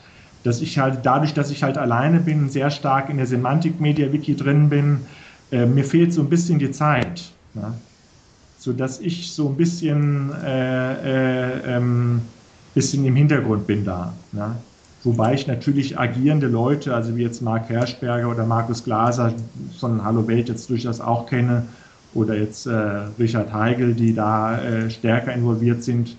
dass 0.44 0.62
ich 0.62 0.80
halt 0.80 1.00
dadurch, 1.04 1.34
dass 1.34 1.52
ich 1.52 1.64
halt 1.64 1.78
alleine 1.78 2.20
bin, 2.20 2.50
sehr 2.50 2.70
stark 2.70 3.10
in 3.10 3.18
der 3.18 3.26
Semantik-Media-Wiki 3.28 4.36
drin 4.36 4.70
bin, 4.70 5.02
äh, 5.52 5.66
mir 5.66 5.84
fehlt 5.84 6.14
so 6.14 6.22
ein 6.22 6.30
bisschen 6.30 6.60
die 6.60 6.72
Zeit. 6.72 7.24
Ne? 7.54 7.74
So 8.58 8.74
dass 8.74 9.00
ich 9.00 9.32
so 9.32 9.50
ein 9.50 9.58
bisschen, 9.58 10.32
äh, 10.44 11.78
ähm, 11.78 12.22
bisschen 12.74 13.06
im 13.06 13.16
Hintergrund 13.16 13.68
bin 13.68 13.86
da. 13.86 14.14
Ne? 14.32 14.56
Wobei 15.06 15.36
ich 15.36 15.46
natürlich 15.46 16.00
agierende 16.00 16.48
Leute, 16.48 16.96
also 16.96 17.16
wie 17.16 17.22
jetzt 17.22 17.42
Marc 17.42 17.70
Herschberger 17.70 18.28
oder 18.28 18.46
Markus 18.46 18.84
Glaser 18.84 19.34
von 19.80 20.04
Hallo 20.04 20.28
Welt 20.28 20.50
jetzt 20.50 20.70
durchaus 20.70 21.00
auch 21.00 21.28
kenne, 21.28 21.68
oder 22.16 22.36
jetzt 22.36 22.66
äh, 22.66 22.72
Richard 23.20 23.54
Heigel, 23.54 23.94
die 23.94 24.16
da 24.16 24.60
äh, 24.60 24.90
stärker 24.90 25.34
involviert 25.34 25.84
sind 25.84 26.16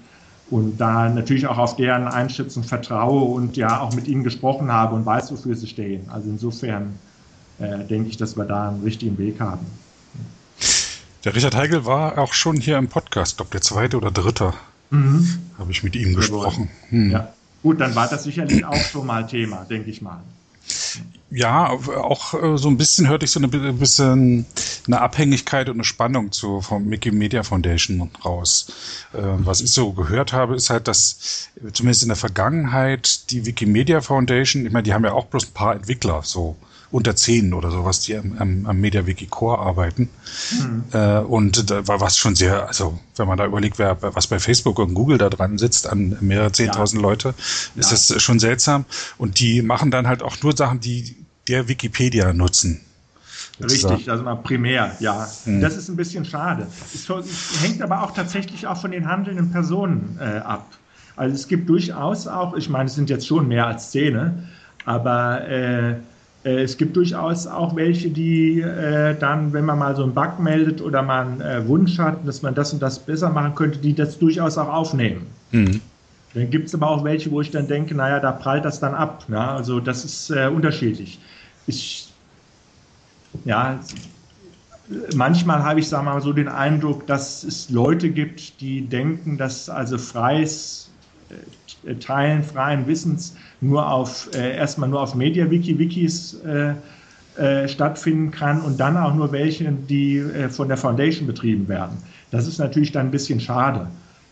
und 0.50 0.78
da 0.78 1.08
natürlich 1.08 1.46
auch 1.46 1.58
auf 1.58 1.74
deren 1.76 2.06
Einschätzung 2.06 2.62
vertraue 2.62 3.24
und 3.24 3.56
ja 3.56 3.80
auch 3.80 3.92
mit 3.94 4.06
ihnen 4.06 4.22
gesprochen 4.22 4.70
habe 4.70 4.94
und 4.94 5.04
weiß, 5.04 5.32
wofür 5.32 5.56
sie 5.56 5.66
stehen. 5.66 6.08
Also 6.08 6.28
insofern 6.28 6.98
äh, 7.58 7.84
denke 7.84 8.10
ich, 8.10 8.18
dass 8.18 8.36
wir 8.36 8.44
da 8.44 8.68
einen 8.68 8.84
richtigen 8.84 9.18
Weg 9.18 9.40
haben. 9.40 9.66
Der 11.24 11.34
Richard 11.34 11.56
Heigel 11.56 11.86
war 11.86 12.18
auch 12.18 12.34
schon 12.34 12.56
hier 12.56 12.78
im 12.78 12.86
Podcast, 12.86 13.38
glaube 13.38 13.50
der 13.50 13.62
zweite 13.62 13.96
oder 13.96 14.12
dritte. 14.12 14.52
Mhm. 14.90 15.26
Habe 15.58 15.72
ich 15.72 15.82
mit 15.82 15.96
ihm 15.96 16.14
gesprochen. 16.14 16.68
Hm. 16.90 17.10
Ja. 17.10 17.32
Gut, 17.66 17.80
dann 17.80 17.96
war 17.96 18.06
das 18.06 18.22
sicherlich 18.22 18.64
auch 18.64 18.76
schon 18.76 19.08
mal 19.08 19.26
Thema, 19.26 19.66
denke 19.68 19.90
ich 19.90 20.00
mal. 20.00 20.22
Ja, 21.32 21.68
auch 21.68 22.32
äh, 22.40 22.56
so 22.56 22.68
ein 22.68 22.76
bisschen 22.76 23.08
hörte 23.08 23.24
ich 23.24 23.32
so 23.32 23.40
eine 23.40 23.48
bisschen 23.48 24.46
eine 24.86 25.00
Abhängigkeit 25.00 25.68
und 25.68 25.74
eine 25.74 25.82
Spannung 25.82 26.30
zu 26.30 26.60
vom 26.60 26.84
Mickey 26.84 27.10
Media 27.10 27.42
Foundation 27.42 28.08
raus. 28.24 28.68
Äh, 29.12 29.18
was 29.20 29.62
ich 29.62 29.72
so 29.72 29.90
gehört 29.90 30.32
habe, 30.32 30.54
ist 30.54 30.70
halt, 30.70 30.86
dass 30.86 31.48
zumindest 31.72 32.04
in 32.04 32.08
der 32.10 32.16
Vergangenheit 32.16 33.32
die 33.32 33.46
Wikimedia 33.46 34.00
Foundation, 34.00 34.64
ich 34.64 34.72
meine, 34.72 34.84
die 34.84 34.94
haben 34.94 35.04
ja 35.04 35.12
auch 35.12 35.26
bloß 35.26 35.46
ein 35.46 35.52
paar 35.52 35.74
Entwickler, 35.74 36.20
so 36.22 36.54
unter 36.90 37.16
zehn 37.16 37.52
oder 37.52 37.70
sowas, 37.70 38.00
die 38.00 38.16
am, 38.16 38.36
am, 38.38 38.66
am 38.66 38.80
MediaWiki 38.80 39.26
Core 39.26 39.58
arbeiten. 39.58 40.08
Mhm. 40.52 40.84
Äh, 40.92 41.18
und 41.18 41.70
da 41.70 41.86
war 41.88 42.00
was 42.00 42.16
schon 42.16 42.34
sehr, 42.34 42.68
also 42.68 42.98
wenn 43.16 43.26
man 43.26 43.38
da 43.38 43.46
überlegt, 43.46 43.78
wer, 43.78 44.00
was 44.00 44.26
bei 44.26 44.38
Facebook 44.38 44.78
und 44.78 44.94
Google 44.94 45.18
da 45.18 45.28
dran 45.28 45.58
sitzt, 45.58 45.88
an 45.88 46.16
mehrere 46.20 46.52
zehntausend 46.52 47.02
ja. 47.02 47.08
Leute, 47.08 47.34
ist 47.74 47.90
ja. 47.90 48.14
das 48.14 48.22
schon 48.22 48.38
seltsam. 48.38 48.84
Und 49.18 49.40
die 49.40 49.62
machen 49.62 49.90
dann 49.90 50.06
halt 50.06 50.22
auch 50.22 50.36
nur 50.42 50.56
Sachen, 50.56 50.80
die 50.80 51.16
der 51.48 51.68
Wikipedia 51.68 52.32
nutzen. 52.32 52.80
Richtig, 53.60 54.10
also 54.10 54.22
mal 54.22 54.34
primär, 54.36 54.96
ja. 55.00 55.28
Mhm. 55.46 55.60
Das 55.60 55.76
ist 55.76 55.88
ein 55.88 55.96
bisschen 55.96 56.24
schade. 56.24 56.66
Es 56.94 57.08
hängt 57.62 57.80
aber 57.80 58.02
auch 58.02 58.12
tatsächlich 58.12 58.66
auch 58.66 58.78
von 58.78 58.90
den 58.90 59.08
handelnden 59.08 59.50
Personen 59.50 60.18
äh, 60.20 60.38
ab. 60.38 60.66
Also 61.16 61.34
es 61.34 61.48
gibt 61.48 61.68
durchaus 61.68 62.26
auch, 62.26 62.54
ich 62.54 62.68
meine, 62.68 62.86
es 62.86 62.94
sind 62.94 63.08
jetzt 63.08 63.26
schon 63.26 63.48
mehr 63.48 63.66
als 63.66 63.86
Szene, 63.86 64.48
aber 64.84 65.48
äh, 65.48 65.96
es 66.54 66.76
gibt 66.76 66.94
durchaus 66.96 67.46
auch 67.46 67.74
welche, 67.74 68.08
die 68.08 68.60
äh, 68.60 69.16
dann, 69.18 69.52
wenn 69.52 69.64
man 69.64 69.78
mal 69.78 69.96
so 69.96 70.04
einen 70.04 70.14
Bug 70.14 70.38
meldet 70.38 70.80
oder 70.80 71.02
mal 71.02 71.26
einen 71.26 71.40
äh, 71.40 71.66
Wunsch 71.66 71.98
hat, 71.98 72.26
dass 72.26 72.42
man 72.42 72.54
das 72.54 72.72
und 72.72 72.80
das 72.80 73.00
besser 73.00 73.30
machen 73.30 73.54
könnte, 73.56 73.78
die 73.78 73.94
das 73.94 74.18
durchaus 74.18 74.56
auch 74.56 74.68
aufnehmen. 74.68 75.26
Mhm. 75.50 75.80
Dann 76.34 76.50
gibt 76.50 76.68
es 76.68 76.74
aber 76.74 76.90
auch 76.90 77.02
welche, 77.02 77.32
wo 77.32 77.40
ich 77.40 77.50
dann 77.50 77.66
denke, 77.66 77.94
naja, 77.94 78.20
da 78.20 78.30
prallt 78.30 78.64
das 78.64 78.78
dann 78.78 78.94
ab. 78.94 79.24
Ne? 79.28 79.40
Also 79.40 79.80
das 79.80 80.04
ist 80.04 80.30
äh, 80.30 80.46
unterschiedlich. 80.46 81.18
Ich, 81.66 82.12
ja, 83.44 83.80
manchmal 85.16 85.64
habe 85.64 85.80
ich, 85.80 85.88
sagen 85.88 86.06
wir 86.06 86.14
mal, 86.14 86.20
so 86.20 86.32
den 86.32 86.48
Eindruck, 86.48 87.08
dass 87.08 87.42
es 87.42 87.70
Leute 87.70 88.10
gibt, 88.10 88.60
die 88.60 88.82
denken, 88.82 89.36
dass 89.36 89.68
also 89.68 89.98
freies 89.98 90.90
äh, 91.86 91.94
Teilen 91.94 92.44
freien 92.44 92.86
Wissens 92.86 93.34
nur 93.60 93.88
auf 93.90 94.28
äh, 94.34 94.56
erstmal 94.56 94.88
nur 94.88 95.00
auf 95.00 95.14
MediaWiki-Wikis 95.14 96.44
äh, 96.44 96.74
äh, 97.36 97.68
stattfinden 97.68 98.30
kann 98.30 98.60
und 98.60 98.80
dann 98.80 98.96
auch 98.96 99.14
nur 99.14 99.32
welche, 99.32 99.70
die 99.70 100.18
äh, 100.18 100.48
von 100.48 100.68
der 100.68 100.76
Foundation 100.76 101.26
betrieben 101.26 101.68
werden. 101.68 101.96
Das 102.30 102.46
ist 102.46 102.58
natürlich 102.58 102.92
dann 102.92 103.06
ein 103.06 103.10
bisschen 103.10 103.40
schade. 103.40 103.88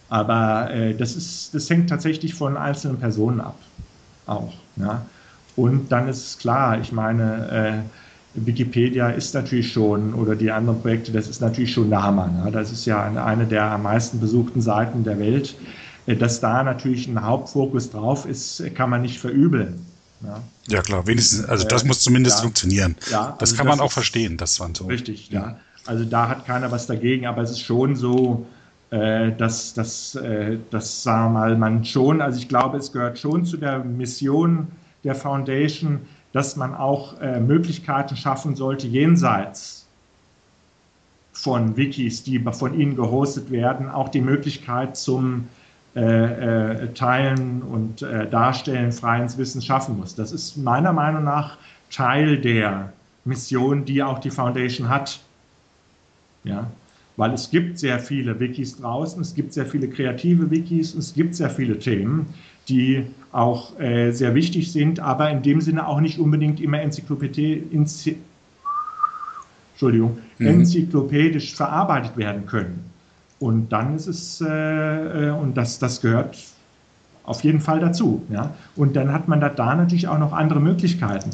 Aber 0.09 0.70
äh, 0.70 0.95
das, 0.95 1.16
ist, 1.16 1.55
das 1.55 1.68
hängt 1.70 1.91
tatsächlich 1.91 2.35
von 2.35 2.57
einzelnen 2.57 2.99
Personen 2.99 3.41
ab. 3.41 3.57
Auch. 4.27 4.55
Ja. 4.77 5.05
Und 5.57 5.93
dann 5.93 6.09
ist 6.09 6.27
es 6.27 6.39
klar, 6.39 6.81
ich 6.81 6.93
meine, 6.93 7.85
Wikipedia 8.35 9.11
ist 9.11 9.35
natürlich 9.35 9.72
schon, 9.72 10.12
oder 10.14 10.35
die 10.35 10.51
anderen 10.51 10.81
Projekte, 10.81 11.12
das 11.12 11.29
ist 11.29 11.41
natürlich 11.41 11.72
schon 11.72 11.91
der 11.91 12.03
Hammer. 12.03 12.27
Ne? 12.27 12.51
Das 12.51 12.72
ist 12.72 12.85
ja 12.87 13.05
eine 13.05 13.47
der 13.47 13.64
am 13.64 13.85
meisten 13.85 14.18
besuchten 14.18 14.61
Seiten 14.61 15.05
der 15.05 15.18
Welt. 15.20 15.55
Äh, 16.07 16.16
dass 16.16 16.40
da 16.40 16.62
natürlich 16.62 17.07
ein 17.09 17.22
Hauptfokus 17.22 17.90
drauf 17.90 18.26
ist, 18.26 18.62
kann 18.74 18.90
man 18.90 19.02
nicht 19.02 19.18
verübeln. 19.18 19.84
Ja, 20.22 20.42
ja 20.68 20.82
klar, 20.82 21.07
wenigstens, 21.07 21.44
also 21.44 21.66
das 21.66 21.82
äh, 21.82 21.86
muss 21.86 22.00
zumindest 22.00 22.38
ja, 22.38 22.42
funktionieren. 22.42 22.96
Ja, 23.11 23.36
das 23.38 23.50
also 23.50 23.57
kann 23.57 23.66
man 23.66 23.78
das 23.78 23.86
auch 23.86 23.92
verstehen, 23.92 24.36
das 24.36 24.59
waren 24.61 24.74
so. 24.74 24.86
Richtig, 24.86 25.30
ja. 25.30 25.59
Also 25.86 26.05
da 26.05 26.28
hat 26.28 26.46
keiner 26.46 26.70
was 26.70 26.86
dagegen, 26.86 27.26
aber 27.26 27.42
es 27.42 27.50
ist 27.50 27.61
schon 27.61 27.94
so, 27.94 28.46
äh, 28.90 29.32
dass, 29.32 29.74
dass, 29.74 30.14
äh, 30.14 30.59
dass 30.70 31.02
sagen 31.02 31.34
wir 31.34 31.40
mal, 31.40 31.57
man 31.59 31.84
schon, 31.84 32.22
also 32.22 32.38
ich 32.38 32.48
glaube, 32.48 32.78
es 32.78 32.92
gehört 32.92 33.18
schon 33.18 33.44
zu 33.44 33.57
der 33.57 33.80
Mission 33.80 34.68
der 35.05 35.14
Foundation, 35.14 36.00
dass 36.32 36.57
man 36.57 36.74
auch 36.74 37.20
äh, 37.20 37.38
Möglichkeiten 37.38 38.16
schaffen 38.16 38.57
sollte, 38.57 38.86
jenseits 38.86 39.86
von 41.32 41.76
Wikis, 41.76 42.22
die 42.22 42.38
von 42.38 42.78
Ihnen 42.78 42.96
gehostet 42.96 43.50
werden, 43.50 43.90
auch 43.90 44.09
die 44.09 44.22
Möglichkeit 44.22 44.96
zum 44.96 45.48
äh, 45.97 46.01
äh, 46.82 46.92
Teilen 46.95 47.62
und 47.62 48.03
äh, 48.03 48.28
Darstellen 48.28 48.90
freien 48.92 49.28
Wissens 49.38 49.64
schaffen 49.64 49.97
muss. 49.97 50.14
Das 50.14 50.32
ist 50.32 50.57
meiner 50.57 50.92
Meinung 50.92 51.24
nach 51.24 51.57
Teil 51.90 52.38
der 52.38 52.92
Mission, 53.24 53.84
die 53.84 54.03
auch 54.03 54.18
die 54.18 54.30
Foundation 54.30 54.88
hat. 54.88 55.20
Ja, 56.42 56.70
weil 57.16 57.32
es 57.32 57.49
gibt 57.49 57.78
sehr 57.78 58.01
viele 58.01 58.38
Wikis 58.40 58.76
draußen, 58.76 59.22
es 59.22 59.34
gibt 59.34 59.53
sehr 59.53 59.66
viele 59.66 59.88
kreative 59.88 60.51
Wikis, 60.51 60.95
es 60.95 61.14
gibt 61.14 61.36
sehr 61.36 61.49
viele 61.49 61.78
Themen, 61.78 62.26
die 62.68 63.05
auch 63.30 63.78
äh, 63.78 64.11
sehr 64.11 64.34
wichtig 64.34 64.72
sind, 64.72 64.99
aber 64.99 65.30
in 65.30 65.42
dem 65.42 65.61
Sinne 65.61 65.86
auch 65.86 66.01
nicht 66.01 66.18
unbedingt 66.18 66.61
immer 66.61 66.80
Enzyklopädie, 66.80 67.62
Enzy 67.72 68.18
Entschuldigung, 69.74 70.18
mhm. 70.38 70.47
enzyklopädisch 70.47 71.55
verarbeitet 71.55 72.16
werden 72.16 72.47
können. 72.47 72.93
Und 73.45 73.68
dann 73.74 73.95
ist 73.95 74.07
es, 74.07 74.40
äh, 74.40 75.28
äh, 75.28 75.30
und 75.30 75.55
das, 75.55 75.78
das 75.78 76.01
gehört 76.01 76.38
auf 77.24 77.45
jeden 77.45 77.61
Fall 77.61 77.78
dazu. 77.78 78.22
Ja? 78.30 78.55
Und 78.74 78.97
dann 78.97 79.12
hat 79.12 79.28
man 79.28 79.38
da, 79.38 79.51
da 79.51 79.74
natürlich 79.74 80.09
auch 80.09 80.18
noch 80.18 80.32
andere 80.32 80.61
Möglichkeiten. 80.61 81.28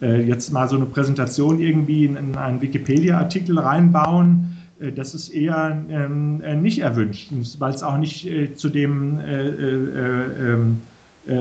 Äh, 0.00 0.22
jetzt 0.22 0.50
mal 0.50 0.68
so 0.68 0.74
eine 0.74 0.86
Präsentation 0.86 1.60
irgendwie 1.60 2.04
in, 2.04 2.16
in 2.16 2.36
einen 2.36 2.60
Wikipedia-Artikel 2.60 3.60
reinbauen, 3.60 4.56
äh, 4.80 4.90
das 4.90 5.14
ist 5.14 5.28
eher 5.28 5.80
ähm, 5.88 6.40
äh, 6.42 6.56
nicht 6.56 6.80
erwünscht, 6.80 7.30
weil 7.60 7.72
es 7.72 7.84
auch 7.84 7.96
nicht 7.96 8.26
äh, 8.26 8.56
zu 8.56 8.68
dem 8.68 9.20
ähm, 9.20 10.80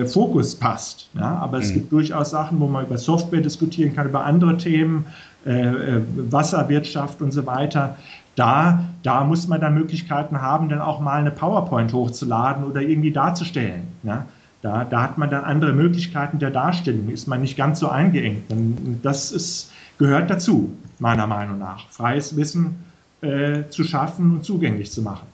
Fokus 0.05 0.53
passt. 0.53 1.09
Ja? 1.15 1.38
Aber 1.38 1.57
es 1.57 1.69
mhm. 1.72 1.74
gibt 1.74 1.91
durchaus 1.91 2.30
Sachen, 2.30 2.59
wo 2.59 2.67
man 2.67 2.86
über 2.86 2.99
Software 2.99 3.41
diskutieren 3.41 3.95
kann, 3.95 4.07
über 4.07 4.24
andere 4.24 4.55
Themen, 4.57 5.07
Wasserwirtschaft 5.44 7.22
und 7.22 7.32
so 7.32 7.46
weiter 7.46 7.98
da, 8.36 8.86
da 9.04 9.24
muss 9.24 9.48
man 9.48 9.60
dann 9.60 9.74
Möglichkeiten 9.74 10.42
haben, 10.42 10.70
dann 10.70 10.82
auch 10.82 11.00
mal 11.00 11.20
eine 11.20 11.32
PowerPoint 11.32 11.92
hochzuladen 11.94 12.64
oder 12.64 12.82
irgendwie 12.82 13.12
darzustellen. 13.12 13.88
Ja? 14.04 14.26
Da, 14.62 14.86
da 14.86 15.02
hat 15.02 15.18
man 15.18 15.30
dann 15.30 15.44
andere 15.44 15.74
Möglichkeiten 15.74 16.39
der 16.39 16.52
Darstellung, 16.52 17.10
ist 17.10 17.28
man 17.28 17.42
nicht 17.42 17.58
ganz 17.58 17.80
so 17.80 17.89
eingeengt. 17.89 18.44
Das 19.02 19.32
ist, 19.32 19.72
gehört 19.98 20.30
dazu, 20.30 20.76
meiner 21.00 21.28
Meinung 21.28 21.58
nach. 21.58 21.89
Freies 21.89 22.36
Wissen 22.36 22.84
äh, 23.22 23.64
zu 23.70 23.84
schaffen 23.84 24.32
und 24.32 24.46
zugänglich 24.46 24.92
zu 24.92 25.02
machen. 25.02 25.28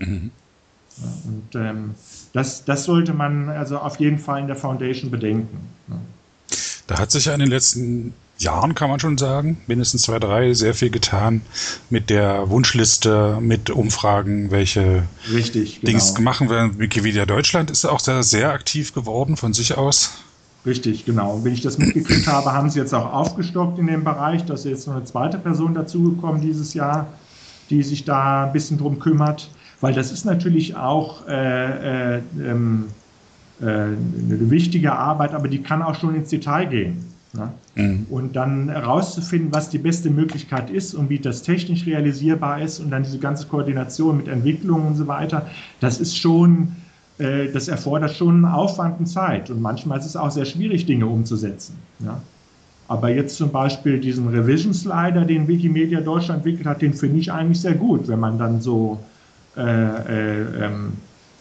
Mhm. 0.00 0.30
Ja, 0.98 1.08
und 1.24 1.54
ähm, 1.54 1.94
das, 2.32 2.64
das 2.64 2.84
sollte 2.84 3.12
man 3.12 3.48
also 3.48 3.78
auf 3.78 4.00
jeden 4.00 4.18
Fall 4.18 4.40
in 4.40 4.46
der 4.46 4.56
Foundation 4.56 5.10
bedenken. 5.10 5.58
Da 6.86 6.98
hat 6.98 7.10
sich 7.10 7.26
ja 7.26 7.34
in 7.34 7.40
den 7.40 7.50
letzten 7.50 8.14
Jahren, 8.38 8.74
kann 8.74 8.90
man 8.90 9.00
schon 9.00 9.16
sagen, 9.16 9.58
mindestens 9.66 10.02
zwei, 10.02 10.18
drei, 10.18 10.52
sehr 10.52 10.74
viel 10.74 10.90
getan 10.90 11.42
mit 11.88 12.10
der 12.10 12.50
Wunschliste, 12.50 13.38
mit 13.40 13.70
Umfragen, 13.70 14.50
welche 14.50 15.04
Richtig, 15.32 15.80
genau. 15.80 15.90
Dings 15.90 16.14
gemacht 16.14 16.48
werden. 16.48 16.78
Wikipedia 16.78 17.24
Deutschland 17.24 17.70
ist 17.70 17.84
auch 17.86 18.00
da 18.00 18.22
sehr 18.22 18.52
aktiv 18.52 18.92
geworden 18.92 19.36
von 19.36 19.52
sich 19.54 19.76
aus. 19.76 20.12
Richtig, 20.66 21.04
genau. 21.04 21.40
Wenn 21.44 21.54
ich 21.54 21.62
das 21.62 21.78
mitgekriegt 21.78 22.26
habe, 22.32 22.52
haben 22.52 22.68
sie 22.68 22.78
jetzt 22.78 22.92
auch 22.92 23.12
aufgestockt 23.12 23.78
in 23.78 23.86
dem 23.86 24.04
Bereich. 24.04 24.44
Da 24.44 24.54
ist 24.54 24.64
jetzt 24.64 24.86
noch 24.86 24.96
eine 24.96 25.04
zweite 25.04 25.38
Person 25.38 25.74
dazugekommen 25.74 26.42
dieses 26.42 26.74
Jahr, 26.74 27.06
die 27.70 27.82
sich 27.82 28.04
da 28.04 28.44
ein 28.44 28.52
bisschen 28.52 28.76
drum 28.76 28.98
kümmert. 28.98 29.48
Weil 29.80 29.94
das 29.94 30.10
ist 30.10 30.24
natürlich 30.24 30.76
auch 30.76 31.26
äh, 31.28 32.16
äh, 32.16 32.22
ähm, 32.38 32.86
äh, 33.60 33.64
eine 33.64 34.50
wichtige 34.50 34.92
Arbeit, 34.92 35.32
aber 35.32 35.48
die 35.48 35.62
kann 35.62 35.82
auch 35.82 35.94
schon 35.94 36.14
ins 36.14 36.30
Detail 36.30 36.66
gehen. 36.66 37.15
Ne? 37.36 37.52
Mhm. 37.74 38.06
Und 38.10 38.36
dann 38.36 38.68
herauszufinden, 38.68 39.52
was 39.52 39.68
die 39.68 39.78
beste 39.78 40.10
Möglichkeit 40.10 40.70
ist 40.70 40.94
und 40.94 41.10
wie 41.10 41.18
das 41.18 41.42
technisch 41.42 41.86
realisierbar 41.86 42.62
ist 42.62 42.80
und 42.80 42.90
dann 42.90 43.02
diese 43.02 43.18
ganze 43.18 43.46
Koordination 43.46 44.16
mit 44.16 44.28
Entwicklung 44.28 44.86
und 44.86 44.96
so 44.96 45.06
weiter, 45.06 45.46
das 45.80 46.00
ist 46.00 46.16
schon, 46.16 46.76
äh, 47.18 47.48
das 47.52 47.68
erfordert 47.68 48.14
schon 48.14 48.44
Aufwand 48.44 49.00
und 49.00 49.06
Zeit. 49.06 49.50
Und 49.50 49.60
manchmal 49.60 49.98
ist 49.98 50.06
es 50.06 50.16
auch 50.16 50.30
sehr 50.30 50.44
schwierig, 50.44 50.86
Dinge 50.86 51.06
umzusetzen. 51.06 51.76
Ja? 52.00 52.20
Aber 52.88 53.10
jetzt 53.10 53.36
zum 53.36 53.50
Beispiel 53.50 53.98
diesen 53.98 54.28
Revision 54.28 54.72
Slider, 54.72 55.24
den 55.24 55.48
Wikimedia 55.48 56.00
Deutschland 56.00 56.38
entwickelt 56.38 56.66
hat, 56.66 56.82
den 56.82 56.94
finde 56.94 57.18
ich 57.18 57.32
eigentlich 57.32 57.60
sehr 57.60 57.74
gut, 57.74 58.06
wenn 58.06 58.20
man 58.20 58.38
dann 58.38 58.60
so 58.60 59.00
äh, 59.56 59.62
äh, 59.62 60.64
ähm, 60.66 60.92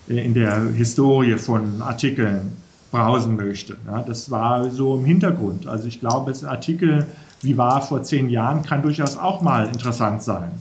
in 0.07 0.33
der 0.33 0.69
Historie 0.73 1.37
von 1.37 1.81
Artikeln 1.81 2.53
browsen 2.95 3.35
möchte. 3.35 3.77
Ja, 3.85 4.01
das 4.01 4.29
war 4.31 4.69
so 4.69 4.95
im 4.95 5.05
Hintergrund. 5.05 5.67
Also 5.67 5.87
ich 5.87 5.99
glaube, 5.99 6.31
ein 6.31 6.45
Artikel 6.45 7.05
wie 7.45 7.57
war 7.57 7.81
vor 7.81 8.03
zehn 8.03 8.29
Jahren 8.29 8.63
kann 8.63 8.81
durchaus 8.81 9.17
auch 9.17 9.41
mal 9.41 9.67
interessant 9.67 10.23
sein. 10.23 10.51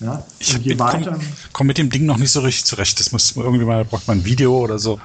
Ja, 0.00 0.22
ich 0.38 0.56
je 0.56 0.78
weiter, 0.78 1.12
komm, 1.12 1.20
komm, 1.52 1.66
mit 1.66 1.76
dem 1.76 1.90
Ding 1.90 2.06
noch 2.06 2.16
nicht 2.16 2.32
so 2.32 2.40
richtig 2.40 2.64
zurecht. 2.64 2.98
Das 2.98 3.12
muss 3.12 3.36
irgendwie 3.36 3.66
mal, 3.66 3.84
braucht 3.84 4.08
man 4.08 4.18
ein 4.18 4.24
Video 4.24 4.56
oder 4.56 4.78
so. 4.78 4.98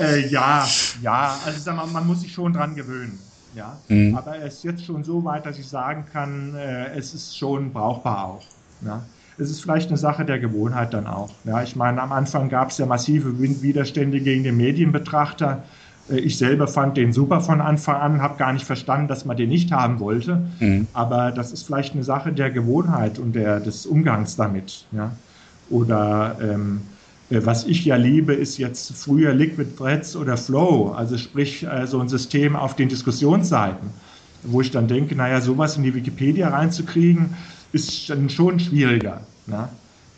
Äh, 0.00 0.28
ja, 0.28 0.68
ja, 1.02 1.36
also 1.44 1.58
sag 1.58 1.74
mal, 1.74 1.86
man 1.88 2.06
muss 2.06 2.20
sich 2.20 2.32
schon 2.32 2.52
dran 2.52 2.76
gewöhnen. 2.76 3.18
Ja, 3.56 3.76
mhm. 3.88 4.14
aber 4.16 4.36
es 4.38 4.58
ist 4.58 4.64
jetzt 4.64 4.84
schon 4.84 5.02
so 5.02 5.24
weit, 5.24 5.44
dass 5.44 5.58
ich 5.58 5.66
sagen 5.66 6.04
kann, 6.12 6.54
äh, 6.54 6.96
es 6.96 7.12
ist 7.12 7.36
schon 7.36 7.72
brauchbar 7.72 8.26
auch. 8.26 8.42
Ja. 8.86 9.02
Es 9.36 9.50
ist 9.50 9.62
vielleicht 9.62 9.88
eine 9.88 9.96
Sache 9.96 10.24
der 10.24 10.38
Gewohnheit 10.38 10.94
dann 10.94 11.08
auch. 11.08 11.30
Ja, 11.42 11.62
ich 11.62 11.74
meine, 11.74 12.00
am 12.00 12.12
Anfang 12.12 12.48
gab 12.48 12.70
es 12.70 12.78
ja 12.78 12.86
massive 12.86 13.40
Widerstände 13.40 14.20
gegen 14.20 14.44
den 14.44 14.56
Medienbetrachter. 14.56 15.64
Äh, 16.10 16.18
ich 16.18 16.38
selber 16.38 16.68
fand 16.68 16.96
den 16.96 17.12
super 17.12 17.40
von 17.40 17.60
Anfang 17.60 17.96
an, 17.96 18.22
habe 18.22 18.36
gar 18.38 18.52
nicht 18.52 18.64
verstanden, 18.64 19.08
dass 19.08 19.24
man 19.24 19.36
den 19.36 19.48
nicht 19.48 19.72
haben 19.72 20.00
wollte. 20.00 20.42
Mhm. 20.58 20.86
Aber 20.92 21.30
das 21.32 21.52
ist 21.52 21.64
vielleicht 21.64 21.94
eine 21.94 22.04
Sache 22.04 22.32
der 22.32 22.50
Gewohnheit 22.50 23.18
und 23.18 23.34
der, 23.34 23.60
des 23.60 23.86
Umgangs 23.86 24.36
damit. 24.36 24.84
Ja? 24.92 25.12
Oder 25.70 26.36
ähm, 26.40 26.82
äh, 27.30 27.40
was 27.44 27.64
ich 27.64 27.84
ja 27.84 27.96
liebe, 27.96 28.34
ist 28.34 28.58
jetzt 28.58 28.92
früher 28.92 29.32
Liquid 29.32 29.76
Threads 29.76 30.16
oder 30.16 30.36
Flow, 30.36 30.92
also 30.92 31.16
sprich 31.16 31.64
äh, 31.64 31.86
so 31.86 32.00
ein 32.00 32.08
System 32.08 32.56
auf 32.56 32.76
den 32.76 32.88
Diskussionsseiten, 32.88 33.90
wo 34.42 34.60
ich 34.60 34.70
dann 34.70 34.88
denke, 34.88 35.14
naja, 35.14 35.40
sowas 35.40 35.76
in 35.76 35.82
die 35.82 35.94
Wikipedia 35.94 36.48
reinzukriegen, 36.48 37.34
ist 37.72 38.10
dann 38.10 38.28
schon 38.28 38.58
schwieriger, 38.58 39.20
ja? 39.46 39.68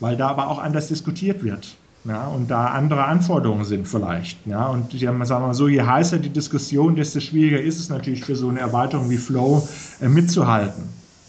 weil 0.01 0.17
da 0.17 0.29
aber 0.29 0.49
auch 0.49 0.59
anders 0.59 0.89
diskutiert 0.89 1.45
wird. 1.45 1.77
Ja, 2.05 2.27
und 2.27 2.51
da 2.51 2.67
andere 2.67 3.05
Anforderungen 3.05 3.65
sind 3.65 3.87
vielleicht. 3.87 4.45
Ja, 4.47 4.67
und 4.67 4.93
sagen 4.93 5.19
wir 5.19 5.39
mal 5.39 5.55
so, 5.55 5.69
je 5.69 5.83
heißer 5.83 6.19
die 6.19 6.31
Diskussion, 6.31 6.97
desto 6.97 7.21
schwieriger 7.21 7.61
ist 7.61 7.79
es 7.79 7.89
natürlich 7.91 8.25
für 8.25 8.35
so 8.35 8.49
eine 8.49 8.59
Erweiterung 8.59 9.09
wie 9.09 9.19
Flow 9.19 9.69
äh, 10.01 10.09
mitzuhalten. 10.09 10.83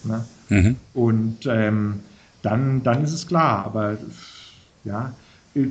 Ne? 0.03 0.25
Mhm. 0.49 0.75
Und 0.95 1.45
ähm, 1.45 1.99
dann, 2.41 2.81
dann 2.81 3.03
ist 3.03 3.13
es 3.13 3.27
klar. 3.27 3.65
Aber 3.65 3.97
ja, 4.83 5.13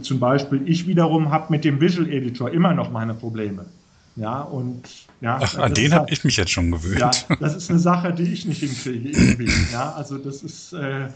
zum 0.02 0.20
Beispiel, 0.20 0.62
ich 0.66 0.86
wiederum 0.86 1.30
habe 1.30 1.46
mit 1.50 1.64
dem 1.64 1.80
Visual 1.80 2.08
Editor 2.08 2.50
immer 2.50 2.72
noch 2.72 2.90
meine 2.90 3.14
Probleme. 3.14 3.66
Ja, 4.14 4.42
und 4.42 4.82
ja, 5.20 5.38
Ach, 5.42 5.58
an 5.58 5.74
den 5.74 5.92
habe 5.92 6.02
halt, 6.02 6.12
ich 6.12 6.22
mich 6.22 6.36
jetzt 6.36 6.50
schon 6.50 6.70
gewöhnt. 6.70 7.00
Ja, 7.00 7.10
das 7.40 7.56
ist 7.56 7.70
eine 7.70 7.78
Sache, 7.78 8.12
die 8.12 8.24
ich 8.24 8.44
nicht 8.44 8.60
hinkriege 8.60 9.08
irgendwie. 9.08 9.50
Ja, 9.72 9.92
also 9.92 10.18
das 10.18 10.42
ist 10.42 10.74
äh, 10.74 11.06
äh, 11.06 11.08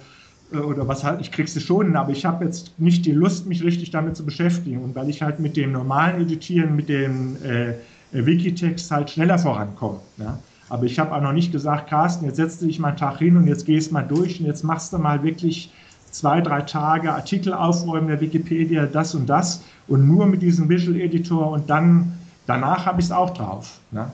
oder 0.53 0.87
was 0.87 1.03
halt, 1.03 1.21
ich 1.21 1.33
krieg 1.33 1.49
sie 1.49 1.61
schon, 1.61 1.97
aber 1.97 2.13
ich 2.13 2.25
habe 2.25 2.45
jetzt 2.45 2.79
nicht 2.79 3.05
die 3.05 3.13
Lust, 3.13 3.47
mich 3.47 3.63
richtig 3.65 3.91
damit 3.91 4.17
zu 4.17 4.25
beschäftigen. 4.25 4.83
Und 4.83 4.95
weil 4.95 5.09
ich 5.09 5.23
halt 5.23 5.41
mit 5.41 5.57
dem 5.57 5.73
normalen 5.73 6.21
Editieren, 6.21 6.77
mit 6.77 6.89
dem 6.89 7.37
äh, 7.43 7.75
Wikitext 8.13 8.91
halt 8.91 9.11
schneller 9.11 9.39
vorankomme. 9.39 10.01
Ja? 10.19 10.39
Aber 10.69 10.85
ich 10.85 10.99
habe 10.99 11.15
auch 11.15 11.21
noch 11.21 11.33
nicht 11.33 11.53
gesagt, 11.53 11.89
Carsten, 11.89 12.27
jetzt 12.27 12.37
setzt 12.37 12.63
du 12.63 12.67
dich 12.67 12.79
mal 12.79 12.89
einen 12.89 12.97
Tag 12.97 13.19
hin 13.19 13.37
und 13.37 13.47
jetzt 13.47 13.67
gehst 13.67 13.93
mal 13.93 14.03
durch 14.03 14.41
und 14.41 14.47
jetzt 14.47 14.65
machst 14.65 14.93
du 14.93 14.99
mal 14.99 15.23
wirklich 15.23 15.73
zwei, 16.11 16.41
drei 16.41 16.63
Tage 16.63 17.13
Artikel 17.13 17.53
aufräumen 17.53 18.09
der 18.09 18.21
Wikipedia, 18.21 18.87
das 18.87 19.15
und 19.15 19.27
das 19.27 19.63
und 19.87 20.07
nur 20.07 20.27
mit 20.27 20.43
diesem 20.43 20.69
Visual 20.69 20.97
Editor 21.01 21.51
und 21.53 21.69
dann 21.69 22.19
danach 22.47 22.87
habe 22.87 23.01
ich 23.01 23.07
es 23.07 23.13
auch 23.13 23.31
drauf. 23.31 23.81
Ne? 23.91 24.11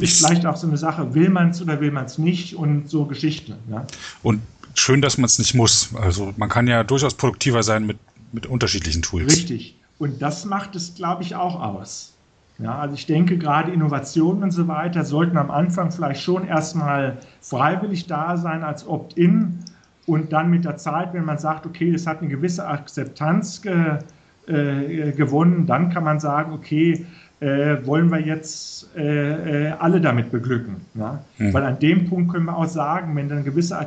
ist 0.00 0.18
vielleicht 0.18 0.44
auch 0.44 0.56
so 0.56 0.66
eine 0.66 0.76
Sache, 0.76 1.14
will 1.14 1.30
man 1.30 1.50
es 1.50 1.62
oder 1.62 1.80
will 1.80 1.90
man 1.90 2.04
es 2.04 2.18
nicht 2.18 2.54
und 2.54 2.90
so 2.90 3.04
Geschichten. 3.06 3.54
Ja? 3.70 3.86
Und 4.22 4.40
schön, 4.80 5.02
dass 5.02 5.18
man 5.18 5.26
es 5.26 5.38
nicht 5.38 5.54
muss. 5.54 5.94
Also 5.94 6.32
man 6.36 6.48
kann 6.48 6.66
ja 6.66 6.84
durchaus 6.84 7.14
produktiver 7.14 7.62
sein 7.62 7.86
mit, 7.86 7.98
mit 8.32 8.46
unterschiedlichen 8.46 9.02
Tools. 9.02 9.30
Richtig. 9.30 9.78
Und 9.98 10.20
das 10.20 10.44
macht 10.44 10.76
es, 10.76 10.94
glaube 10.94 11.22
ich, 11.22 11.34
auch 11.34 11.60
aus. 11.60 12.12
Ja, 12.58 12.78
also 12.78 12.94
ich 12.94 13.06
denke, 13.06 13.36
gerade 13.36 13.70
Innovationen 13.70 14.42
und 14.42 14.50
so 14.50 14.66
weiter 14.66 15.04
sollten 15.04 15.36
am 15.36 15.50
Anfang 15.50 15.90
vielleicht 15.90 16.22
schon 16.22 16.46
erstmal 16.46 17.18
freiwillig 17.42 18.06
da 18.06 18.36
sein 18.38 18.64
als 18.64 18.86
Opt-in 18.86 19.58
und 20.06 20.32
dann 20.32 20.48
mit 20.48 20.64
der 20.64 20.78
Zeit, 20.78 21.12
wenn 21.12 21.24
man 21.24 21.38
sagt, 21.38 21.66
okay, 21.66 21.92
das 21.92 22.06
hat 22.06 22.20
eine 22.20 22.28
gewisse 22.28 22.66
Akzeptanz 22.66 23.60
ge, 23.60 23.98
äh, 24.46 25.12
gewonnen, 25.12 25.66
dann 25.66 25.90
kann 25.90 26.04
man 26.04 26.18
sagen, 26.18 26.52
okay, 26.52 27.04
äh, 27.40 27.84
wollen 27.86 28.10
wir 28.10 28.20
jetzt 28.20 28.88
äh, 28.96 29.68
äh, 29.68 29.72
alle 29.72 30.00
damit 30.00 30.30
beglücken. 30.30 30.76
Ja? 30.94 31.22
Mhm. 31.38 31.52
Weil 31.52 31.64
an 31.64 31.78
dem 31.78 32.08
Punkt 32.08 32.32
können 32.32 32.46
wir 32.46 32.56
auch 32.56 32.66
sagen, 32.66 33.14
wenn 33.14 33.30
eine 33.30 33.42
gewisse 33.42 33.78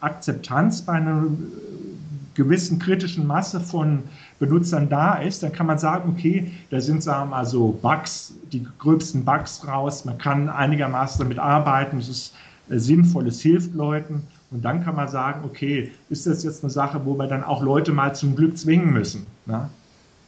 Akzeptanz 0.00 0.82
bei 0.82 0.94
einer 0.94 1.26
gewissen 2.34 2.78
kritischen 2.78 3.26
Masse 3.26 3.60
von 3.60 4.04
Benutzern 4.38 4.88
da 4.88 5.14
ist, 5.14 5.42
dann 5.42 5.52
kann 5.52 5.66
man 5.66 5.78
sagen, 5.78 6.08
okay, 6.10 6.50
da 6.70 6.80
sind, 6.80 7.02
sagen 7.02 7.30
wir 7.30 7.36
mal, 7.36 7.44
so 7.44 7.78
Bugs, 7.82 8.34
die 8.52 8.66
gröbsten 8.78 9.24
Bugs 9.24 9.66
raus, 9.66 10.04
man 10.04 10.18
kann 10.18 10.48
einigermaßen 10.48 11.18
damit 11.18 11.38
arbeiten, 11.38 11.98
es 11.98 12.08
ist 12.08 12.34
äh, 12.70 12.78
sinnvoll, 12.78 13.28
es 13.28 13.40
hilft 13.40 13.74
Leuten. 13.74 14.22
Und 14.50 14.64
dann 14.64 14.84
kann 14.84 14.96
man 14.96 15.08
sagen, 15.08 15.42
okay, 15.44 15.92
ist 16.10 16.26
das 16.26 16.42
jetzt 16.42 16.62
eine 16.62 16.70
Sache, 16.70 17.00
wo 17.04 17.16
wir 17.16 17.26
dann 17.26 17.44
auch 17.44 17.62
Leute 17.62 17.92
mal 17.92 18.14
zum 18.14 18.34
Glück 18.34 18.56
zwingen 18.58 18.92
müssen? 18.92 19.26
Ne? 19.46 19.68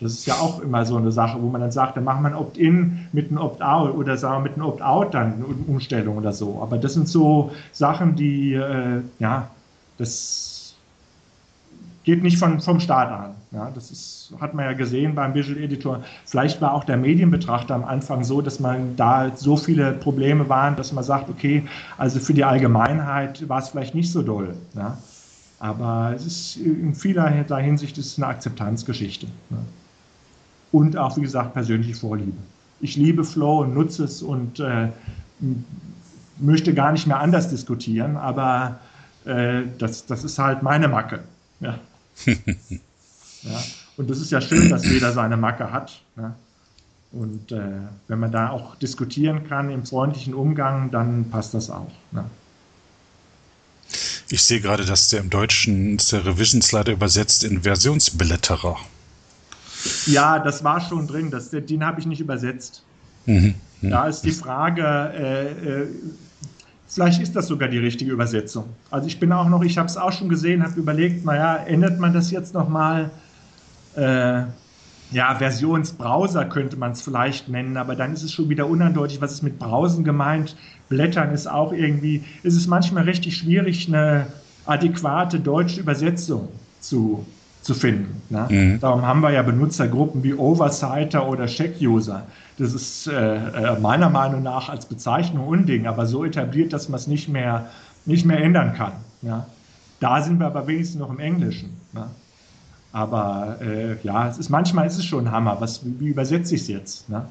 Das 0.05 0.13
ist 0.13 0.27
ja 0.27 0.35
auch 0.35 0.61
immer 0.61 0.85
so 0.85 0.99
eine 0.99 1.11
Sache, 1.11 1.41
wo 1.41 1.49
man 1.49 1.63
dann 1.63 1.73
sagt, 1.73 1.97
dann 1.97 2.05
macht 2.05 2.21
man 2.21 2.35
Opt-in 2.35 3.09
mit 3.13 3.31
einem 3.31 3.39
Opt-out 3.39 3.95
oder 3.95 4.19
sagen 4.19 4.45
wir 4.45 4.51
mit 4.51 4.59
einem 4.59 4.67
Opt-out 4.67 5.15
dann 5.15 5.33
eine 5.33 5.47
Umstellung 5.67 6.19
oder 6.19 6.35
so. 6.35 6.59
Aber 6.61 6.77
das 6.77 6.93
sind 6.93 7.09
so 7.09 7.53
Sachen, 7.73 8.15
die, 8.15 8.53
äh, 8.53 9.01
ja, 9.19 9.49
das 9.97 10.75
geht 12.03 12.23
nicht 12.23 12.37
von, 12.37 12.61
vom 12.61 12.81
Start 12.81 13.11
an. 13.11 13.31
Ja, 13.51 13.71
das 13.75 13.91
ist, 13.91 14.35
hat 14.43 14.53
man 14.53 14.67
ja 14.67 14.75
gesehen 14.75 15.15
beim 15.15 15.33
Visual 15.33 15.57
Editor. 15.57 16.03
Vielleicht 16.27 16.61
war 16.61 16.75
auch 16.75 16.85
der 16.85 16.99
Medienbetrachter 16.99 17.75
am 17.75 17.85
Anfang 17.87 18.25
so, 18.25 18.43
dass 18.43 18.61
man 18.61 18.97
da 18.97 19.35
so 19.35 19.57
viele 19.57 19.93
Probleme 19.93 20.51
waren, 20.51 20.77
dass 20.77 20.93
man 20.93 21.03
sagt, 21.03 21.31
okay, 21.31 21.65
also 21.97 22.21
für 22.21 22.35
die 22.35 22.45
Allgemeinheit 22.45 23.49
war 23.49 23.61
es 23.61 23.71
vielleicht 23.71 23.95
nicht 23.95 24.13
so 24.13 24.21
doll. 24.21 24.55
Ja. 24.75 24.99
Aber 25.61 26.13
es 26.15 26.27
ist 26.27 26.57
in 26.59 26.95
vielerlei 26.95 27.63
Hinsicht 27.63 27.97
ist 27.97 28.07
es 28.09 28.19
eine 28.19 28.27
Akzeptanzgeschichte. 28.27 29.29
Ja 29.49 29.57
und 30.75 30.97
auch, 30.97 31.17
wie 31.17 31.21
gesagt, 31.21 31.55
persönliche 31.55 31.95
Vorliebe. 31.95 32.37
Ich 32.81 32.97
liebe 32.97 33.23
Flow 33.23 33.61
und 33.61 33.75
nutze 33.75 34.05
es 34.05 34.23
und 34.23 34.59
äh, 34.59 34.89
möchte 36.39 36.75
gar 36.75 36.91
nicht 36.91 37.07
mehr 37.07 37.21
anders 37.21 37.49
diskutieren, 37.49 38.17
aber 38.17 38.81
äh, 39.25 39.63
das, 39.79 40.05
das 40.07 40.25
ist 40.25 40.37
halt 40.37 40.65
meine 40.65 40.89
Macke. 40.89 41.23
Ja. 41.61 41.79
ja. 42.27 43.63
Und 43.97 44.11
das 44.11 44.19
ist 44.19 44.33
ja 44.33 44.41
schön, 44.41 44.69
dass 44.69 44.85
jeder 44.85 45.13
seine 45.13 45.37
Macke 45.37 45.71
hat. 45.71 46.03
Ja. 46.17 46.35
Und 47.13 47.53
äh, 47.53 47.61
wenn 48.09 48.19
man 48.19 48.33
da 48.33 48.51
auch 48.51 48.75
diskutieren 48.75 49.49
kann 49.49 49.71
im 49.71 49.87
freundlichen 49.87 50.35
Umgang, 50.35 50.91
dann 50.91 51.31
passt 51.31 51.55
das 51.55 51.71
auch. 51.71 51.93
Ja. 52.11 52.29
Ich 54.29 54.43
sehe 54.43 54.61
gerade, 54.61 54.85
dass 54.85 55.11
der 55.11 55.21
im 55.21 55.31
Deutschen 55.31 55.99
der 56.11 56.27
Revision 56.27 56.63
Slider 56.63 56.91
übersetzt 56.91 57.45
in 57.45 57.63
Versionsblätterer. 57.63 58.77
Ja, 60.07 60.39
das 60.39 60.65
war 60.65 60.81
schon 60.81 61.07
drin. 61.07 61.31
Das, 61.31 61.51
den 61.51 61.85
habe 61.85 62.01
ich 62.01 62.07
nicht 62.07 62.21
übersetzt. 62.21 62.85
Mhm. 63.27 63.55
Mhm. 63.81 63.91
Da 63.91 64.07
ist 64.07 64.23
die 64.23 64.33
Frage, 64.33 64.83
äh, 64.83 65.83
äh, 65.83 65.87
vielleicht 66.89 67.21
ist 67.21 67.37
das 67.37 67.47
sogar 67.47 67.69
die 67.69 67.79
richtige 67.79 68.13
Übersetzung. 68.13 68.65
Also 68.91 69.07
ich 69.07 69.19
bin 69.19 69.33
auch 69.33 69.49
noch, 69.49 69.63
ich 69.63 69.79
habe 69.79 69.89
es 69.89 69.97
auch 69.97 70.13
schon 70.13 70.29
gesehen, 70.29 70.63
habe 70.63 70.79
überlegt, 70.79 71.25
naja, 71.25 71.57
ändert 71.57 71.99
man 71.99 72.13
das 72.13 72.31
jetzt 72.31 72.55
nochmal? 72.55 73.11
Äh, 73.97 74.43
ja, 75.11 75.35
Versionsbrowser 75.37 76.47
könnte 76.47 76.77
man 76.77 76.93
es 76.93 77.03
vielleicht 77.03 77.49
nennen, 77.49 77.77
aber 77.77 77.95
dann 77.95 78.13
ist 78.13 78.23
es 78.23 78.33
schon 78.33 78.49
wieder 78.49 78.67
uneindeutig, 78.67 79.21
was 79.21 79.33
ist 79.33 79.43
mit 79.43 79.59
Browsen 79.59 80.03
gemeint. 80.03 80.57
Blättern 80.89 81.33
ist 81.33 81.47
auch 81.47 81.73
irgendwie, 81.73 82.25
ist 82.43 82.57
es 82.57 82.67
manchmal 82.67 83.05
richtig 83.05 83.37
schwierig, 83.37 83.87
eine 83.87 84.27
adäquate 84.67 85.39
deutsche 85.39 85.81
Übersetzung 85.81 86.49
zu, 86.81 87.25
zu 87.65 87.75
finden. 87.75 88.23
Ne? 88.29 88.47
Mhm. 88.51 88.81
Darum 88.81 89.03
haben 89.03 89.21
wir 89.21 89.31
ja 89.31 89.43
Benutzergruppen 89.43 90.23
wie 90.23 90.35
Oversighter 90.35 91.27
oder 91.27 91.47
Check-User. 91.47 92.25
Das 92.59 92.75
ist 92.75 93.07
äh, 93.07 93.37
äh, 93.37 93.81
meiner 93.81 94.11
Meinung 94.11 94.43
nach 94.43 94.69
als 94.69 94.85
Bezeichnung 94.87 95.49
Unding, 95.49 95.87
aber 95.87 96.07
so 96.07 96.25
etabliert, 96.25 96.73
dass 96.75 96.89
man 96.91 97.01
es 97.01 97.07
nicht 97.07 97.29
mehr, 97.29 97.71
nicht 98.05 98.27
mehr 98.27 98.39
ändern 98.43 98.75
kann. 98.75 98.93
Ja? 99.23 99.47
Da 99.99 100.21
sind 100.23 100.39
wir 100.39 100.47
aber 100.47 100.67
wenigstens 100.67 101.01
noch 101.01 101.11
im 101.11 101.19
Englischen. 101.19 101.71
Ne? 101.95 102.07
Aber 102.93 103.57
äh, 103.63 103.97
ja, 104.03 104.29
es 104.29 104.37
ist, 104.37 104.51
manchmal 104.51 104.87
ist 104.87 104.99
es 104.99 105.07
schon 105.07 105.27
ein 105.27 105.33
Hammer. 105.33 105.57
Was, 105.61 105.81
wie 105.85 106.09
übersetze 106.09 106.55
ich 106.55 106.61
es 106.61 106.69
jetzt? 106.69 107.09
Ne? 107.09 107.25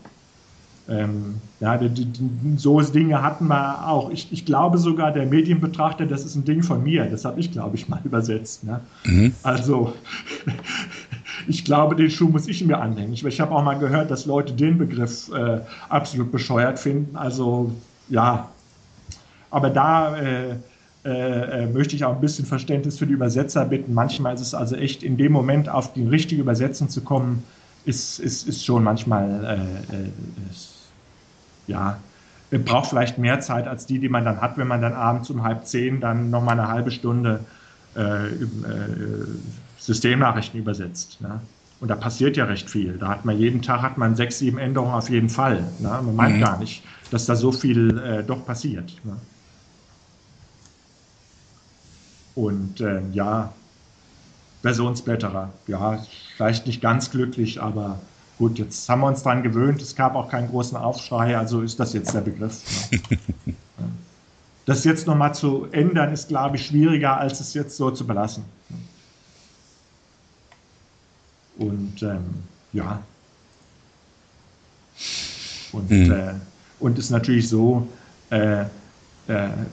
Ähm, 0.90 1.36
ja, 1.62 1.78
die, 1.78 2.06
die, 2.06 2.58
so 2.58 2.82
Dinge 2.82 3.22
hatten 3.24 3.48
wir 3.48 3.88
auch. 3.88 4.10
Ich, 4.12 4.28
ich, 4.32 4.46
glaube 4.46 4.78
sogar, 4.78 5.12
der 5.12 5.26
Medienbetrachter, 5.26 6.06
das 6.06 6.26
ist 6.26 6.36
ein 6.36 6.44
Ding 6.44 6.62
von 6.62 6.84
mir. 6.84 7.06
Das 7.06 7.24
habe 7.24 7.40
ich, 7.40 7.52
glaube 7.52 7.76
ich, 7.76 7.88
mal 7.88 8.02
übersetzt. 8.04 8.64
Ne? 8.64 8.82
Mhm. 9.06 9.34
Also, 9.44 9.94
ich 11.48 11.64
glaube, 11.64 11.96
den 11.96 12.10
Schuh 12.10 12.28
muss 12.28 12.48
ich 12.48 12.64
mir 12.66 12.80
anhängen. 12.80 13.14
Ich, 13.14 13.24
ich 13.24 13.40
habe 13.40 13.56
auch 13.56 13.64
mal 13.64 13.80
gehört, 13.80 14.12
dass 14.12 14.26
Leute 14.26 14.54
den 14.54 14.78
Begriff 14.78 15.32
äh, 15.34 15.62
absolut 15.88 16.32
bescheuert 16.32 16.80
finden. 16.80 17.16
Also, 17.16 17.72
ja. 18.10 18.50
Aber 19.50 19.70
da 19.70 20.18
äh, 20.18 20.56
äh, 21.06 21.64
äh, 21.64 21.68
möchte 21.68 21.98
ich 21.98 22.06
auch 22.06 22.16
ein 22.16 22.22
bisschen 22.22 22.46
Verständnis 22.46 22.98
für 22.98 23.06
die 23.06 23.14
Übersetzer 23.14 23.66
bitten. 23.66 23.94
Manchmal 23.94 24.36
ist 24.36 24.42
es 24.42 24.54
also 24.54 24.76
echt 24.76 25.04
in 25.04 25.18
dem 25.18 25.34
Moment 25.34 25.68
auf 25.68 25.92
die 25.92 26.08
richtige 26.08 26.42
Übersetzung 26.42 26.88
zu 26.88 27.02
kommen, 27.02 27.44
ist, 27.84 28.20
ist, 28.20 28.48
ist 28.48 28.64
schon 28.64 28.84
manchmal 28.84 29.44
äh, 29.92 29.96
äh 29.96 30.10
ist, 30.50 30.73
ja, 31.68 31.98
braucht 32.52 32.90
vielleicht 32.90 33.18
mehr 33.18 33.40
Zeit 33.40 33.68
als 33.68 33.86
die, 33.86 34.00
die 34.00 34.10
man 34.10 34.26
dann 34.26 34.42
hat, 34.42 34.58
wenn 34.58 34.68
man 34.68 34.82
dann 34.82 34.94
abends 34.94 35.30
um 35.30 35.44
halb 35.44 35.66
zehn 35.66 36.00
dann 36.00 36.30
nochmal 36.30 36.60
eine 36.60 36.68
halbe 36.68 36.92
Stunde 36.92 37.40
äh, 37.96 38.28
äh, 38.28 38.48
Systemnachrichten 39.78 40.60
übersetzt. 40.60 41.20
Ne? 41.22 41.42
Und 41.80 41.90
da 41.90 41.96
passiert 41.96 42.38
ja 42.38 42.46
recht 42.46 42.70
viel. 42.70 42.98
Da 42.98 43.10
hat 43.10 43.26
man 43.26 43.38
jeden 43.38 43.62
Tag 43.62 43.82
hat 43.82 43.98
man 43.98 44.16
sechs, 44.16 44.40
sieben 44.40 44.58
Änderungen 44.58 44.94
auf 44.94 45.10
jeden 45.10 45.30
Fall. 45.30 45.64
Ne? 45.80 45.90
Man 45.90 46.16
meint 46.16 46.36
mhm. 46.38 46.42
gar 46.42 46.60
nicht, 46.60 46.84
dass 47.12 47.26
da 47.26 47.36
so 47.36 47.52
viel 47.52 47.98
äh, 47.98 48.24
doch 48.24 48.46
passiert. 48.46 48.94
Ne? 49.04 49.18
Und 52.36 52.82
äh, 52.82 53.02
ja, 53.12 53.54
Versionsblätterer, 54.62 55.52
ja, 55.68 56.04
vielleicht 56.38 56.66
nicht 56.66 56.82
ganz 56.82 57.12
glücklich, 57.12 57.62
aber 57.62 58.00
Gut, 58.44 58.60
jetzt 58.60 58.90
haben 58.90 59.00
wir 59.00 59.08
uns 59.08 59.24
daran 59.24 59.42
gewöhnt, 59.42 59.82
es 59.82 59.96
gab 59.96 60.16
auch 60.16 60.28
keinen 60.28 60.50
großen 60.50 60.76
Aufschrei, 60.76 61.38
also 61.38 61.62
ist 61.62 61.80
das 61.80 61.94
jetzt 61.94 62.14
der 62.14 62.20
Begriff. 62.20 62.92
Ne? 62.92 63.00
das 64.66 64.84
jetzt 64.84 65.08
nochmal 65.08 65.34
zu 65.34 65.70
ändern, 65.72 66.12
ist, 66.12 66.28
glaube 66.28 66.58
ich, 66.58 66.66
schwieriger, 66.66 67.16
als 67.16 67.40
es 67.40 67.54
jetzt 67.54 67.78
so 67.78 67.90
zu 67.90 68.06
belassen. 68.06 68.44
Und 71.58 72.04
ähm, 72.04 72.44
ja. 72.74 73.02
Und, 75.72 75.90
mhm. 75.90 76.12
äh, 76.12 76.34
und 76.82 77.00
ist 77.00 77.12
natürlich 77.12 77.48
so, 77.48 77.88
äh, 78.30 78.64
äh, 78.64 78.68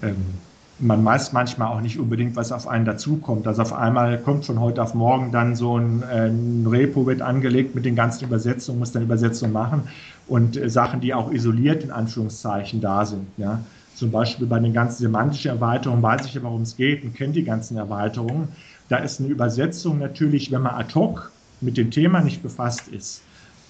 ähm, 0.03 0.39
man 0.81 1.05
weiß 1.05 1.33
manchmal 1.33 1.69
auch 1.69 1.81
nicht 1.81 1.99
unbedingt, 1.99 2.37
was 2.37 2.53
auf 2.53 2.67
einen 2.67 2.85
dazukommt. 2.85 3.47
Also 3.47 3.63
auf 3.63 3.73
einmal 3.73 4.19
kommt 4.19 4.47
von 4.47 4.61
heute 4.61 4.83
auf 4.83 4.95
morgen 4.95 5.31
dann 5.31 5.55
so 5.55 5.79
ein, 5.79 6.03
äh, 6.03 6.29
ein 6.29 6.67
Repo 6.67 7.07
wird 7.07 7.23
angelegt 7.23 7.75
mit 7.75 7.85
den 7.85 7.95
ganzen 7.95 8.25
Übersetzungen, 8.25 8.79
muss 8.79 8.93
dann 8.93 9.03
Übersetzungen 9.03 9.53
machen 9.53 9.83
und 10.27 10.57
äh, 10.57 10.69
Sachen, 10.71 11.01
die 11.01 11.13
auch 11.13 11.31
isoliert 11.33 11.85
in 11.85 11.91
Anführungszeichen 11.91 12.81
da 12.81 13.05
sind. 13.05 13.27
Ja. 13.37 13.61
Zum 13.95 14.11
Beispiel 14.11 14.47
bei 14.47 14.59
den 14.59 14.73
ganzen 14.73 15.03
semantischen 15.03 15.51
Erweiterungen 15.51 16.03
weiß 16.03 16.25
ich 16.27 16.35
ja, 16.35 16.43
worum 16.43 16.63
es 16.63 16.77
geht 16.77 17.05
und 17.05 17.15
kennt 17.15 17.37
die 17.37 17.45
ganzen 17.45 17.77
Erweiterungen. 17.77 18.49
Da 18.89 18.97
ist 18.97 19.21
eine 19.21 19.29
Übersetzung 19.29 19.99
natürlich, 19.99 20.51
wenn 20.51 20.63
man 20.63 20.75
ad 20.75 20.95
hoc 20.95 21.31
mit 21.61 21.77
dem 21.77 21.91
Thema 21.91 22.21
nicht 22.23 22.43
befasst 22.43 22.89
ist, 22.89 23.21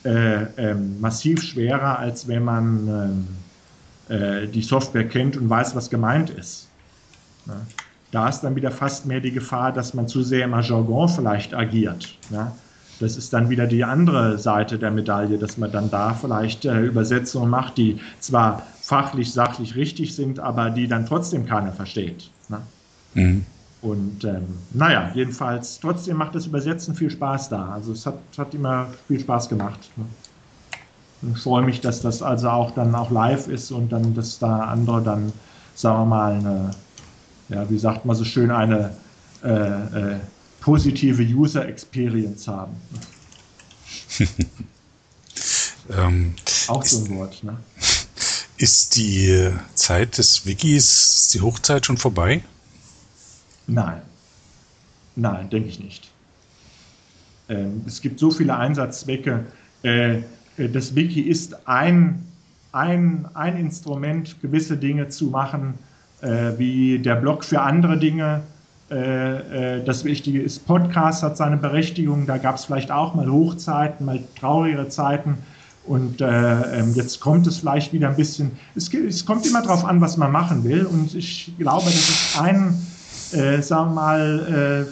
äh, 0.04 0.44
ähm, 0.56 1.00
massiv 1.00 1.42
schwerer, 1.42 1.98
als 1.98 2.28
wenn 2.28 2.44
man 2.44 3.26
ähm, 4.08 4.16
äh, 4.16 4.46
die 4.46 4.62
Software 4.62 5.08
kennt 5.08 5.36
und 5.36 5.50
weiß, 5.50 5.74
was 5.74 5.90
gemeint 5.90 6.30
ist. 6.30 6.69
Ne? 7.46 7.66
Da 8.10 8.28
ist 8.28 8.40
dann 8.40 8.56
wieder 8.56 8.70
fast 8.70 9.06
mehr 9.06 9.20
die 9.20 9.30
Gefahr, 9.30 9.72
dass 9.72 9.94
man 9.94 10.08
zu 10.08 10.22
sehr 10.22 10.44
im 10.44 10.52
Jargon 10.60 11.08
vielleicht 11.08 11.54
agiert. 11.54 12.18
Ne? 12.30 12.52
Das 12.98 13.16
ist 13.16 13.32
dann 13.32 13.48
wieder 13.48 13.66
die 13.66 13.82
andere 13.82 14.38
Seite 14.38 14.78
der 14.78 14.90
Medaille, 14.90 15.38
dass 15.38 15.56
man 15.56 15.72
dann 15.72 15.90
da 15.90 16.12
vielleicht 16.14 16.64
äh, 16.64 16.80
Übersetzungen 16.80 17.48
macht, 17.48 17.78
die 17.78 17.98
zwar 18.18 18.66
fachlich, 18.82 19.32
sachlich 19.32 19.74
richtig 19.74 20.14
sind, 20.14 20.38
aber 20.38 20.70
die 20.70 20.86
dann 20.86 21.06
trotzdem 21.06 21.46
keiner 21.46 21.72
versteht. 21.72 22.30
Ne? 22.48 22.60
Mhm. 23.14 23.46
Und 23.82 24.24
ähm, 24.24 24.58
naja, 24.74 25.10
jedenfalls, 25.14 25.80
trotzdem 25.80 26.18
macht 26.18 26.34
das 26.34 26.46
Übersetzen 26.46 26.94
viel 26.94 27.10
Spaß 27.10 27.48
da. 27.48 27.70
Also 27.70 27.92
es 27.92 28.04
hat, 28.04 28.18
hat 28.36 28.52
immer 28.52 28.88
viel 29.08 29.20
Spaß 29.20 29.48
gemacht. 29.48 29.78
Ne? 29.96 30.04
Ich 31.34 31.42
freue 31.42 31.64
mich, 31.64 31.80
dass 31.80 32.02
das 32.02 32.22
also 32.22 32.50
auch 32.50 32.72
dann 32.72 32.94
auch 32.94 33.10
live 33.10 33.48
ist 33.48 33.70
und 33.70 33.90
dann, 33.90 34.14
dass 34.14 34.38
da 34.38 34.64
andere 34.64 35.02
dann, 35.02 35.32
sagen 35.74 36.00
wir 36.00 36.06
mal, 36.06 36.32
eine 36.34 36.70
ja, 37.50 37.68
wie 37.68 37.78
sagt 37.78 38.04
man 38.04 38.16
so 38.16 38.24
schön, 38.24 38.50
eine 38.50 38.96
äh, 39.42 39.48
äh, 39.48 40.16
positive 40.60 41.22
User 41.22 41.66
Experience 41.66 42.46
haben. 42.48 42.76
ähm, 45.90 46.34
Auch 46.68 46.84
so 46.84 47.04
ein 47.04 47.16
Wort, 47.16 47.42
ne? 47.42 47.56
Ist 48.56 48.96
die 48.96 49.50
Zeit 49.74 50.18
des 50.18 50.46
Wikis, 50.46 51.30
die 51.32 51.40
Hochzeit 51.40 51.86
schon 51.86 51.96
vorbei? 51.96 52.42
Nein. 53.66 54.02
Nein, 55.16 55.48
denke 55.48 55.68
ich 55.68 55.80
nicht. 55.80 56.10
Ähm, 57.48 57.82
es 57.86 58.00
gibt 58.00 58.20
so 58.20 58.30
viele 58.30 58.56
Einsatzzwecke. 58.56 59.46
Äh, 59.82 60.18
äh, 60.18 60.22
das 60.72 60.94
Wiki 60.94 61.22
ist 61.22 61.66
ein, 61.66 62.26
ein, 62.72 63.28
ein 63.34 63.56
Instrument, 63.56 64.40
gewisse 64.40 64.76
Dinge 64.76 65.08
zu 65.08 65.26
machen, 65.26 65.74
äh, 66.22 66.58
wie 66.58 66.98
der 66.98 67.16
Blog 67.16 67.44
für 67.44 67.60
andere 67.60 67.98
Dinge. 67.98 68.42
Äh, 68.90 69.76
äh, 69.76 69.84
das 69.84 70.04
Wichtige 70.04 70.42
ist, 70.42 70.66
Podcast 70.66 71.22
hat 71.22 71.36
seine 71.36 71.56
Berechtigung. 71.56 72.26
Da 72.26 72.38
gab 72.38 72.56
es 72.56 72.64
vielleicht 72.64 72.90
auch 72.90 73.14
mal 73.14 73.30
Hochzeiten, 73.30 74.06
mal 74.06 74.20
traurigere 74.38 74.88
Zeiten. 74.88 75.38
Und 75.86 76.20
äh, 76.20 76.78
ähm, 76.78 76.94
jetzt 76.94 77.20
kommt 77.20 77.46
es 77.46 77.58
vielleicht 77.58 77.92
wieder 77.92 78.08
ein 78.08 78.16
bisschen, 78.16 78.52
es, 78.74 78.92
es, 78.92 79.24
kommt 79.24 79.46
immer 79.46 79.62
darauf 79.62 79.84
an, 79.84 80.00
was 80.00 80.16
man 80.16 80.30
machen 80.30 80.64
will. 80.64 80.84
Und 80.86 81.14
ich 81.14 81.52
glaube, 81.58 81.86
das 81.86 81.94
ist 81.94 82.40
ein, 82.40 82.74
äh, 83.32 83.62
sagen 83.62 83.90
wir 83.90 83.94
mal, 83.94 84.86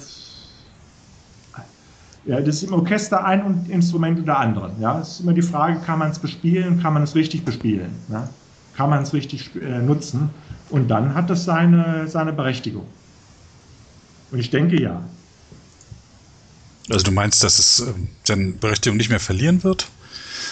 äh, 2.27 2.31
ja, 2.31 2.41
das 2.41 2.57
ist 2.57 2.65
im 2.65 2.75
Orchester 2.75 3.25
ein 3.25 3.67
Instrument 3.69 4.21
oder 4.21 4.39
anderen. 4.39 4.73
Ja, 4.81 5.01
es 5.01 5.13
ist 5.13 5.21
immer 5.21 5.33
die 5.33 5.43
Frage, 5.43 5.81
kann 5.81 5.99
man 5.99 6.11
es 6.11 6.19
bespielen, 6.19 6.81
kann 6.81 6.95
man 6.95 7.03
es 7.03 7.15
richtig 7.15 7.45
bespielen, 7.45 7.91
ja? 8.11 8.29
Kann 8.79 8.91
man 8.91 9.03
es 9.03 9.13
richtig 9.13 9.51
äh, 9.57 9.81
nutzen. 9.81 10.31
Und 10.71 10.87
dann 10.87 11.15
hat 11.15 11.29
das 11.29 11.45
seine, 11.45 12.07
seine 12.07 12.33
Berechtigung. 12.33 12.87
Und 14.31 14.39
ich 14.39 14.51
denke 14.51 14.81
ja. 14.81 15.03
Also 16.89 17.05
du 17.05 17.11
meinst, 17.11 17.43
dass 17.43 17.59
es 17.59 17.81
äh, 17.81 17.93
seine 18.23 18.53
Berechtigung 18.53 18.97
nicht 18.97 19.11
mehr 19.11 19.19
verlieren 19.19 19.65
wird? 19.65 19.89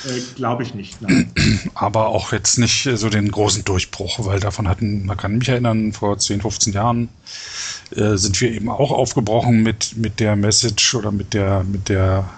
Äh, 0.07 0.21
Glaube 0.35 0.65
ich 0.65 0.75
nicht, 0.75 1.01
nein. 1.01 1.31
Aber 1.75 2.09
auch 2.09 2.33
jetzt 2.33 2.59
nicht 2.59 2.89
so 2.97 3.09
den 3.11 3.31
großen 3.31 3.63
Durchbruch, 3.63 4.19
weil 4.27 4.41
davon 4.41 4.67
hatten, 4.67 5.07
man 5.07 5.17
kann 5.17 5.39
mich 5.39 5.49
erinnern, 5.49 5.93
vor 5.93 6.19
10, 6.19 6.41
15 6.41 6.73
Jahren 6.73 7.09
äh, 7.95 8.17
sind 8.17 8.41
wir 8.41 8.51
eben 8.51 8.69
auch 8.69 8.91
aufgebrochen 8.91 9.63
mit, 9.63 9.97
mit 9.97 10.19
der 10.19 10.35
Message 10.35 10.97
oder 10.97 11.13
mit 11.13 11.33
der, 11.33 11.63
mit 11.63 11.89
der 11.89 12.29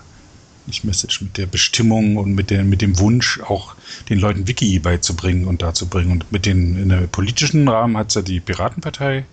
nicht 0.68 0.84
Message, 0.84 1.20
mit 1.20 1.36
der 1.36 1.46
Bestimmung 1.46 2.16
und 2.16 2.34
mit, 2.34 2.50
der, 2.50 2.62
mit 2.62 2.80
dem 2.80 2.98
Wunsch, 3.00 3.40
auch 3.40 3.74
den 4.08 4.20
Leuten 4.20 4.46
Wiki 4.46 4.78
beizubringen 4.78 5.46
und 5.46 5.62
dazu 5.62 5.88
bringen. 5.88 6.12
Und 6.12 6.30
mit 6.30 6.46
den, 6.46 6.80
in 6.80 6.88
der 6.90 7.08
politischen 7.08 7.66
Rahmen 7.68 7.96
hat 7.96 8.08
es 8.08 8.14
ja 8.14 8.22
die 8.22 8.38
Piratenpartei 8.38 9.24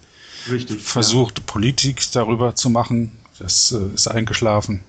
Richtig, 0.49 0.81
versucht, 0.81 1.39
ja. 1.39 1.43
Politik 1.45 2.01
darüber 2.11 2.55
zu 2.55 2.69
machen. 2.69 3.11
Das 3.37 3.71
äh, 3.71 3.93
ist 3.93 4.07
eingeschlafen. 4.07 4.81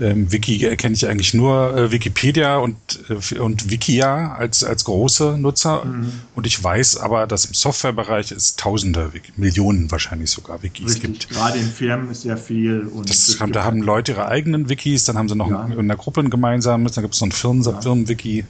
Ähm, 0.00 0.32
Wiki 0.32 0.58
kenne 0.76 0.94
ich 0.94 1.06
eigentlich 1.06 1.34
nur 1.34 1.76
äh, 1.76 1.92
Wikipedia 1.92 2.56
und, 2.56 2.76
äh, 3.08 3.38
und 3.38 3.70
Wikia 3.70 4.34
als, 4.34 4.64
als 4.64 4.84
große 4.84 5.36
Nutzer. 5.38 5.84
Mhm. 5.84 6.12
Und 6.34 6.46
ich 6.46 6.62
weiß 6.62 6.96
aber, 6.98 7.26
dass 7.26 7.44
im 7.44 7.54
Softwarebereich 7.54 8.32
es 8.32 8.56
Tausende, 8.56 9.12
Millionen 9.36 9.90
wahrscheinlich 9.90 10.30
sogar 10.30 10.62
Wikis 10.62 10.94
Richtig. 10.94 11.02
gibt. 11.02 11.28
Gerade 11.30 11.58
in 11.58 11.70
Firmen 11.70 12.10
ist 12.10 12.22
sehr 12.22 12.36
viel. 12.36 12.80
Und 12.86 13.10
das 13.10 13.38
haben, 13.40 13.52
da 13.52 13.64
haben 13.64 13.82
Leute 13.82 14.12
ihre 14.12 14.26
eigenen 14.26 14.68
Wikis, 14.68 15.04
dann 15.04 15.18
haben 15.18 15.28
sie 15.28 15.36
noch 15.36 15.50
ja. 15.50 15.64
in 15.66 15.78
einer 15.78 15.96
Gruppe 15.96 16.20
ein 16.20 16.30
gemeinsames, 16.30 16.92
dann 16.92 17.02
gibt 17.02 17.14
es 17.14 17.20
noch 17.20 17.28
ein 17.28 17.32
Firmen, 17.32 17.62
ja. 17.62 17.80
Firmenwiki. 17.80 18.44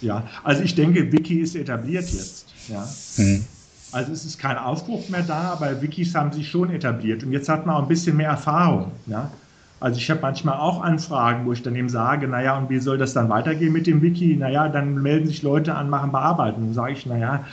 Ja, 0.00 0.26
also 0.42 0.62
ich 0.62 0.74
denke, 0.74 1.10
Wiki 1.12 1.40
ist 1.40 1.56
etabliert 1.56 2.08
jetzt. 2.10 2.46
Ja. 2.68 2.88
Mhm. 3.16 3.44
Also 3.92 4.12
es 4.12 4.24
ist 4.24 4.38
kein 4.38 4.58
Aufbruch 4.58 5.08
mehr 5.08 5.22
da, 5.22 5.52
aber 5.52 5.80
Wikis 5.80 6.14
haben 6.14 6.32
sich 6.32 6.50
schon 6.50 6.70
etabliert. 6.70 7.22
Und 7.22 7.32
jetzt 7.32 7.48
hat 7.48 7.64
man 7.64 7.76
auch 7.76 7.82
ein 7.82 7.88
bisschen 7.88 8.16
mehr 8.16 8.30
Erfahrung. 8.30 8.90
Ja? 9.06 9.30
Also 9.84 9.98
ich 9.98 10.10
habe 10.10 10.22
manchmal 10.22 10.56
auch 10.56 10.82
Anfragen, 10.82 11.44
wo 11.44 11.52
ich 11.52 11.62
dann 11.62 11.76
eben 11.76 11.90
sage, 11.90 12.26
naja, 12.26 12.56
und 12.56 12.70
wie 12.70 12.78
soll 12.78 12.96
das 12.96 13.12
dann 13.12 13.28
weitergehen 13.28 13.70
mit 13.70 13.86
dem 13.86 14.00
Wiki? 14.00 14.34
Naja, 14.34 14.70
dann 14.70 14.94
melden 15.02 15.26
sich 15.26 15.42
Leute 15.42 15.74
an, 15.74 15.90
machen 15.90 16.10
Bearbeitung. 16.10 16.64
Dann 16.64 16.72
sage 16.72 16.94
ich, 16.94 17.04
naja, 17.04 17.44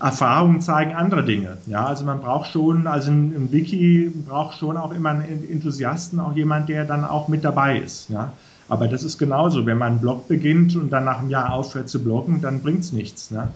Erfahrungen 0.00 0.62
zeigen 0.62 0.94
andere 0.94 1.22
Dinge. 1.22 1.58
Ja, 1.66 1.84
also 1.84 2.06
man 2.06 2.22
braucht 2.22 2.52
schon, 2.52 2.86
also 2.86 3.10
ein, 3.10 3.52
Wiki 3.52 4.14
braucht 4.26 4.56
schon 4.56 4.78
auch 4.78 4.94
immer 4.94 5.10
einen 5.10 5.46
Enthusiasten, 5.46 6.20
auch 6.20 6.34
jemand, 6.34 6.70
der 6.70 6.86
dann 6.86 7.04
auch 7.04 7.28
mit 7.28 7.44
dabei 7.44 7.80
ist. 7.80 8.08
Ja, 8.08 8.32
aber 8.70 8.88
das 8.88 9.02
ist 9.02 9.18
genauso. 9.18 9.66
Wenn 9.66 9.76
man 9.76 9.92
einen 9.92 10.00
Blog 10.00 10.26
beginnt 10.26 10.74
und 10.74 10.88
dann 10.88 11.04
nach 11.04 11.18
einem 11.18 11.28
Jahr 11.28 11.52
aufhört 11.52 11.90
zu 11.90 12.02
bloggen, 12.02 12.40
dann 12.40 12.62
bringt 12.62 12.80
es 12.80 12.92
nichts. 12.94 13.30
Ne? 13.30 13.48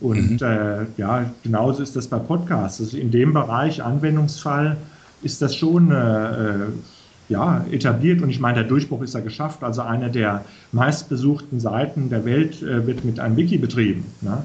Und 0.00 0.40
mhm. 0.40 0.46
äh, 0.46 0.86
ja, 0.98 1.24
genauso 1.42 1.82
ist 1.82 1.96
das 1.96 2.06
bei 2.06 2.20
Podcasts. 2.20 2.80
Also 2.80 2.96
in 2.96 3.10
dem 3.10 3.32
Bereich 3.32 3.82
Anwendungsfall 3.82 4.76
ist 5.22 5.42
das 5.42 5.54
schon 5.54 5.90
äh, 5.90 6.66
ja, 7.28 7.64
etabliert 7.70 8.22
und 8.22 8.30
ich 8.30 8.40
meine, 8.40 8.56
der 8.56 8.64
Durchbruch 8.64 9.02
ist 9.02 9.14
ja 9.14 9.20
geschafft. 9.20 9.62
Also 9.62 9.82
eine 9.82 10.10
der 10.10 10.44
meistbesuchten 10.72 11.60
Seiten 11.60 12.10
der 12.10 12.24
Welt 12.24 12.60
äh, 12.62 12.86
wird 12.86 13.04
mit 13.04 13.20
einem 13.20 13.36
Wiki 13.36 13.56
betrieben. 13.56 14.04
Ne? 14.20 14.42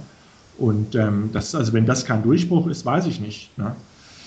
Und 0.57 0.95
ähm, 0.95 1.30
das, 1.34 1.55
also 1.55 1.73
wenn 1.73 1.86
das 1.86 2.05
kein 2.05 2.23
Durchbruch 2.23 2.67
ist, 2.67 2.86
weiß 2.86 3.07
ich 3.07 3.19
nicht. 3.19 3.57
Ne? 3.57 3.76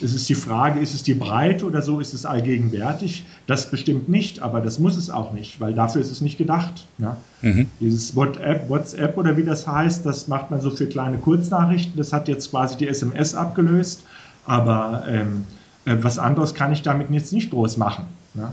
Es 0.01 0.15
ist 0.15 0.29
die 0.29 0.35
Frage, 0.35 0.81
ist 0.81 0.95
es 0.95 1.03
die 1.03 1.15
Breite 1.15 1.67
oder 1.67 1.83
so, 1.83 2.01
ist 2.01 2.15
es 2.15 2.25
allgegenwärtig? 2.25 3.25
Das 3.47 3.71
bestimmt 3.71 4.09
nicht, 4.09 4.41
aber 4.41 4.61
das 4.61 4.79
muss 4.79 4.97
es 4.97 5.11
auch 5.11 5.33
nicht, 5.33 5.61
weil 5.61 5.75
dafür 5.75 6.01
ist 6.01 6.11
es 6.11 6.21
nicht 6.21 6.39
gedacht. 6.39 6.87
Ne? 6.99 7.17
Mhm. 7.43 7.67
Dieses 7.81 8.15
WhatsApp, 8.15 8.69
WhatsApp 8.69 9.17
oder 9.17 9.37
wie 9.37 9.45
das 9.45 9.67
heißt, 9.67 10.05
das 10.05 10.29
macht 10.29 10.51
man 10.51 10.61
so 10.61 10.71
für 10.71 10.87
kleine 10.87 11.19
Kurznachrichten. 11.19 11.97
Das 11.97 12.13
hat 12.13 12.29
jetzt 12.29 12.51
quasi 12.51 12.77
die 12.77 12.89
SMS 12.89 13.35
abgelöst, 13.35 14.05
aber 14.47 15.05
ähm, 15.09 15.45
äh, 15.89 16.03
was 16.03 16.19
anderes 16.19 16.55
kann 16.55 16.73
ich 16.73 16.83
damit 16.83 17.11
jetzt 17.11 17.33
nicht 17.33 17.51
groß 17.51 17.77
machen. 17.77 18.07
Ne? 18.35 18.53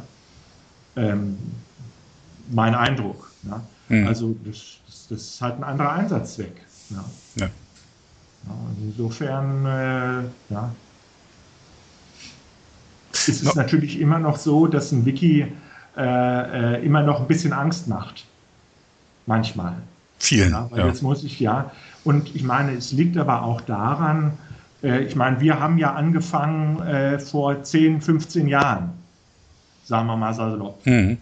Ähm, 0.96 1.38
mein 2.52 2.76
Eindruck. 2.76 3.32
Ne? 3.44 3.62
Mhm. 3.90 4.08
Also 4.08 4.36
das, 4.46 4.78
das, 4.86 5.08
das, 5.10 5.22
ist 5.22 5.42
halt 5.42 5.58
ein 5.58 5.64
anderer 5.64 5.92
Einsatzzweck. 5.92 6.56
Ne? 6.90 7.04
Ja. 7.36 7.50
Insofern, 8.80 9.66
äh, 9.66 10.54
ja, 10.54 10.72
ist 13.12 13.28
es 13.28 13.44
no. 13.44 13.54
natürlich 13.56 14.00
immer 14.00 14.20
noch 14.20 14.38
so, 14.38 14.68
dass 14.68 14.92
ein 14.92 15.06
Wiki 15.06 15.48
äh, 15.98 16.76
äh, 16.76 16.86
immer 16.86 17.02
noch 17.02 17.22
ein 17.22 17.28
bisschen 17.28 17.54
Angst 17.54 17.88
macht. 17.88 18.26
Manchmal. 19.26 19.76
Vielen. 20.20 20.52
Ja, 20.52 20.68
weil 20.70 20.80
ja. 20.80 20.88
jetzt 20.88 21.02
muss 21.02 21.24
ich 21.24 21.40
ja. 21.40 21.72
Und 22.04 22.36
ich 22.36 22.44
meine, 22.44 22.74
es 22.74 22.92
liegt 22.92 23.18
aber 23.18 23.44
auch 23.44 23.62
daran, 23.62 24.34
ich 24.86 25.16
meine, 25.16 25.40
wir 25.40 25.60
haben 25.60 25.78
ja 25.78 25.94
angefangen 25.94 26.80
äh, 26.82 27.20
vor 27.20 27.64
10, 27.64 28.02
15 28.02 28.48
Jahren, 28.48 28.92
sagen 29.84 30.08
wir 30.08 30.18
mal 30.18 30.34
so. 30.34 30.78
Mhm. 30.86 31.18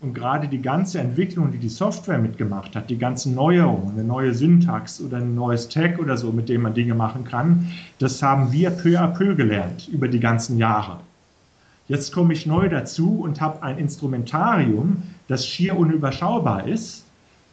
Und 0.00 0.14
gerade 0.14 0.48
die 0.48 0.60
ganze 0.60 0.98
Entwicklung, 0.98 1.52
die 1.52 1.58
die 1.58 1.68
Software 1.68 2.18
mitgemacht 2.18 2.74
hat, 2.74 2.90
die 2.90 2.98
ganzen 2.98 3.36
Neuerungen, 3.36 3.92
eine 3.92 4.02
neue 4.02 4.34
Syntax 4.34 5.00
oder 5.00 5.18
ein 5.18 5.36
neues 5.36 5.68
Tag 5.68 6.00
oder 6.00 6.16
so, 6.16 6.32
mit 6.32 6.48
dem 6.48 6.62
man 6.62 6.74
Dinge 6.74 6.94
machen 6.94 7.22
kann, 7.22 7.70
das 7.98 8.20
haben 8.20 8.50
wir 8.50 8.70
peu 8.70 8.98
à 8.98 9.06
peu 9.06 9.36
gelernt 9.36 9.86
über 9.86 10.08
die 10.08 10.18
ganzen 10.18 10.58
Jahre. 10.58 10.98
Jetzt 11.86 12.12
komme 12.12 12.32
ich 12.32 12.46
neu 12.46 12.68
dazu 12.68 13.20
und 13.20 13.40
habe 13.40 13.62
ein 13.62 13.78
Instrumentarium, 13.78 15.02
das 15.28 15.46
schier 15.46 15.76
unüberschaubar 15.76 16.66
ist, 16.66 17.04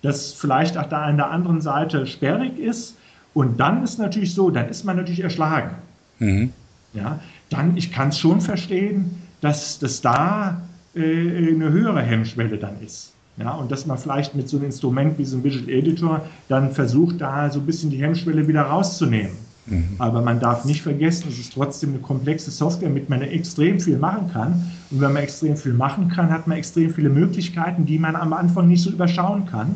das 0.02 0.34
vielleicht 0.34 0.78
auch 0.78 0.88
da 0.88 1.04
an 1.04 1.18
der 1.18 1.30
anderen 1.30 1.62
Seite 1.62 2.08
sperrig 2.08 2.58
ist. 2.58 2.98
Und 3.34 3.60
dann 3.60 3.84
ist 3.84 4.00
natürlich 4.00 4.34
so, 4.34 4.50
dann 4.50 4.70
ist 4.70 4.84
man 4.84 4.98
natürlich 4.98 5.22
erschlagen. 5.22 5.76
Mhm. 6.20 6.52
Ja, 6.94 7.20
dann, 7.50 7.78
ich 7.78 7.92
kann 7.92 8.10
es 8.10 8.18
schon 8.18 8.42
verstehen, 8.42 9.22
dass 9.42 9.80
das 9.80 10.02
da 10.02 10.62
äh, 10.96 11.02
eine 11.02 11.70
höhere 11.70 12.02
Hemmschwelle 12.02 12.58
dann 12.58 12.82
ist. 12.82 13.14
Ja, 13.38 13.52
und 13.52 13.72
dass 13.72 13.86
man 13.86 13.98
vielleicht 13.98 14.36
mit 14.36 14.50
so 14.50 14.58
einem 14.58 14.66
Instrument 14.66 15.18
wie 15.18 15.24
so 15.24 15.38
einem 15.38 15.46
Visual 15.46 15.70
Editor 15.70 16.26
dann 16.50 16.72
versucht, 16.74 17.22
da 17.22 17.50
so 17.50 17.60
ein 17.60 17.66
bisschen 17.66 17.90
die 17.90 18.02
Hemmschwelle 18.02 18.46
wieder 18.48 18.64
rauszunehmen. 18.64 19.32
Mhm. 19.68 19.96
Aber 19.98 20.22
man 20.22 20.42
darf 20.42 20.66
nicht 20.66 20.82
vergessen, 20.82 21.28
es 21.30 21.40
ist 21.40 21.54
trotzdem 21.54 21.92
eine 21.92 22.00
komplexe 22.00 22.52
Software, 22.52 22.90
mit 22.90 23.10
der 23.10 23.18
man 23.18 23.28
extrem 23.28 23.80
viel 23.80 23.98
machen 23.98 24.30
kann. 24.34 24.72
Und 24.92 25.00
wenn 25.00 25.14
man 25.14 25.24
extrem 25.24 25.56
viel 25.56 25.74
machen 25.74 26.10
kann, 26.10 26.30
hat 26.30 26.48
man 26.48 26.58
extrem 26.58 26.94
viele 26.94 27.10
Möglichkeiten, 27.10 27.86
die 27.86 27.98
man 27.98 28.16
am 28.18 28.34
Anfang 28.34 28.68
nicht 28.68 28.84
so 28.84 28.90
überschauen 28.90 29.46
kann. 29.46 29.76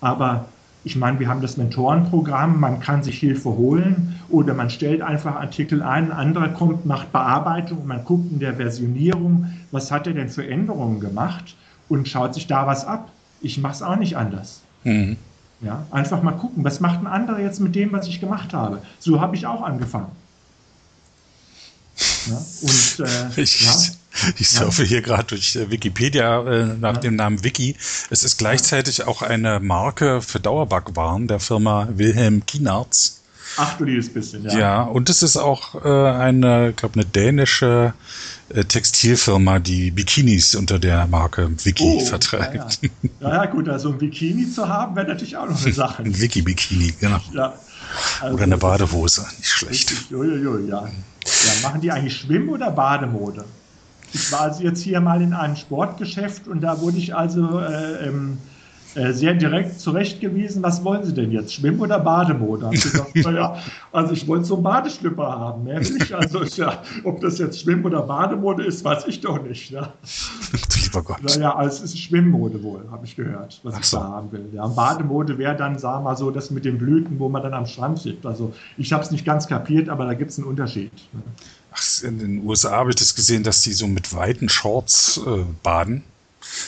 Aber 0.00 0.46
ich 0.86 0.94
meine, 0.94 1.18
wir 1.18 1.26
haben 1.26 1.40
das 1.40 1.56
Mentorenprogramm, 1.56 2.60
man 2.60 2.78
kann 2.78 3.02
sich 3.02 3.18
Hilfe 3.18 3.48
holen 3.48 4.20
oder 4.28 4.54
man 4.54 4.70
stellt 4.70 5.02
einfach 5.02 5.34
Artikel 5.34 5.82
ein, 5.82 6.12
ein 6.12 6.12
anderer 6.12 6.50
kommt, 6.50 6.86
macht 6.86 7.10
Bearbeitung 7.10 7.78
und 7.78 7.88
man 7.88 8.04
guckt 8.04 8.30
in 8.30 8.38
der 8.38 8.54
Versionierung, 8.54 9.52
was 9.72 9.90
hat 9.90 10.06
er 10.06 10.12
denn 10.12 10.28
für 10.28 10.46
Änderungen 10.46 11.00
gemacht 11.00 11.56
und 11.88 12.06
schaut 12.06 12.34
sich 12.34 12.46
da 12.46 12.68
was 12.68 12.84
ab. 12.84 13.10
Ich 13.42 13.58
mache 13.58 13.72
es 13.72 13.82
auch 13.82 13.96
nicht 13.96 14.16
anders. 14.16 14.62
Mhm. 14.84 15.16
Ja, 15.60 15.84
einfach 15.90 16.22
mal 16.22 16.36
gucken, 16.36 16.62
was 16.62 16.78
macht 16.78 17.00
ein 17.00 17.08
anderer 17.08 17.40
jetzt 17.40 17.58
mit 17.58 17.74
dem, 17.74 17.90
was 17.90 18.06
ich 18.06 18.20
gemacht 18.20 18.54
habe. 18.54 18.80
So 19.00 19.20
habe 19.20 19.34
ich 19.34 19.44
auch 19.44 19.62
angefangen. 19.62 20.12
Ja, 22.28 22.36
und, 22.36 23.00
äh, 23.00 23.42
ja, 23.42 23.72
ich 24.38 24.48
surfe 24.48 24.82
ja. 24.82 24.88
hier 24.88 25.02
gerade 25.02 25.24
durch 25.24 25.56
äh, 25.56 25.70
Wikipedia 25.70 26.42
äh, 26.42 26.64
nach 26.78 26.96
dem 26.98 27.16
Namen 27.16 27.44
Wiki. 27.44 27.76
Es 28.10 28.22
ist 28.22 28.38
gleichzeitig 28.38 29.06
auch 29.06 29.22
eine 29.22 29.60
Marke 29.60 30.22
für 30.22 30.40
Dauerbackwaren 30.40 31.28
der 31.28 31.40
Firma 31.40 31.88
Wilhelm 31.90 32.44
Kienarts. 32.46 33.22
Ach 33.58 33.78
du 33.78 33.84
liebes 33.84 34.12
bisschen, 34.12 34.44
ja. 34.44 34.58
Ja, 34.58 34.82
und 34.82 35.08
es 35.08 35.22
ist 35.22 35.36
auch 35.36 35.82
äh, 35.82 35.88
eine, 35.88 36.70
ich 36.70 36.76
glaube, 36.76 36.94
eine 36.94 37.06
dänische 37.06 37.94
äh, 38.50 38.64
Textilfirma, 38.64 39.58
die 39.58 39.90
Bikinis 39.90 40.54
unter 40.54 40.78
der 40.78 41.06
Marke 41.06 41.50
Wiki 41.64 41.82
oh, 41.82 42.00
vertreibt. 42.00 42.80
Ja, 42.82 42.90
ja. 43.20 43.28
ja, 43.28 43.46
gut, 43.46 43.68
also 43.68 43.90
ein 43.90 43.98
Bikini 43.98 44.50
zu 44.50 44.68
haben, 44.68 44.94
wäre 44.94 45.08
natürlich 45.08 45.36
auch 45.36 45.48
noch 45.48 45.62
eine 45.62 45.72
Sache. 45.74 46.02
ein 46.02 46.20
Wiki-Bikini, 46.20 46.94
genau. 47.00 47.20
Ja. 47.32 47.54
Also, 48.20 48.34
oder 48.34 48.44
eine 48.44 48.58
Badehose, 48.58 49.26
nicht 49.38 49.48
schlecht. 49.48 49.92
Uiuiui, 50.12 50.68
ja. 50.68 50.84
ja. 50.84 50.88
Machen 51.62 51.80
die 51.80 51.90
eigentlich 51.90 52.16
Schwimm- 52.16 52.50
oder 52.50 52.70
Bademode? 52.70 53.44
Ich 54.16 54.32
war 54.32 54.40
also 54.42 54.62
jetzt 54.62 54.80
hier 54.82 55.00
mal 55.00 55.20
in 55.20 55.34
einem 55.34 55.56
Sportgeschäft 55.56 56.48
und 56.48 56.62
da 56.62 56.80
wurde 56.80 56.96
ich 56.96 57.14
also 57.14 57.60
äh, 57.60 58.08
ähm, 58.08 58.38
äh, 58.96 59.12
sehr 59.12 59.34
direkt 59.34 59.78
zurechtgewiesen, 59.78 60.62
was 60.62 60.82
wollen 60.82 61.04
Sie 61.04 61.12
denn 61.12 61.30
jetzt, 61.30 61.52
Schwimm- 61.52 61.80
oder 61.80 62.00
Bademode? 62.00 62.70
Ich 62.72 62.82
gesagt, 62.82 63.14
naja, 63.24 63.56
also 63.92 64.14
ich 64.14 64.26
wollte 64.26 64.46
so 64.46 64.54
einen 64.54 64.62
Badeschlipper 64.62 65.38
haben. 65.38 65.64
Mehr 65.64 65.80
will 65.80 65.98
ich 66.02 66.14
also, 66.16 66.42
ja, 66.44 66.82
ob 67.04 67.20
das 67.20 67.38
jetzt 67.38 67.60
Schwimm- 67.60 67.84
oder 67.84 68.00
Bademode 68.00 68.64
ist, 68.64 68.82
weiß 68.82 69.06
ich 69.06 69.20
doch 69.20 69.42
nicht. 69.42 69.70
Ne? 69.70 69.86
Lieber 70.82 71.02
Gott. 71.02 71.22
Naja, 71.22 71.54
also 71.54 71.84
es 71.84 71.92
ist 71.92 71.98
Schwimmmode 71.98 72.62
wohl, 72.62 72.88
habe 72.90 73.04
ich 73.04 73.14
gehört, 73.14 73.60
was 73.64 73.74
Ach 73.74 73.80
ich 73.80 73.86
so. 73.86 73.98
da 73.98 74.04
haben 74.04 74.32
will. 74.32 74.48
Ja, 74.54 74.66
Bademode 74.66 75.36
wäre 75.36 75.56
dann, 75.56 75.78
sagen 75.78 76.04
wir 76.04 76.10
mal 76.12 76.16
so, 76.16 76.30
das 76.30 76.50
mit 76.50 76.64
den 76.64 76.78
Blüten, 76.78 77.18
wo 77.18 77.28
man 77.28 77.42
dann 77.42 77.52
am 77.52 77.66
Strand 77.66 77.98
sitzt. 77.98 78.24
Also 78.24 78.54
ich 78.78 78.94
habe 78.94 79.04
es 79.04 79.10
nicht 79.10 79.26
ganz 79.26 79.46
kapiert, 79.46 79.90
aber 79.90 80.06
da 80.06 80.14
gibt 80.14 80.30
es 80.30 80.38
einen 80.38 80.46
Unterschied. 80.46 80.92
Ne? 81.12 81.20
Ach, 81.76 82.02
in 82.02 82.18
den 82.18 82.46
USA 82.46 82.72
habe 82.72 82.90
ich 82.90 82.96
das 82.96 83.14
gesehen, 83.14 83.42
dass 83.42 83.62
die 83.62 83.72
so 83.72 83.86
mit 83.86 84.14
weiten 84.14 84.48
Shorts 84.48 85.20
äh, 85.26 85.44
baden. 85.62 86.02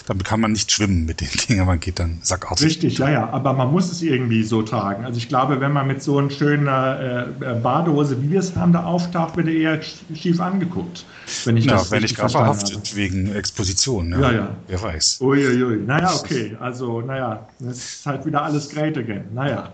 Damit 0.07 0.25
kann 0.25 0.41
man 0.41 0.53
nicht 0.53 0.73
schwimmen 0.73 1.07
mit 1.07 1.21
den 1.21 1.29
Dingen, 1.49 1.67
man 1.67 1.81
geht 1.81 1.99
dann 1.99 2.19
sackartig. 2.23 2.67
Richtig, 2.67 2.99
ja, 2.99 3.11
ja, 3.11 3.31
aber 3.31 3.53
man 3.53 3.71
muss 3.71 3.91
es 3.91 4.03
irgendwie 4.03 4.43
so 4.43 4.63
tragen. 4.63 5.05
Also 5.05 5.19
ich 5.19 5.29
glaube, 5.29 5.61
wenn 5.61 5.73
man 5.73 5.87
mit 5.87 6.03
so 6.03 6.19
einer 6.19 6.31
schönen 6.31 6.67
äh, 6.67 7.23
äh 7.23 7.55
Badehose, 7.63 8.21
wie 8.23 8.31
wir 8.31 8.41
es 8.41 8.55
haben, 8.57 8.73
da 8.73 8.85
auftaucht, 8.85 9.37
wird 9.37 9.47
er 9.49 9.55
eher 9.55 9.81
schief 10.15 10.41
angeguckt. 10.41 11.05
Wenn 11.45 11.57
ich 11.57 11.67
ja, 11.67 11.91
wenn 11.91 12.05
ich 12.05 12.15
gerade 12.15 12.33
verhaftet 12.33 12.97
wegen 12.97 13.35
Exposition. 13.35 14.11
Ja, 14.13 14.19
ja, 14.19 14.33
ja. 14.33 14.57
Wer 14.67 14.83
weiß. 14.83 15.21
Uiuiui. 15.21 15.77
Naja, 15.77 16.13
okay. 16.15 16.57
Also, 16.61 17.01
naja, 17.01 17.49
das 17.61 17.79
ist 17.79 18.07
halt 18.07 18.27
wieder 18.27 18.43
alles 18.43 18.69
great 18.69 18.99
again. 18.99 19.27
Naja. 19.33 19.73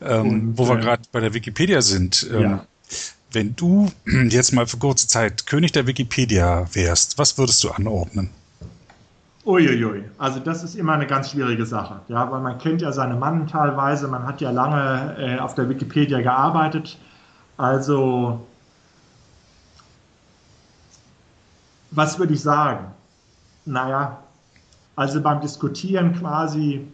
Ähm, 0.00 0.28
Und, 0.28 0.58
wo 0.58 0.68
wir 0.68 0.78
äh, 0.78 0.80
gerade 0.80 1.02
bei 1.12 1.20
der 1.20 1.34
Wikipedia 1.34 1.80
sind. 1.82 2.28
Ähm, 2.32 2.42
ja. 2.42 2.66
Wenn 3.36 3.54
du 3.54 3.90
jetzt 4.30 4.54
mal 4.54 4.66
für 4.66 4.78
kurze 4.78 5.08
Zeit 5.08 5.46
König 5.46 5.72
der 5.72 5.86
Wikipedia 5.86 6.66
wärst, 6.72 7.18
was 7.18 7.36
würdest 7.36 7.62
du 7.62 7.70
anordnen? 7.70 8.30
Uiuiui, 9.44 10.04
also 10.16 10.40
das 10.40 10.64
ist 10.64 10.74
immer 10.74 10.94
eine 10.94 11.06
ganz 11.06 11.32
schwierige 11.32 11.66
Sache, 11.66 12.00
ja, 12.08 12.30
weil 12.32 12.40
man 12.40 12.56
kennt 12.56 12.80
ja 12.80 12.92
seine 12.92 13.14
Mannen 13.14 13.46
teilweise, 13.46 14.08
man 14.08 14.26
hat 14.26 14.40
ja 14.40 14.50
lange 14.50 15.16
äh, 15.18 15.38
auf 15.38 15.54
der 15.54 15.68
Wikipedia 15.68 16.22
gearbeitet, 16.22 16.96
also 17.58 18.46
was 21.90 22.18
würde 22.18 22.32
ich 22.32 22.40
sagen? 22.40 22.86
Naja, 23.66 24.16
also 24.96 25.20
beim 25.20 25.42
Diskutieren 25.42 26.18
quasi, 26.18 26.88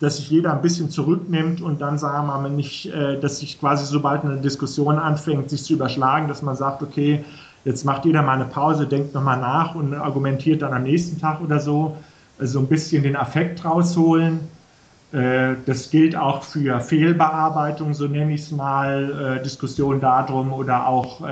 dass 0.00 0.16
sich 0.16 0.30
jeder 0.30 0.52
ein 0.52 0.62
bisschen 0.62 0.90
zurücknimmt 0.90 1.60
und 1.60 1.80
dann 1.80 1.98
sagen 1.98 2.26
wir 2.26 2.38
mal 2.38 2.50
nicht, 2.50 2.86
äh, 2.86 3.18
dass 3.20 3.38
sich 3.38 3.58
quasi 3.58 3.86
sobald 3.86 4.24
eine 4.24 4.36
Diskussion 4.36 4.98
anfängt, 4.98 5.50
sich 5.50 5.64
zu 5.64 5.74
überschlagen, 5.74 6.28
dass 6.28 6.42
man 6.42 6.56
sagt, 6.56 6.82
okay, 6.82 7.24
jetzt 7.64 7.84
macht 7.84 8.04
jeder 8.04 8.22
mal 8.22 8.34
eine 8.34 8.44
Pause, 8.44 8.86
denkt 8.86 9.14
nochmal 9.14 9.38
nach 9.40 9.74
und 9.74 9.94
argumentiert 9.94 10.62
dann 10.62 10.72
am 10.72 10.82
nächsten 10.82 11.20
Tag 11.20 11.40
oder 11.40 11.60
so, 11.60 11.96
so 12.38 12.58
ein 12.58 12.66
bisschen 12.66 13.02
den 13.02 13.16
Affekt 13.16 13.64
rausholen. 13.64 14.40
Äh, 15.12 15.54
das 15.66 15.90
gilt 15.90 16.16
auch 16.16 16.42
für 16.42 16.80
Fehlbearbeitung, 16.80 17.94
so 17.94 18.06
nenne 18.06 18.34
ich 18.34 18.42
es 18.42 18.50
mal, 18.50 19.38
äh, 19.38 19.42
Diskussionen 19.42 20.00
darum 20.00 20.52
oder 20.52 20.86
auch, 20.86 21.22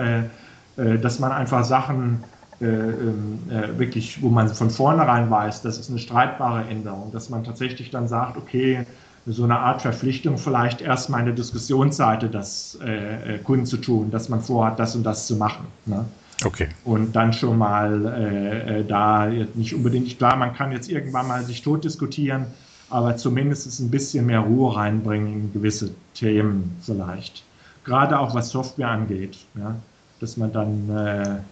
dass 0.74 1.18
man 1.18 1.32
einfach 1.32 1.64
Sachen 1.64 2.24
wirklich, 2.62 4.22
wo 4.22 4.28
man 4.28 4.48
von 4.48 4.70
vornherein 4.70 5.30
weiß, 5.30 5.62
das 5.62 5.78
ist 5.78 5.90
eine 5.90 5.98
streitbare 5.98 6.64
Änderung, 6.68 7.10
dass 7.12 7.28
man 7.28 7.44
tatsächlich 7.44 7.90
dann 7.90 8.08
sagt, 8.08 8.36
okay, 8.36 8.86
so 9.26 9.44
eine 9.44 9.58
Art 9.58 9.82
Verpflichtung, 9.82 10.36
vielleicht 10.36 10.80
erstmal 10.80 11.20
in 11.20 11.26
der 11.26 11.34
Diskussionsseite 11.34 12.28
das 12.28 12.78
äh, 12.84 13.36
äh, 13.36 13.38
Kunden 13.38 13.66
zu 13.66 13.76
tun, 13.76 14.10
dass 14.10 14.28
man 14.28 14.40
vorhat, 14.40 14.78
das 14.78 14.96
und 14.96 15.04
das 15.04 15.26
zu 15.26 15.36
machen. 15.36 15.66
Ne? 15.86 16.04
Okay. 16.44 16.68
Und 16.84 17.14
dann 17.14 17.32
schon 17.32 17.56
mal 17.56 18.04
äh, 18.06 18.80
äh 18.80 18.84
da 18.84 19.26
nicht 19.54 19.74
unbedingt, 19.74 20.18
klar, 20.18 20.36
man 20.36 20.54
kann 20.54 20.72
jetzt 20.72 20.90
irgendwann 20.90 21.28
mal 21.28 21.44
sich 21.44 21.62
tot 21.62 21.84
diskutieren, 21.84 22.46
aber 22.90 23.16
zumindest 23.16 23.80
ein 23.80 23.90
bisschen 23.90 24.26
mehr 24.26 24.40
Ruhe 24.40 24.76
reinbringen 24.76 25.34
in 25.34 25.52
gewisse 25.52 25.90
Themen 26.14 26.76
vielleicht. 26.82 27.44
Gerade 27.84 28.18
auch 28.18 28.34
was 28.34 28.50
Software 28.50 28.88
angeht, 28.88 29.38
ja? 29.54 29.76
dass 30.20 30.36
man 30.36 30.52
dann 30.52 31.44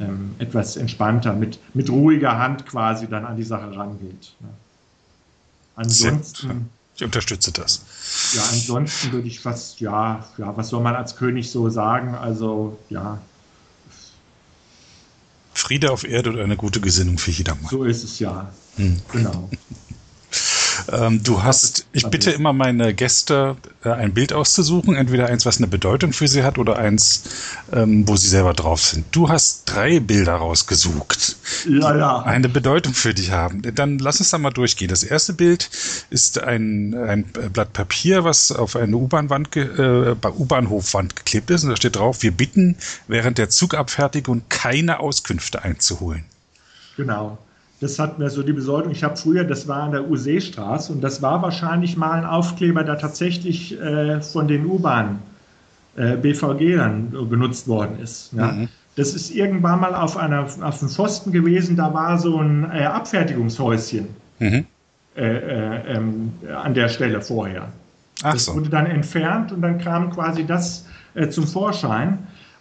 ähm, 0.00 0.34
etwas 0.38 0.76
entspannter, 0.76 1.34
mit, 1.34 1.58
mit 1.74 1.90
ruhiger 1.90 2.38
Hand 2.38 2.66
quasi 2.66 3.06
dann 3.06 3.24
an 3.24 3.36
die 3.36 3.44
Sache 3.44 3.74
rangeht. 3.76 4.32
Ne? 4.40 4.48
Ansonsten. 5.76 6.70
Ich 6.96 7.04
unterstütze 7.04 7.52
das. 7.52 7.82
Ja, 8.34 8.42
ansonsten 8.50 9.12
würde 9.12 9.26
ich 9.26 9.40
fast, 9.40 9.80
ja, 9.80 10.26
ja, 10.36 10.56
was 10.56 10.68
soll 10.68 10.82
man 10.82 10.94
als 10.94 11.16
König 11.16 11.50
so 11.50 11.70
sagen? 11.70 12.14
Also, 12.14 12.78
ja. 12.90 13.20
Friede 15.54 15.90
auf 15.92 16.04
Erde 16.04 16.30
und 16.30 16.40
eine 16.40 16.56
gute 16.56 16.80
Gesinnung 16.80 17.16
für 17.18 17.30
jedermann. 17.30 17.70
So 17.70 17.84
ist 17.84 18.04
es 18.04 18.18
ja. 18.18 18.52
Hm. 18.76 19.00
Genau. 19.12 19.48
Ähm, 20.92 21.22
du 21.22 21.42
hast, 21.42 21.86
ich 21.92 22.06
bitte 22.06 22.30
immer 22.30 22.52
meine 22.52 22.94
Gäste, 22.94 23.56
äh, 23.84 23.90
ein 23.90 24.12
Bild 24.12 24.32
auszusuchen, 24.32 24.96
entweder 24.96 25.26
eins, 25.26 25.46
was 25.46 25.58
eine 25.58 25.66
Bedeutung 25.66 26.12
für 26.12 26.26
sie 26.26 26.42
hat, 26.42 26.58
oder 26.58 26.78
eins, 26.78 27.22
ähm, 27.72 28.08
wo 28.08 28.16
sie 28.16 28.28
selber 28.28 28.54
drauf 28.54 28.80
sind. 28.80 29.06
Du 29.12 29.28
hast 29.28 29.64
drei 29.66 30.00
Bilder 30.00 30.34
rausgesucht, 30.34 31.36
ja, 31.68 31.96
ja. 31.96 32.22
die 32.22 32.28
eine 32.28 32.48
Bedeutung 32.48 32.94
für 32.94 33.14
dich 33.14 33.30
haben. 33.30 33.62
Dann 33.74 33.98
lass 33.98 34.18
uns 34.20 34.30
da 34.30 34.38
mal 34.38 34.50
durchgehen. 34.50 34.88
Das 34.88 35.04
erste 35.04 35.32
Bild 35.32 35.70
ist 36.10 36.42
ein, 36.42 36.94
ein 36.94 37.24
Blatt 37.24 37.72
Papier, 37.72 38.24
was 38.24 38.50
auf 38.50 38.74
eine 38.76 38.96
U-Bahn-Wand, 38.96 39.56
äh, 39.56 40.14
U-Bahnhofwand 40.24 41.16
geklebt 41.16 41.50
ist, 41.50 41.64
und 41.64 41.70
da 41.70 41.76
steht 41.76 41.96
drauf: 41.96 42.22
Wir 42.22 42.32
bitten 42.32 42.76
während 43.06 43.38
der 43.38 43.48
Zugabfertigung 43.48 44.42
keine 44.48 45.00
Auskünfte 45.00 45.62
einzuholen. 45.62 46.24
Genau. 46.96 47.38
Das 47.80 47.98
hat 47.98 48.18
mir 48.18 48.28
so 48.28 48.42
die 48.42 48.52
Bedeutung. 48.52 48.92
Ich 48.92 49.02
habe 49.02 49.16
früher, 49.16 49.42
das 49.44 49.66
war 49.66 49.84
an 49.84 49.92
der 49.92 50.08
Useestraße 50.08 50.92
und 50.92 51.00
das 51.00 51.22
war 51.22 51.40
wahrscheinlich 51.40 51.96
mal 51.96 52.12
ein 52.12 52.26
Aufkleber, 52.26 52.84
der 52.84 52.98
tatsächlich 52.98 53.80
äh, 53.80 54.20
von 54.20 54.48
den 54.48 54.66
U-Bahn 54.66 55.20
äh, 55.96 56.16
BVG 56.16 56.76
dann 56.76 57.10
benutzt 57.28 57.66
worden 57.68 57.98
ist. 58.02 58.32
Ja. 58.34 58.52
Mhm. 58.52 58.68
Das 58.96 59.14
ist 59.14 59.30
irgendwann 59.30 59.80
mal 59.80 59.94
auf, 59.94 60.16
einer, 60.16 60.44
auf 60.44 60.60
einem 60.60 60.90
Pfosten 60.90 61.32
gewesen, 61.32 61.76
da 61.76 61.94
war 61.94 62.18
so 62.18 62.38
ein 62.38 62.70
äh, 62.70 62.84
Abfertigungshäuschen 62.84 64.08
mhm. 64.38 64.66
Äh, 65.16 65.22
äh, 65.24 65.96
ähm, 65.96 66.32
an 66.54 66.72
der 66.74 66.88
Stelle 66.88 67.20
vorher. 67.20 67.68
Ach 68.22 68.34
das 68.34 68.44
so. 68.44 68.54
wurde 68.54 68.68
dann 68.68 68.86
entfernt 68.86 69.52
und 69.52 69.62
dann 69.62 69.78
kam 69.78 70.10
quasi 70.10 70.44
das 70.44 70.86
äh, 71.14 71.28
zum 71.28 71.46
Vorschein. 71.46 72.18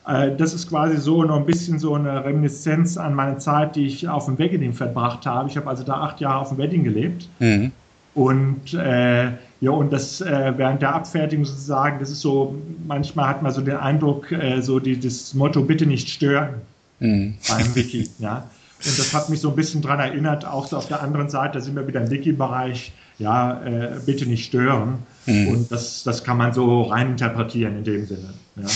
Äh, 0.09 0.35
das 0.35 0.53
ist 0.53 0.69
quasi 0.69 0.97
so 0.97 1.23
noch 1.23 1.37
ein 1.37 1.45
bisschen 1.45 1.77
so 1.77 1.93
eine 1.93 2.23
Reminiszenz 2.25 2.97
an 2.97 3.13
meine 3.13 3.37
Zeit, 3.37 3.75
die 3.75 3.85
ich 3.85 4.07
auf 4.07 4.25
dem 4.25 4.39
Wedding 4.39 4.73
verbracht 4.73 5.25
habe. 5.25 5.49
Ich 5.49 5.57
habe 5.57 5.67
also 5.67 5.83
da 5.83 6.01
acht 6.01 6.19
Jahre 6.19 6.39
auf 6.39 6.49
dem 6.49 6.57
Wedding 6.57 6.83
gelebt. 6.83 7.29
Mhm. 7.39 7.71
Und 8.15 8.73
äh, 8.73 9.31
ja, 9.61 9.71
und 9.71 9.93
das 9.93 10.21
äh, 10.21 10.53
während 10.57 10.81
der 10.81 10.95
Abfertigung 10.95 11.45
sozusagen, 11.45 11.99
das 11.99 12.09
ist 12.09 12.21
so, 12.21 12.55
manchmal 12.87 13.27
hat 13.27 13.43
man 13.43 13.53
so 13.53 13.61
den 13.61 13.75
Eindruck, 13.75 14.31
äh, 14.31 14.61
so 14.61 14.79
die, 14.79 14.99
das 14.99 15.33
Motto, 15.35 15.61
bitte 15.63 15.85
nicht 15.85 16.09
stören 16.09 16.55
mhm. 16.99 17.35
beim 17.47 17.75
Wiki. 17.75 18.09
Ja. 18.19 18.49
Und 18.83 18.97
das 18.97 19.13
hat 19.13 19.29
mich 19.29 19.41
so 19.41 19.49
ein 19.49 19.55
bisschen 19.57 19.81
daran 19.81 19.99
erinnert, 19.99 20.45
auch 20.45 20.65
so 20.65 20.77
auf 20.77 20.87
der 20.87 21.03
anderen 21.03 21.29
Seite, 21.29 21.57
da 21.57 21.61
sind 21.61 21.75
wir 21.75 21.85
wieder 21.85 22.01
im 22.01 22.09
Wiki-Bereich, 22.09 22.93
ja, 23.17 23.61
äh, 23.63 23.99
bitte 24.05 24.25
nicht 24.25 24.45
stören. 24.45 24.99
Mhm. 25.25 25.47
Und 25.49 25.71
das, 25.71 26.03
das 26.03 26.23
kann 26.23 26.37
man 26.37 26.53
so 26.53 26.83
reininterpretieren 26.83 27.77
in 27.77 27.83
dem 27.83 28.05
Sinne. 28.05 28.33
Ja. 28.55 28.67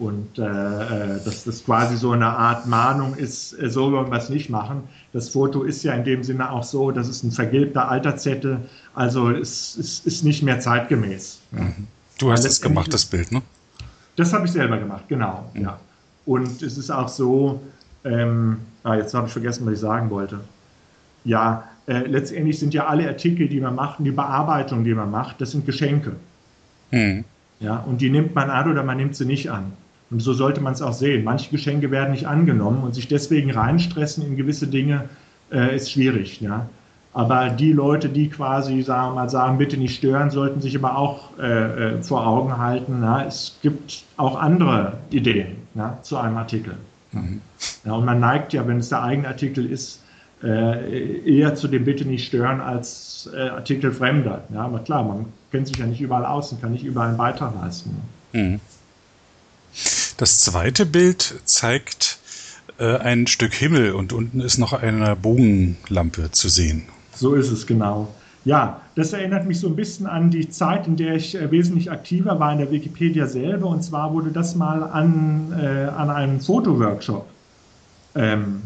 Und 0.00 0.38
äh, 0.38 0.44
äh, 0.44 1.20
dass 1.26 1.44
das 1.44 1.62
quasi 1.62 1.94
so 1.98 2.12
eine 2.12 2.26
Art 2.26 2.66
Mahnung 2.66 3.16
ist, 3.16 3.52
äh, 3.60 3.68
so 3.68 3.92
wollen 3.92 4.10
wir 4.10 4.16
es 4.16 4.30
nicht 4.30 4.48
machen. 4.48 4.84
Das 5.12 5.28
Foto 5.28 5.62
ist 5.62 5.82
ja 5.82 5.92
in 5.92 6.04
dem 6.04 6.24
Sinne 6.24 6.50
auch 6.50 6.62
so, 6.64 6.90
das 6.90 7.06
ist 7.06 7.22
ein 7.22 7.30
vergilbter 7.30 7.90
Alterzettel, 7.90 8.60
also 8.94 9.30
es, 9.30 9.76
es 9.76 10.00
ist 10.00 10.24
nicht 10.24 10.42
mehr 10.42 10.58
zeitgemäß. 10.58 11.40
Mhm. 11.50 11.86
Du 12.18 12.32
hast 12.32 12.46
es 12.46 12.62
gemacht, 12.62 12.94
das 12.94 13.04
Bild, 13.04 13.30
ne? 13.30 13.42
Das 14.16 14.32
habe 14.32 14.46
ich 14.46 14.52
selber 14.52 14.78
gemacht, 14.78 15.04
genau, 15.08 15.50
mhm. 15.52 15.64
ja. 15.64 15.78
Und 16.24 16.62
es 16.62 16.78
ist 16.78 16.90
auch 16.90 17.08
so, 17.08 17.60
ähm, 18.04 18.56
ah, 18.84 18.94
jetzt 18.94 19.12
habe 19.12 19.26
ich 19.26 19.32
vergessen, 19.34 19.66
was 19.66 19.74
ich 19.74 19.80
sagen 19.80 20.08
wollte. 20.08 20.40
Ja, 21.24 21.68
äh, 21.86 22.06
letztendlich 22.06 22.58
sind 22.58 22.72
ja 22.72 22.86
alle 22.86 23.06
Artikel, 23.06 23.50
die 23.50 23.60
man 23.60 23.74
macht, 23.74 23.98
die 23.98 24.12
Bearbeitung, 24.12 24.82
die 24.82 24.94
man 24.94 25.10
macht, 25.10 25.42
das 25.42 25.50
sind 25.50 25.66
Geschenke. 25.66 26.16
Mhm. 26.90 27.26
Ja, 27.58 27.76
und 27.80 28.00
die 28.00 28.08
nimmt 28.08 28.34
man 28.34 28.48
an 28.48 28.70
oder 28.70 28.82
man 28.82 28.96
nimmt 28.96 29.14
sie 29.14 29.26
nicht 29.26 29.50
an. 29.50 29.72
Und 30.10 30.20
so 30.20 30.32
sollte 30.32 30.60
man 30.60 30.72
es 30.72 30.82
auch 30.82 30.92
sehen. 30.92 31.24
Manche 31.24 31.50
Geschenke 31.50 31.90
werden 31.90 32.10
nicht 32.10 32.26
angenommen 32.26 32.82
und 32.82 32.94
sich 32.94 33.06
deswegen 33.06 33.50
reinstressen 33.52 34.26
in 34.26 34.36
gewisse 34.36 34.66
Dinge 34.66 35.08
äh, 35.52 35.76
ist 35.76 35.92
schwierig. 35.92 36.40
Ja? 36.40 36.68
Aber 37.12 37.50
die 37.50 37.72
Leute, 37.72 38.08
die 38.08 38.28
quasi 38.28 38.82
sagen, 38.82 39.14
mal 39.14 39.28
sagen, 39.28 39.58
bitte 39.58 39.76
nicht 39.76 39.96
stören, 39.96 40.30
sollten 40.30 40.60
sich 40.60 40.76
aber 40.76 40.96
auch 40.96 41.38
äh, 41.38 41.96
äh 41.96 42.02
vor 42.02 42.26
Augen 42.26 42.58
halten. 42.58 43.02
Ja? 43.02 43.24
Es 43.24 43.58
gibt 43.62 44.04
auch 44.16 44.36
andere 44.38 44.94
Ideen 45.10 45.56
ja, 45.74 45.98
zu 46.02 46.16
einem 46.16 46.36
Artikel. 46.36 46.74
Mhm. 47.12 47.40
Ja, 47.84 47.92
und 47.92 48.04
man 48.04 48.20
neigt 48.20 48.52
ja, 48.52 48.66
wenn 48.66 48.78
es 48.78 48.88
der 48.88 49.02
eigene 49.02 49.28
Artikel 49.28 49.66
ist, 49.66 50.02
äh, 50.42 51.20
eher 51.20 51.54
zu 51.54 51.68
dem 51.68 51.84
Bitte 51.84 52.04
nicht 52.04 52.26
stören 52.26 52.60
als 52.60 53.28
äh, 53.34 53.48
Artikel 53.48 53.92
Fremder. 53.92 54.42
Ja, 54.52 54.62
aber 54.62 54.78
klar, 54.80 55.04
man 55.04 55.26
kennt 55.50 55.68
sich 55.68 55.76
ja 55.76 55.86
nicht 55.86 56.00
überall 56.00 56.24
aus 56.24 56.52
und 56.52 56.60
kann 56.60 56.72
nicht 56.72 56.84
überall 56.84 57.08
einen 57.08 57.18
Beitrag 57.18 57.54
leisten. 57.60 58.00
Mhm. 58.32 58.60
Das 60.20 60.40
zweite 60.40 60.84
Bild 60.84 61.40
zeigt 61.46 62.18
äh, 62.78 62.98
ein 62.98 63.26
Stück 63.26 63.54
Himmel 63.54 63.92
und 63.92 64.12
unten 64.12 64.40
ist 64.40 64.58
noch 64.58 64.74
eine 64.74 65.16
Bogenlampe 65.16 66.30
zu 66.30 66.50
sehen. 66.50 66.82
So 67.14 67.32
ist 67.32 67.50
es 67.50 67.66
genau. 67.66 68.14
Ja, 68.44 68.82
das 68.96 69.14
erinnert 69.14 69.46
mich 69.46 69.60
so 69.60 69.68
ein 69.68 69.76
bisschen 69.76 70.06
an 70.06 70.30
die 70.30 70.50
Zeit, 70.50 70.86
in 70.86 70.96
der 70.96 71.14
ich 71.14 71.36
äh, 71.36 71.50
wesentlich 71.50 71.90
aktiver 71.90 72.38
war 72.38 72.52
in 72.52 72.58
der 72.58 72.70
Wikipedia 72.70 73.26
selber. 73.26 73.68
Und 73.68 73.82
zwar 73.82 74.12
wurde 74.12 74.30
das 74.30 74.54
mal 74.54 74.82
an, 74.82 75.54
äh, 75.58 75.88
an 75.88 76.10
einem 76.10 76.38
Fotoworkshop 76.38 77.26
ähm, 78.14 78.60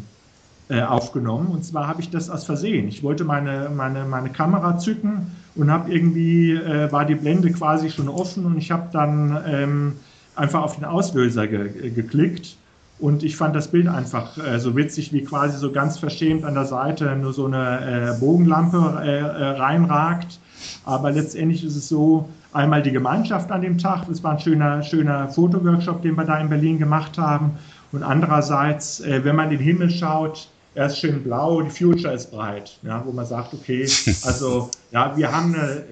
äh, 0.68 0.82
aufgenommen. 0.82 1.52
Und 1.52 1.64
zwar 1.64 1.86
habe 1.86 2.00
ich 2.00 2.10
das 2.10 2.30
aus 2.30 2.44
Versehen. 2.44 2.88
Ich 2.88 3.04
wollte 3.04 3.22
meine, 3.22 3.70
meine, 3.70 4.04
meine 4.06 4.30
Kamera 4.30 4.76
zücken 4.78 5.30
und 5.54 5.70
habe 5.70 5.92
irgendwie, 5.92 6.50
äh, 6.50 6.90
war 6.90 7.04
die 7.04 7.14
Blende 7.14 7.52
quasi 7.52 7.90
schon 7.90 8.08
offen 8.08 8.44
und 8.44 8.58
ich 8.58 8.72
habe 8.72 8.88
dann 8.90 9.40
ähm, 9.46 9.92
einfach 10.36 10.62
auf 10.62 10.76
den 10.76 10.84
Auslöser 10.84 11.46
ge 11.46 11.90
geklickt 11.90 12.56
und 12.98 13.22
ich 13.22 13.36
fand 13.36 13.56
das 13.56 13.68
Bild 13.68 13.88
einfach 13.88 14.38
äh, 14.38 14.58
so 14.58 14.76
witzig, 14.76 15.12
wie 15.12 15.24
quasi 15.24 15.58
so 15.58 15.72
ganz 15.72 15.98
verschämt 15.98 16.44
an 16.44 16.54
der 16.54 16.64
Seite 16.64 17.16
nur 17.16 17.32
so 17.32 17.46
eine 17.46 18.14
äh, 18.14 18.20
Bogenlampe 18.20 19.02
äh, 19.02 19.18
äh, 19.18 19.44
reinragt. 19.58 20.38
Aber 20.84 21.10
letztendlich 21.10 21.64
ist 21.64 21.76
es 21.76 21.88
so, 21.88 22.28
einmal 22.52 22.82
die 22.82 22.92
Gemeinschaft 22.92 23.50
an 23.50 23.62
dem 23.62 23.78
Tag, 23.78 24.08
es 24.08 24.22
war 24.22 24.32
ein 24.32 24.38
schöner, 24.38 24.82
schöner 24.82 25.28
Fotoworkshop, 25.28 26.02
den 26.02 26.14
wir 26.14 26.24
da 26.24 26.38
in 26.38 26.48
Berlin 26.48 26.78
gemacht 26.78 27.18
haben. 27.18 27.58
Und 27.90 28.02
andererseits, 28.02 29.00
äh, 29.00 29.24
wenn 29.24 29.36
man 29.36 29.50
in 29.50 29.58
den 29.58 29.64
Himmel 29.64 29.90
schaut, 29.90 30.48
er 30.74 30.86
ist 30.86 30.98
schön 30.98 31.22
blau, 31.22 31.62
die 31.62 31.70
Future 31.70 32.12
ist 32.12 32.30
breit, 32.30 32.78
ja, 32.82 33.02
wo 33.06 33.12
man 33.12 33.26
sagt, 33.26 33.54
okay, 33.54 33.82
also 34.24 34.70
ja, 34.90 35.16
wir 35.16 35.30
haben 35.30 35.54
eine, 35.54 35.84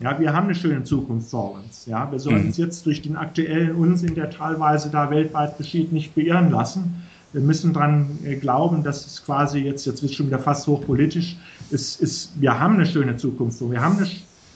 ja, 0.00 0.18
wir 0.18 0.32
haben 0.32 0.44
eine 0.46 0.54
schöne 0.54 0.82
Zukunft 0.84 1.30
vor 1.30 1.54
uns. 1.54 1.86
Ja, 1.86 2.10
wir 2.10 2.18
sollen 2.18 2.46
uns 2.46 2.58
mhm. 2.58 2.64
jetzt 2.64 2.86
durch 2.86 3.02
den 3.02 3.16
aktuellen 3.16 3.74
Unsinn, 3.74 4.14
der 4.14 4.30
teilweise 4.30 4.88
da 4.90 5.10
weltweit 5.10 5.58
geschieht, 5.58 5.92
nicht 5.92 6.14
beirren 6.14 6.50
lassen. 6.50 7.02
Wir 7.32 7.42
müssen 7.42 7.72
daran 7.72 8.18
äh, 8.24 8.36
glauben, 8.36 8.82
dass 8.82 9.06
es 9.06 9.24
quasi 9.24 9.60
jetzt, 9.60 9.86
jetzt 9.86 10.02
wird 10.02 10.12
schon 10.14 10.26
wieder 10.26 10.38
fast 10.38 10.66
hochpolitisch, 10.66 11.36
ist, 11.70 12.00
ist, 12.00 12.32
wir 12.40 12.58
haben 12.58 12.74
eine 12.74 12.86
schöne 12.86 13.16
Zukunft, 13.16 13.60
wir 13.60 13.80
haben 13.80 13.98
eine 13.98 14.08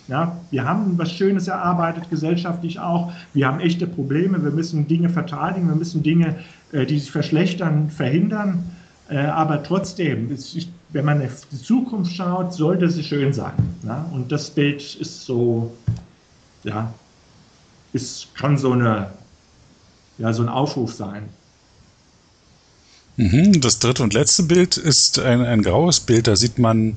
Ja, 0.08 0.38
wir 0.50 0.64
haben 0.64 0.98
was 0.98 1.12
Schönes 1.12 1.46
erarbeitet, 1.46 2.10
gesellschaftlich 2.10 2.80
auch. 2.80 3.12
Wir 3.32 3.46
haben 3.46 3.60
echte 3.60 3.86
Probleme. 3.86 4.42
Wir 4.42 4.50
müssen 4.50 4.88
Dinge 4.88 5.08
verteidigen. 5.08 5.68
Wir 5.68 5.76
müssen 5.76 6.02
Dinge, 6.02 6.36
äh, 6.72 6.84
die 6.84 6.98
sich 6.98 7.10
verschlechtern, 7.10 7.90
verhindern. 7.90 8.64
Äh, 9.08 9.18
aber 9.18 9.62
trotzdem, 9.62 10.30
ist, 10.30 10.56
wenn 10.90 11.04
man 11.04 11.22
auf 11.22 11.46
die 11.50 11.60
Zukunft 11.60 12.14
schaut, 12.14 12.54
sollte 12.54 12.88
sie 12.88 13.04
schön 13.04 13.32
sein. 13.32 13.52
Ja? 13.82 14.08
Und 14.12 14.32
das 14.32 14.50
Bild 14.50 14.94
ist 14.96 15.24
so, 15.24 15.72
ja, 16.62 16.92
ist, 17.92 18.34
kann 18.34 18.56
so, 18.56 18.72
eine, 18.72 19.10
ja, 20.18 20.32
so 20.32 20.42
ein 20.42 20.48
Aufruf 20.48 20.92
sein. 20.92 21.28
Mhm, 23.16 23.60
das 23.60 23.78
dritte 23.78 24.02
und 24.02 24.12
letzte 24.12 24.42
Bild 24.42 24.76
ist 24.76 25.20
ein, 25.20 25.44
ein 25.44 25.62
graues 25.62 26.00
Bild. 26.00 26.26
Da 26.26 26.34
sieht 26.34 26.58
man, 26.58 26.96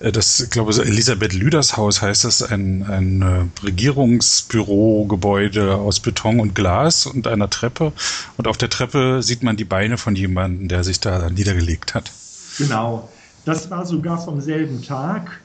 äh, 0.00 0.10
das, 0.10 0.40
ich 0.40 0.50
glaube, 0.50 0.72
Elisabeth 0.72 1.34
Lüders 1.34 1.76
Haus 1.76 2.02
heißt 2.02 2.24
das, 2.24 2.42
ein, 2.42 2.82
ein 2.82 3.22
äh, 3.22 3.44
Regierungsbürogebäude 3.64 5.76
aus 5.76 6.00
Beton 6.00 6.40
und 6.40 6.56
Glas 6.56 7.06
und 7.06 7.28
einer 7.28 7.48
Treppe. 7.48 7.92
Und 8.36 8.48
auf 8.48 8.56
der 8.56 8.70
Treppe 8.70 9.22
sieht 9.22 9.44
man 9.44 9.56
die 9.56 9.64
Beine 9.64 9.98
von 9.98 10.16
jemandem, 10.16 10.66
der 10.66 10.82
sich 10.82 10.98
da 10.98 11.30
niedergelegt 11.30 11.94
hat. 11.94 12.10
Genau. 12.58 13.08
Das 13.44 13.70
war 13.70 13.86
sogar 13.86 14.18
vom 14.18 14.40
selben 14.40 14.82
Tag. 14.82 15.38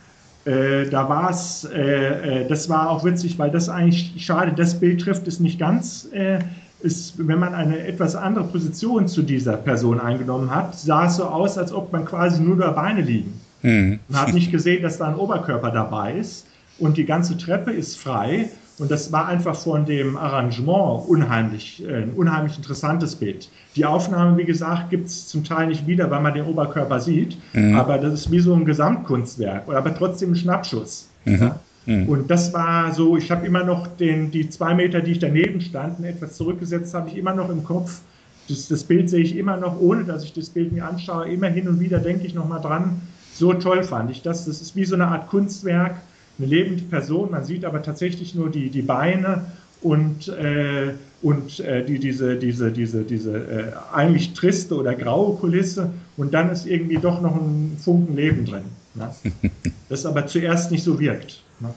Äh, 0.45 0.89
da 0.89 1.07
war 1.07 1.29
es, 1.29 1.65
äh, 1.65 2.41
äh, 2.41 2.47
das 2.47 2.67
war 2.67 2.89
auch 2.89 3.05
witzig, 3.05 3.37
weil 3.37 3.51
das 3.51 3.69
eigentlich 3.69 4.25
schade, 4.25 4.53
das 4.53 4.79
Bild 4.79 5.01
trifft 5.01 5.27
es 5.27 5.39
nicht 5.39 5.59
ganz. 5.59 6.07
Äh, 6.11 6.39
ist, 6.83 7.15
wenn 7.17 7.39
man 7.39 7.53
eine 7.53 7.79
etwas 7.85 8.15
andere 8.15 8.45
Position 8.45 9.07
zu 9.07 9.21
dieser 9.21 9.57
Person 9.57 9.99
eingenommen 9.99 10.53
hat, 10.53 10.77
sah 10.77 11.05
es 11.05 11.17
so 11.17 11.25
aus, 11.25 11.57
als 11.57 11.71
ob 11.71 11.91
man 11.91 12.05
quasi 12.05 12.41
nur 12.41 12.57
da 12.57 12.71
Beine 12.71 13.01
liegen. 13.01 13.39
Mhm. 13.61 13.99
Man 14.07 14.21
hat 14.21 14.33
nicht 14.33 14.51
gesehen, 14.51 14.83
dass 14.83 14.97
da 14.97 15.07
ein 15.07 15.15
Oberkörper 15.15 15.71
dabei 15.71 16.13
ist 16.15 16.47
und 16.79 16.97
die 16.97 17.05
ganze 17.05 17.37
Treppe 17.37 17.71
ist 17.71 17.97
frei. 17.97 18.49
Und 18.79 18.89
das 18.89 19.11
war 19.11 19.27
einfach 19.27 19.55
von 19.55 19.85
dem 19.85 20.17
Arrangement 20.17 21.07
unheimlich, 21.07 21.83
äh, 21.87 22.01
ein 22.01 22.13
unheimlich 22.13 22.57
interessantes 22.57 23.15
Bild. 23.15 23.47
Die 23.75 23.85
Aufnahme, 23.85 24.37
wie 24.37 24.45
gesagt, 24.45 24.89
gibt 24.89 25.07
es 25.07 25.27
zum 25.27 25.43
Teil 25.43 25.67
nicht 25.67 25.85
wieder, 25.85 26.09
weil 26.09 26.21
man 26.21 26.33
den 26.33 26.45
Oberkörper 26.45 26.99
sieht. 26.99 27.37
Mhm. 27.53 27.75
Aber 27.75 27.99
das 27.99 28.13
ist 28.13 28.31
wie 28.31 28.39
so 28.39 28.55
ein 28.55 28.65
Gesamtkunstwerk, 28.65 29.69
aber 29.69 29.93
trotzdem 29.93 30.31
ein 30.31 30.35
Schnappschuss. 30.35 31.09
Mhm. 31.25 31.41
Ja? 31.41 31.59
Mhm. 31.91 32.09
Und 32.09 32.31
das 32.31 32.53
war 32.53 32.93
so, 32.93 33.17
ich 33.17 33.29
habe 33.31 33.45
immer 33.45 33.63
noch 33.63 33.87
den, 33.87 34.31
die 34.31 34.49
zwei 34.49 34.73
Meter, 34.73 35.01
die 35.01 35.11
ich 35.11 35.19
daneben 35.19 35.61
stand, 35.61 36.03
etwas 36.05 36.35
zurückgesetzt, 36.35 36.93
habe 36.93 37.09
ich 37.09 37.17
immer 37.17 37.33
noch 37.33 37.49
im 37.49 37.63
Kopf. 37.63 38.01
Das, 38.47 38.67
das, 38.67 38.83
Bild 38.83 39.09
sehe 39.09 39.21
ich 39.21 39.35
immer 39.35 39.57
noch, 39.57 39.79
ohne 39.79 40.03
dass 40.03 40.23
ich 40.23 40.33
das 40.33 40.49
Bild 40.49 40.71
mir 40.71 40.85
anschaue. 40.87 41.29
Immer 41.29 41.47
hin 41.47 41.67
und 41.67 41.79
wieder 41.79 41.99
denke 41.99 42.25
ich 42.25 42.33
nochmal 42.33 42.61
dran. 42.61 43.01
So 43.33 43.53
toll 43.53 43.83
fand 43.83 44.11
ich 44.11 44.21
das. 44.21 44.45
Das 44.45 44.61
ist 44.61 44.75
wie 44.75 44.85
so 44.85 44.95
eine 44.95 45.07
Art 45.07 45.29
Kunstwerk, 45.29 45.95
eine 46.37 46.47
lebende 46.47 46.83
Person. 46.83 47.31
Man 47.31 47.45
sieht 47.45 47.65
aber 47.65 47.81
tatsächlich 47.81 48.35
nur 48.35 48.49
die, 48.49 48.69
die 48.69 48.81
Beine 48.81 49.45
und, 49.81 50.27
äh, 50.29 50.93
und 51.21 51.59
äh, 51.59 51.85
die, 51.85 51.99
diese, 51.99 52.35
diese, 52.35 52.71
diese, 52.71 53.03
diese 53.03 53.37
äh, 53.37 53.63
eigentlich 53.93 54.33
triste 54.33 54.75
oder 54.75 54.95
graue 54.95 55.37
Kulisse. 55.37 55.91
Und 56.17 56.33
dann 56.33 56.51
ist 56.51 56.65
irgendwie 56.65 56.97
doch 56.97 57.21
noch 57.21 57.35
ein 57.35 57.77
Funken 57.79 58.15
Leben 58.15 58.45
drin. 58.45 58.63
Ne? 58.95 59.09
Das 59.89 60.05
aber 60.05 60.25
zuerst 60.25 60.71
nicht 60.71 60.85
so 60.85 61.01
wirkt. 61.01 61.43
Ne? 61.61 61.73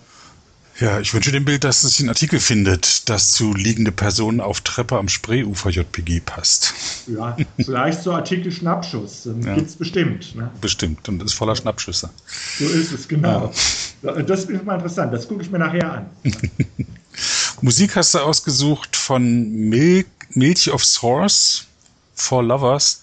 Ja, 0.80 0.98
ich 0.98 1.14
wünsche 1.14 1.30
dem 1.30 1.44
Bild, 1.44 1.62
dass 1.62 1.84
es 1.84 2.00
einen 2.00 2.08
Artikel 2.08 2.40
findet, 2.40 3.08
das 3.08 3.30
zu 3.30 3.54
liegende 3.54 3.92
Personen 3.92 4.40
auf 4.40 4.60
Treppe 4.60 4.98
am 4.98 5.08
Spreeufer 5.08 5.70
JPG 5.70 6.20
passt. 6.20 6.74
Ja, 7.06 7.36
vielleicht 7.64 8.02
so 8.02 8.12
Artikel 8.12 8.50
Schnappschuss. 8.50 9.22
Dann 9.24 9.42
ja. 9.42 9.54
gibt 9.54 9.68
es 9.68 9.76
bestimmt. 9.76 10.34
Ne? 10.34 10.50
Bestimmt 10.60 11.08
und 11.08 11.22
ist 11.22 11.34
voller 11.34 11.54
Schnappschüsse. 11.54 12.10
So 12.58 12.64
ist 12.64 12.90
es, 12.90 13.06
genau. 13.06 13.52
Ja. 14.02 14.20
Das 14.22 14.46
ist 14.46 14.64
mal 14.64 14.74
interessant. 14.74 15.14
Das 15.14 15.28
gucke 15.28 15.42
ich 15.42 15.50
mir 15.50 15.60
nachher 15.60 15.92
an. 15.92 16.06
Musik 17.60 17.94
hast 17.94 18.14
du 18.14 18.18
ausgesucht 18.18 18.96
von 18.96 19.52
Mil 19.52 20.04
Milch 20.30 20.72
of 20.72 20.84
Source 20.84 21.66
for 22.16 22.42
Lovers. 22.42 23.02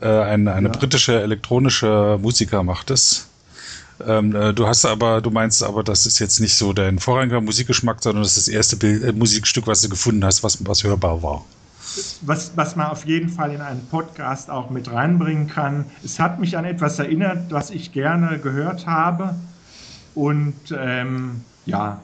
Äh, 0.00 0.08
eine 0.08 0.52
eine 0.52 0.68
ja. 0.68 0.76
britische 0.76 1.20
elektronische 1.20 2.18
Musiker 2.20 2.64
macht 2.64 2.90
es. 2.90 3.28
Ähm, 4.06 4.34
äh, 4.34 4.52
du 4.52 4.66
hast 4.66 4.84
aber, 4.84 5.20
du 5.20 5.30
meinst 5.30 5.62
aber, 5.62 5.84
das 5.84 6.06
ist 6.06 6.18
jetzt 6.18 6.40
nicht 6.40 6.56
so 6.56 6.72
dein 6.72 6.98
vorrangiger 6.98 7.40
Musikgeschmack, 7.40 8.02
sondern 8.02 8.22
das 8.22 8.36
ist 8.36 8.48
das 8.48 8.54
erste 8.54 8.76
Bild, 8.76 9.04
äh, 9.04 9.12
Musikstück, 9.12 9.66
was 9.66 9.82
du 9.82 9.88
gefunden 9.88 10.24
hast, 10.24 10.42
was, 10.42 10.58
was 10.66 10.82
hörbar 10.82 11.22
war. 11.22 11.44
Was, 12.22 12.52
was 12.56 12.74
man 12.74 12.88
auf 12.88 13.06
jeden 13.06 13.28
Fall 13.28 13.52
in 13.52 13.60
einen 13.60 13.86
Podcast 13.86 14.50
auch 14.50 14.70
mit 14.70 14.90
reinbringen 14.90 15.46
kann. 15.46 15.84
Es 16.02 16.18
hat 16.18 16.40
mich 16.40 16.56
an 16.56 16.64
etwas 16.64 16.98
erinnert, 16.98 17.52
was 17.52 17.70
ich 17.70 17.92
gerne 17.92 18.40
gehört 18.40 18.86
habe. 18.86 19.36
Und 20.16 20.54
ähm, 20.76 21.42
ja, 21.66 22.00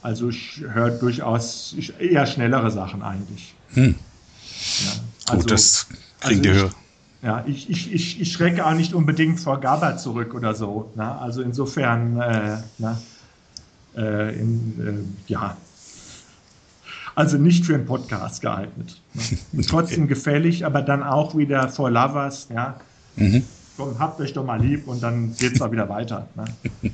also 0.00 0.30
ich 0.30 0.62
höre 0.66 0.90
durchaus 0.90 1.74
eher 1.98 2.26
schnellere 2.26 2.70
Sachen 2.70 3.02
eigentlich. 3.02 3.54
Hm. 3.74 3.96
Ja, 4.84 4.92
also, 5.26 5.42
Gut, 5.42 5.50
das 5.50 5.86
kriegen 6.20 6.40
also 6.40 6.42
die 6.42 6.50
Hörer. 6.50 6.70
Ja, 7.22 7.44
ich, 7.46 7.70
ich, 7.70 7.92
ich, 7.92 8.20
ich 8.20 8.32
schrecke 8.32 8.64
auch 8.64 8.74
nicht 8.74 8.94
unbedingt 8.94 9.40
vor 9.40 9.58
GABA 9.60 9.96
zurück 9.96 10.34
oder 10.34 10.54
so. 10.54 10.90
Ne? 10.94 11.18
Also 11.18 11.42
insofern, 11.42 12.20
äh, 12.20 12.58
ne? 12.78 12.98
äh, 13.96 14.38
in, 14.38 15.16
äh, 15.28 15.30
ja, 15.32 15.56
also 17.16 17.38
nicht 17.38 17.64
für 17.64 17.74
einen 17.74 17.86
Podcast 17.86 18.42
geeignet. 18.42 19.00
Ne? 19.52 19.62
Trotzdem 19.66 20.06
gefällig, 20.06 20.66
aber 20.66 20.82
dann 20.82 21.02
auch 21.02 21.36
wieder 21.36 21.68
for 21.68 21.90
Lovers, 21.90 22.48
ja. 22.54 22.78
Mhm. 23.16 23.42
Komm, 23.76 23.98
habt 23.98 24.20
euch 24.20 24.34
doch 24.34 24.44
mal 24.44 24.60
lieb 24.60 24.86
und 24.86 25.02
dann 25.02 25.34
geht 25.36 25.56
es 25.56 25.62
auch 25.62 25.72
wieder 25.72 25.88
weiter. 25.88 26.28
Ne? 26.34 26.44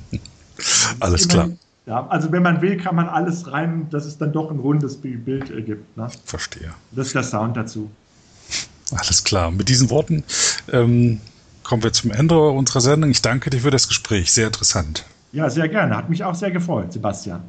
Alles 0.99 1.27
klar. 1.27 1.49
Ja, 1.85 2.07
also 2.07 2.31
wenn 2.31 2.43
man 2.43 2.61
will, 2.61 2.77
kann 2.77 2.95
man 2.95 3.09
alles 3.09 3.51
rein, 3.51 3.89
dass 3.89 4.05
es 4.05 4.17
dann 4.17 4.31
doch 4.31 4.49
ein 4.49 4.59
rundes 4.59 4.95
Bild 5.01 5.49
ergibt. 5.49 5.97
Ne? 5.97 6.07
Verstehe. 6.23 6.73
Das 6.91 7.07
ist 7.07 7.15
der 7.15 7.23
Sound 7.23 7.57
dazu. 7.57 7.91
Alles 8.95 9.23
klar. 9.23 9.51
Mit 9.51 9.69
diesen 9.69 9.89
Worten 9.89 10.23
ähm, 10.71 11.21
kommen 11.63 11.83
wir 11.83 11.93
zum 11.93 12.11
Ende 12.11 12.39
unserer 12.39 12.81
Sendung. 12.81 13.11
Ich 13.11 13.21
danke 13.21 13.49
dir 13.49 13.59
für 13.59 13.71
das 13.71 13.87
Gespräch. 13.87 14.31
Sehr 14.31 14.47
interessant. 14.47 15.05
Ja, 15.31 15.49
sehr 15.49 15.67
gerne. 15.67 15.95
Hat 15.97 16.09
mich 16.09 16.23
auch 16.23 16.35
sehr 16.35 16.51
gefreut, 16.51 16.93
Sebastian. 16.93 17.41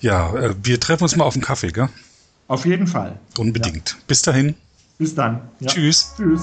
Ja, 0.00 0.34
äh, 0.34 0.54
wir 0.62 0.80
treffen 0.80 1.04
uns 1.04 1.16
mal 1.16 1.24
auf 1.24 1.34
dem 1.34 1.42
Kaffee, 1.42 1.70
gell? 1.70 1.88
Auf 2.46 2.64
jeden 2.64 2.86
Fall. 2.86 3.18
Unbedingt. 3.36 3.90
Ja. 3.90 3.96
Bis 4.06 4.22
dahin. 4.22 4.54
Bis 4.96 5.14
dann. 5.14 5.42
Ja. 5.60 5.68
Tschüss. 5.68 6.14
Tschüss. 6.16 6.42